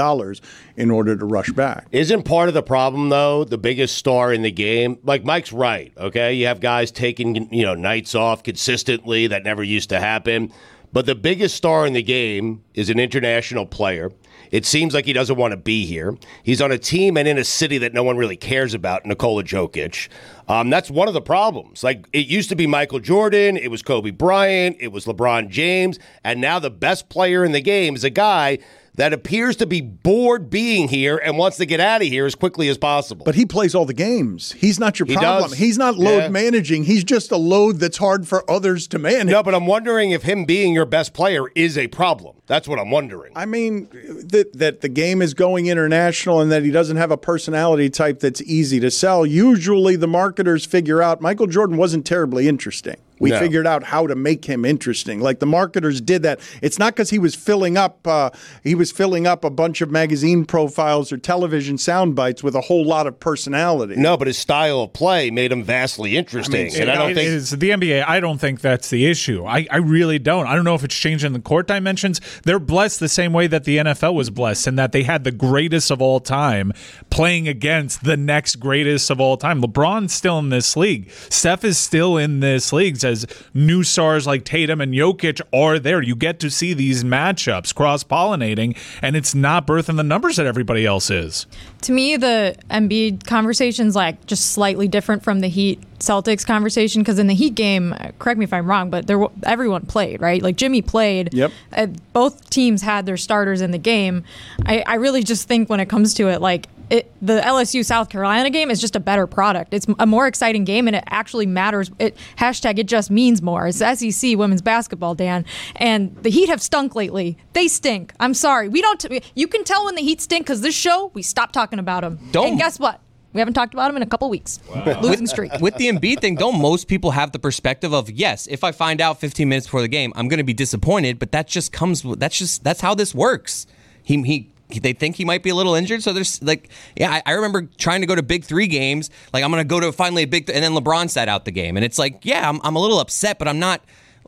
in 0.77 0.91
order 0.91 1.17
to 1.17 1.25
rush 1.25 1.51
back? 1.53 1.87
Isn't 1.93 2.25
part 2.25 2.49
of 2.49 2.55
the 2.55 2.63
problem 2.63 3.09
though 3.09 3.45
the 3.45 3.57
biggest 3.57 3.97
star 3.97 4.33
in 4.33 4.43
the 4.43 4.51
game? 4.51 4.99
Like 5.05 5.25
Mike's 5.25 5.53
right. 5.53 5.93
Okay, 5.97 6.35
you 6.35 6.47
have 6.47 6.61
guys 6.61 6.91
taking 6.91 7.53
you 7.55 7.65
know 7.65 7.75
nights 7.75 8.17
off 8.17 8.43
consistently 8.43 9.29
that 9.29 9.45
never 9.45 9.63
used 9.63 9.91
to 9.91 10.01
happen. 10.01 10.53
But 10.93 11.07
the 11.07 11.15
biggest 11.15 11.55
star 11.55 11.87
in 11.87 11.93
the 11.93 12.03
game 12.03 12.65
is 12.75 12.91
an 12.91 12.99
international 12.99 13.67
player. 13.67 14.11
It 14.51 14.67
seems 14.67 14.95
like 14.95 15.05
he 15.05 15.13
doesn't 15.13 15.37
want 15.37 15.53
to 15.53 15.57
be 15.57 15.87
here. 15.87 16.17
He's 16.43 16.61
on 16.61 16.73
a 16.73 16.79
team 16.79 17.17
and 17.17 17.29
in 17.29 17.39
a 17.39 17.45
city 17.45 17.79
that 17.79 17.95
no 17.95 18.03
one 18.03 18.17
really 18.17 18.37
cares 18.37 18.75
about, 18.75 19.07
Nikola 19.07 19.45
Jokic. 19.45 20.09
Um, 20.49 20.71
that's 20.71 20.91
one 20.91 21.07
of 21.07 21.15
the 21.15 21.21
problems. 21.21 21.85
Like 21.85 22.09
it 22.13 22.27
used 22.27 22.49
to 22.49 22.57
be 22.57 22.67
Michael 22.67 22.99
Jordan, 22.99 23.57
it 23.57 23.71
was 23.71 23.83
Kobe 23.83 24.11
Bryant, 24.11 24.77
it 24.81 24.89
was 24.89 25.05
LeBron 25.05 25.49
James, 25.49 26.01
and 26.25 26.41
now 26.41 26.59
the 26.59 26.71
best 26.71 27.09
player 27.09 27.45
in 27.45 27.53
the 27.53 27.61
game 27.61 27.95
is 27.95 28.03
a 28.03 28.11
guy 28.11 28.59
that 28.95 29.13
appears 29.13 29.57
to 29.57 29.67
be 29.67 29.81
bored 29.81 30.51
being 30.51 30.89
here 30.89 31.17
and 31.17 31.39
wants 31.39 31.57
to 31.59 31.67
get 31.67 31.81
out 31.81 32.03
of 32.03 32.09
here 32.09 32.27
as 32.27 32.35
quickly 32.35 32.69
as 32.69 32.77
possible. 32.77 33.25
But 33.25 33.35
he 33.35 33.47
plays 33.47 33.75
all 33.75 33.85
the 33.85 33.95
games. 33.95 34.53
He's 34.53 34.79
not 34.81 34.99
your 34.99 35.07
He 35.07 35.15
problem. 35.15 35.51
does. 35.51 35.59
He's 35.59 35.79
not 35.79 35.97
load 35.97 36.19
Yeah. 36.25 36.29
managing. 36.29 36.85
He's 36.85 37.05
just 37.05 37.31
a 37.31 37.37
load 37.37 37.79
that's 37.81 37.99
hard 37.99 38.27
for 38.29 38.49
others 38.51 38.87
to 38.89 38.99
manage. 38.99 39.33
No, 39.33 39.43
but 39.43 39.55
I'm 39.55 39.67
wondering 39.67 40.11
if 40.11 40.23
him 40.23 40.45
being 40.45 40.75
your 40.75 40.87
best 40.87 41.13
player 41.15 41.45
is 41.55 41.79
a 41.79 41.87
problem. 41.89 42.37
That's 42.47 42.67
what 42.67 42.79
I'm 42.79 42.91
wondering. 42.91 43.33
I 43.37 43.47
mean, 43.47 43.89
that 44.25 44.53
that 44.55 44.81
the 44.81 44.89
game 44.89 45.23
is 45.23 45.35
going 45.35 45.67
international 45.67 46.41
and 46.41 46.51
that 46.51 46.65
he 46.65 46.71
doesn't 46.71 46.97
have 46.97 47.11
a 47.13 47.17
personality 47.17 47.89
type 47.91 48.21
that's 48.21 48.43
easy 48.43 48.81
to 48.81 48.91
sell. 48.91 49.25
Usually, 49.25 49.95
the 49.97 50.09
marketers 50.09 50.67
figure 50.67 51.01
out 51.01 51.21
Michael 51.21 51.47
Jordan 51.47 51.77
wasn't 51.77 52.05
terribly 52.05 52.49
interesting. 52.49 52.97
We 53.21 53.31
No. 53.31 53.39
figured 53.39 53.67
out 53.67 53.85
how 53.85 54.07
to 54.09 54.17
make 54.17 54.47
him 54.47 54.65
interesting. 54.65 55.21
Like 55.21 55.39
the 55.39 55.47
marketers 55.47 56.01
did 56.01 56.23
that. 56.25 56.41
It's 56.63 56.79
not 56.79 56.95
because 56.95 57.11
he 57.11 57.19
was 57.21 57.35
filling 57.37 57.77
up. 57.77 58.05
Uh, 58.07 58.31
he 58.65 58.75
was 58.75 58.91
filling 58.91 59.27
up 59.27 59.45
a 59.45 59.51
bunch 59.51 59.81
of 59.81 59.91
magazine 59.91 60.45
profiles 60.45 61.13
or 61.13 61.19
television 61.19 61.79
sound 61.79 62.17
bites 62.17 62.43
with 62.43 62.55
a 62.57 62.63
whole 62.63 62.85
lot 62.85 63.07
of 63.07 63.21
personality. 63.21 63.95
No, 63.97 64.17
but 64.17 64.27
his 64.27 64.39
style 64.39 64.81
of 64.81 64.93
play 64.95 65.31
made 65.31 65.53
him 65.53 65.63
vastly 65.63 66.17
interesting. 66.17 66.75
and 66.75 66.91
I 66.91 66.97
don't 66.97 67.11
it 67.13 67.15
think 67.15 67.29
is 67.29 67.51
the 67.51 67.71
NBA. 67.71 68.05
I 68.09 68.21
don't 68.21 68.39
think 68.39 68.61
that's 68.61 68.89
the 68.91 69.07
issue. 69.07 69.45
I, 69.45 69.67
I 69.71 69.77
really 69.77 70.19
don't. 70.19 70.47
I 70.47 70.55
don't 70.55 70.65
know 70.65 70.75
if 70.75 70.83
it's 70.83 70.95
changing 70.97 71.33
the 71.35 71.41
court 71.41 71.67
dimensions. 71.69 72.21
They're 72.45 72.59
blessed 72.59 73.01
the 73.01 73.09
same 73.09 73.33
way 73.33 73.47
that 73.49 73.65
the 73.65 73.77
NFL 73.77 74.15
was 74.15 74.31
blessed, 74.31 74.67
in 74.67 74.77
that 74.77 74.93
they 74.93 75.03
had 75.03 75.25
the 75.25 75.31
greatest 75.33 75.91
of 75.91 76.01
all 76.01 76.21
time 76.21 76.73
playing 77.11 77.49
against 77.49 78.05
the 78.05 78.17
next 78.17 78.57
greatest 78.57 79.11
of 79.11 79.21
all 79.21 79.37
time. 79.37 79.61
LeBron's 79.61 80.15
still 80.15 80.39
in 80.39 80.49
this 80.49 80.77
league. 80.77 81.11
Steph 81.29 81.65
is 81.65 81.77
still 81.77 82.17
in 82.17 82.41
this 82.41 82.73
league. 82.73 82.97
As 83.11 83.27
new 83.53 83.83
stars 83.83 84.27
like 84.27 84.45
Tatum 84.45 84.81
and 84.81 84.95
Jokic 84.95 85.41
are 85.53 85.79
there, 85.81 86.01
you 86.01 86.15
get 86.15 86.39
to 86.41 86.51
see 86.51 86.75
these 86.75 87.03
matchups 87.03 87.75
cross 87.75 88.05
pollinating, 88.05 88.77
and 89.03 89.17
it's 89.17 89.35
not 89.35 89.67
birthing 89.67 89.97
the 89.97 90.05
numbers 90.05 90.37
that 90.37 90.47
everybody 90.47 90.87
else 90.87 91.11
is. 91.11 91.47
To 91.83 91.93
me, 91.93 92.17
the 92.17 92.55
Embiid 92.71 93.27
conversation's 93.27 93.97
like 93.97 94.27
just 94.27 94.53
slightly 94.53 94.87
different 94.87 95.25
from 95.25 95.41
the 95.41 95.49
Heat 95.49 95.81
Celtics 95.99 96.47
conversation 96.47 97.03
because 97.03 97.19
in 97.19 97.27
the 97.27 97.35
Heat 97.35 97.55
game, 97.55 97.93
uh, 97.95 98.11
correct 98.19 98.39
me 98.39 98.45
if 98.45 98.53
I'm 98.53 98.69
wrong, 98.69 98.91
but 98.91 99.07
there 99.07 99.19
w- 99.19 99.33
everyone 99.43 99.87
played 99.87 100.21
right. 100.21 100.41
Like 100.43 100.57
Jimmy 100.57 100.83
played. 100.83 101.35
Yep. 101.35 101.53
Uh, 101.73 101.87
both 102.13 102.49
teams 102.51 102.83
had 102.83 103.07
their 103.07 103.17
starters 103.17 103.61
in 103.61 103.73
the 103.73 103.79
game. 103.79 104.25
I, 104.67 104.85
I 104.87 104.95
really 104.95 105.23
just 105.23 105.49
think 105.49 105.69
when 105.69 105.81
it 105.81 105.89
comes 105.89 106.15
to 106.15 106.29
it, 106.29 106.41
like 106.41 106.69
it, 106.91 107.13
the 107.23 107.41
LSU 107.41 107.85
South 107.85 108.09
Carolina 108.09 108.51
game 108.51 108.71
is 108.71 108.81
just 108.81 108.97
a 108.97 109.01
better 109.01 109.27
product. 109.27 109.73
It's 109.73 109.87
a 109.99 110.07
more 110.07 110.27
exciting 110.27 110.65
game, 110.65 110.87
and 110.89 110.97
it 110.97 111.05
actually 111.07 111.47
matters. 111.47 111.91
It 111.99 112.17
hashtag 112.37 112.79
it 112.79 112.87
just 112.87 113.11
means 113.11 113.41
more. 113.43 113.69
It's 113.69 113.79
SEC 113.79 114.37
women's 114.37 114.63
basketball, 114.63 115.15
Dan, 115.15 115.45
and 115.77 116.17
the 116.23 116.31
Heat 116.31 116.49
have 116.49 116.61
stunk 116.61 116.95
lately. 116.95 117.39
They 117.53 117.69
stink. 117.69 118.13
I'm 118.21 118.35
sorry. 118.35 118.69
We 118.69 118.83
don't. 118.83 119.01
T- 119.01 119.23
you 119.35 119.47
can 119.47 119.65
tell 119.65 119.85
when 119.85 119.95
the 119.95 120.03
Heat 120.03 120.21
stink 120.21 120.45
because 120.47 120.61
this 120.61 120.75
show 120.75 121.11
we 121.15 121.23
stopped 121.23 121.55
talking 121.55 121.79
about 121.79 122.03
them. 122.03 122.19
Don't- 122.33 122.49
And 122.49 122.59
guess 122.59 122.79
what? 122.79 123.01
We 123.33 123.39
haven't 123.39 123.55
talked 123.55 123.75
about 123.75 123.87
them 123.87 123.97
in 123.97 124.03
a 124.03 124.07
couple 124.07 124.29
weeks. 124.29 124.59
Losing 125.03 125.29
streak. 125.29 125.53
With 125.61 125.77
the 125.77 125.87
Embiid 125.87 126.21
thing, 126.21 126.35
don't 126.35 126.61
most 126.61 126.89
people 126.89 127.13
have 127.13 127.31
the 127.31 127.39
perspective 127.39 127.93
of 127.95 128.11
yes, 128.11 128.49
if 128.49 128.65
I 128.65 128.73
find 128.73 129.01
out 129.01 129.21
15 129.21 129.49
minutes 129.49 129.67
before 129.69 129.83
the 129.83 129.89
game, 129.89 130.13
I'm 130.17 130.27
going 130.27 130.39
to 130.39 130.45
be 130.45 130.53
disappointed, 130.53 131.21
but 131.21 131.31
that 131.31 131.47
just 131.47 131.73
comes. 131.73 132.03
That's 132.03 132.37
just 132.37 132.65
that's 132.65 132.81
how 132.81 132.97
this 132.97 133.15
works. 133.15 133.69
He 134.03 134.21
he. 134.23 134.51
They 134.75 134.93
think 134.93 135.17
he 135.17 135.25
might 135.25 135.43
be 135.43 135.51
a 135.51 135.55
little 135.55 135.75
injured, 135.75 136.03
so 136.03 136.13
there's 136.13 136.43
like, 136.43 136.71
yeah. 136.97 137.11
I, 137.11 137.23
I 137.27 137.33
remember 137.33 137.69
trying 137.79 138.01
to 138.03 138.07
go 138.07 138.15
to 138.15 138.23
big 138.23 138.45
three 138.45 138.67
games. 138.67 139.11
Like 139.33 139.43
I'm 139.45 139.51
gonna 139.51 139.65
go 139.65 139.81
to 139.81 139.93
finally 139.93 140.23
a 140.23 140.27
big, 140.27 140.47
th- 140.47 140.55
and 140.57 140.63
then 140.65 140.73
LeBron 140.73 141.11
sat 141.11 141.29
out 141.29 141.45
the 141.45 141.51
game, 141.53 141.77
and 141.77 141.85
it's 141.85 141.99
like, 141.99 142.25
yeah, 142.25 142.49
I'm, 142.49 142.61
I'm 142.63 142.77
a 142.77 142.81
little 142.81 143.01
upset, 143.01 143.39
but 143.39 143.49
I'm 143.49 143.59
not 143.59 143.83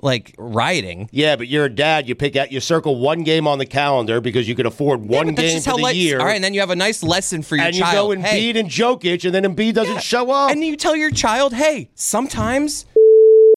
like 0.04 0.34
rioting. 0.36 1.08
Yeah, 1.12 1.36
but 1.36 1.46
you're 1.46 1.66
a 1.66 1.70
dad. 1.70 2.08
You 2.08 2.16
pick 2.16 2.34
out, 2.34 2.50
you 2.50 2.58
circle 2.58 2.98
one 2.98 3.22
game 3.22 3.46
on 3.46 3.58
the 3.58 3.66
calendar 3.66 4.20
because 4.20 4.48
you 4.48 4.56
can 4.56 4.66
afford 4.66 5.00
one 5.06 5.28
that's 5.28 5.40
game 5.40 5.60
for 5.62 5.76
the 5.76 5.82
life- 5.82 5.94
year. 5.94 6.18
All 6.18 6.26
right, 6.26 6.34
and 6.34 6.42
then 6.42 6.54
you 6.54 6.60
have 6.60 6.70
a 6.70 6.76
nice 6.76 7.04
lesson 7.04 7.42
for 7.42 7.54
your 7.54 7.66
and 7.66 7.76
child. 7.76 8.12
And 8.14 8.20
you 8.20 8.26
go 8.26 8.28
Embiid 8.28 8.54
Hey, 8.54 8.58
and 8.60 8.68
Jokic, 8.68 9.24
and 9.24 9.32
then 9.32 9.44
Embiid 9.44 9.74
doesn't 9.74 10.02
show 10.02 10.30
up. 10.32 10.50
and 10.50 10.64
you 10.64 10.76
tell 10.76 10.96
your 10.96 11.12
child, 11.12 11.54
hey, 11.54 11.88
sometimes 11.94 12.84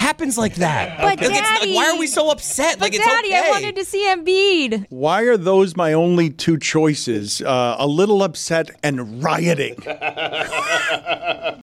happens 0.01 0.37
like 0.37 0.55
that. 0.55 0.97
But 0.97 1.05
Like, 1.05 1.21
it's- 1.21 1.39
Daddy- 1.39 1.73
why 1.73 1.89
are 1.91 1.97
we 1.97 2.07
so 2.07 2.29
upset? 2.29 2.75
But 2.79 2.81
like 2.87 2.95
it's 2.95 3.05
Daddy, 3.05 3.27
okay. 3.29 3.47
I 3.47 3.49
wanted 3.49 3.75
to 3.77 3.85
see 3.85 4.05
Embiid. 4.07 4.85
Why 4.89 5.21
are 5.23 5.37
those 5.37 5.75
my 5.75 5.93
only 5.93 6.29
two 6.29 6.57
choices? 6.57 7.41
Uh, 7.41 7.75
a 7.79 7.87
little 7.87 8.21
upset 8.23 8.69
and 8.83 9.23
rioting. 9.23 9.75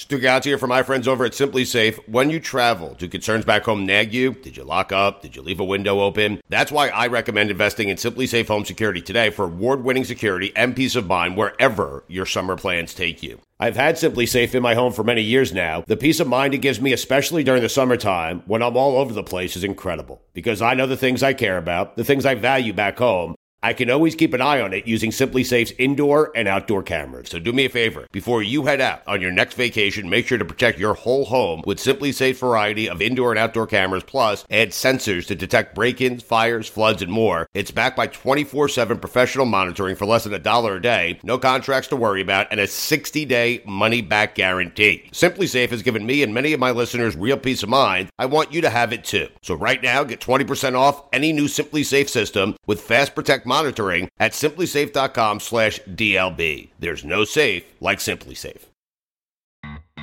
Stugotz 0.00 0.44
here 0.44 0.56
from 0.56 0.70
my 0.70 0.82
friends 0.82 1.06
over 1.06 1.26
at 1.26 1.32
SimpliSafe. 1.32 1.98
When 2.08 2.30
you 2.30 2.40
travel, 2.40 2.94
do 2.94 3.06
concerns 3.06 3.44
back 3.44 3.64
home 3.64 3.84
nag 3.84 4.14
you? 4.14 4.32
Did 4.32 4.56
you 4.56 4.64
lock 4.64 4.92
up? 4.92 5.20
Did 5.20 5.36
you 5.36 5.42
leave 5.42 5.60
a 5.60 5.64
window 5.64 6.00
open? 6.00 6.40
That's 6.48 6.72
why 6.72 6.88
I 6.88 7.08
recommend 7.08 7.50
investing 7.50 7.90
in 7.90 7.98
SimpliSafe 7.98 8.46
Home 8.48 8.64
Security 8.64 9.02
today 9.02 9.28
for 9.28 9.44
award 9.44 9.84
winning 9.84 10.04
security 10.04 10.52
and 10.56 10.74
peace 10.74 10.96
of 10.96 11.06
mind 11.06 11.36
wherever 11.36 12.04
your 12.08 12.24
summer 12.24 12.56
plans 12.56 12.94
take 12.94 13.22
you. 13.22 13.40
I've 13.58 13.76
had 13.76 13.96
SimpliSafe 13.96 14.54
in 14.54 14.62
my 14.62 14.74
home 14.74 14.94
for 14.94 15.04
many 15.04 15.20
years 15.20 15.52
now. 15.52 15.84
The 15.86 15.98
peace 15.98 16.18
of 16.18 16.26
mind 16.26 16.54
it 16.54 16.58
gives 16.58 16.80
me, 16.80 16.94
especially 16.94 17.44
during 17.44 17.60
the 17.60 17.68
summertime 17.68 18.42
when 18.46 18.62
I'm 18.62 18.78
all 18.78 18.96
over 18.96 19.12
the 19.12 19.22
place, 19.22 19.54
is 19.54 19.64
incredible 19.64 20.22
because 20.32 20.62
I 20.62 20.72
know 20.72 20.86
the 20.86 20.96
things 20.96 21.22
I 21.22 21.34
care 21.34 21.58
about, 21.58 21.96
the 21.96 22.04
things 22.04 22.24
I 22.24 22.36
value 22.36 22.72
back 22.72 22.96
home. 22.96 23.34
I 23.62 23.74
can 23.74 23.90
always 23.90 24.14
keep 24.14 24.32
an 24.32 24.40
eye 24.40 24.62
on 24.62 24.72
it 24.72 24.86
using 24.86 25.10
SimpliSafe's 25.10 25.74
indoor 25.78 26.32
and 26.34 26.48
outdoor 26.48 26.82
cameras. 26.82 27.28
So 27.28 27.38
do 27.38 27.52
me 27.52 27.66
a 27.66 27.68
favor. 27.68 28.06
Before 28.10 28.42
you 28.42 28.64
head 28.64 28.80
out 28.80 29.02
on 29.06 29.20
your 29.20 29.32
next 29.32 29.54
vacation, 29.54 30.08
make 30.08 30.26
sure 30.26 30.38
to 30.38 30.44
protect 30.46 30.78
your 30.78 30.94
whole 30.94 31.26
home 31.26 31.62
with 31.66 31.78
SimpliSafe's 31.78 32.40
variety 32.40 32.88
of 32.88 33.02
indoor 33.02 33.32
and 33.32 33.38
outdoor 33.38 33.66
cameras, 33.66 34.02
plus 34.02 34.46
add 34.48 34.70
sensors 34.70 35.26
to 35.26 35.34
detect 35.34 35.74
break-ins, 35.74 36.22
fires, 36.22 36.68
floods, 36.68 37.02
and 37.02 37.12
more. 37.12 37.48
It's 37.52 37.70
backed 37.70 37.98
by 37.98 38.08
24-7 38.08 38.98
professional 38.98 39.44
monitoring 39.44 39.94
for 39.94 40.06
less 40.06 40.24
than 40.24 40.32
a 40.32 40.38
dollar 40.38 40.76
a 40.76 40.82
day, 40.82 41.20
no 41.22 41.36
contracts 41.38 41.88
to 41.88 41.96
worry 41.96 42.22
about, 42.22 42.46
and 42.50 42.60
a 42.60 42.66
60-day 42.66 43.62
money-back 43.66 44.36
guarantee. 44.36 45.04
SimpliSafe 45.12 45.68
has 45.68 45.82
given 45.82 46.06
me 46.06 46.22
and 46.22 46.32
many 46.32 46.54
of 46.54 46.60
my 46.60 46.70
listeners 46.70 47.14
real 47.14 47.36
peace 47.36 47.62
of 47.62 47.68
mind. 47.68 48.10
I 48.18 48.24
want 48.24 48.54
you 48.54 48.62
to 48.62 48.70
have 48.70 48.94
it 48.94 49.04
too. 49.04 49.28
So 49.42 49.54
right 49.54 49.82
now, 49.82 50.02
get 50.02 50.20
20% 50.20 50.74
off 50.78 51.04
any 51.12 51.32
new 51.34 51.46
SimpliSafe 51.46 52.08
system 52.08 52.56
with 52.66 52.80
Fast 52.80 53.14
Protect 53.14 53.49
monitoring 53.50 54.08
at 54.18 54.32
simplisafe.com 54.32 55.40
slash 55.40 55.80
DLB. 55.80 56.70
There's 56.78 57.04
no 57.04 57.24
safe 57.24 57.64
like 57.80 57.98
SimpliSafe. 57.98 58.62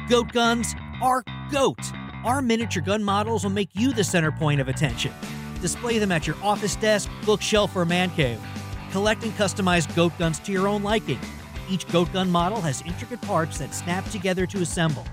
Goat 0.09 0.31
guns 0.33 0.75
are 1.01 1.23
goat. 1.51 1.79
Our 2.25 2.41
miniature 2.41 2.83
gun 2.83 3.03
models 3.03 3.43
will 3.43 3.51
make 3.51 3.69
you 3.73 3.93
the 3.93 4.03
center 4.03 4.31
point 4.31 4.59
of 4.59 4.67
attention. 4.67 5.13
Display 5.61 5.97
them 5.97 6.11
at 6.11 6.27
your 6.27 6.35
office 6.43 6.75
desk, 6.75 7.09
bookshelf, 7.25 7.75
or 7.75 7.85
man 7.85 8.09
cave. 8.11 8.39
Collect 8.91 9.23
and 9.23 9.33
customize 9.33 9.93
goat 9.95 10.11
guns 10.19 10.39
to 10.39 10.51
your 10.51 10.67
own 10.67 10.83
liking. 10.83 11.19
Each 11.69 11.87
goat 11.87 12.11
gun 12.13 12.29
model 12.29 12.61
has 12.61 12.81
intricate 12.83 13.21
parts 13.21 13.57
that 13.59 13.73
snap 13.73 14.05
together 14.09 14.45
to 14.47 14.61
assemble. 14.61 15.05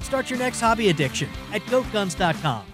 Start 0.00 0.30
your 0.30 0.38
next 0.38 0.60
hobby 0.60 0.88
addiction 0.88 1.28
at 1.52 1.62
goatguns.com. 1.62 2.71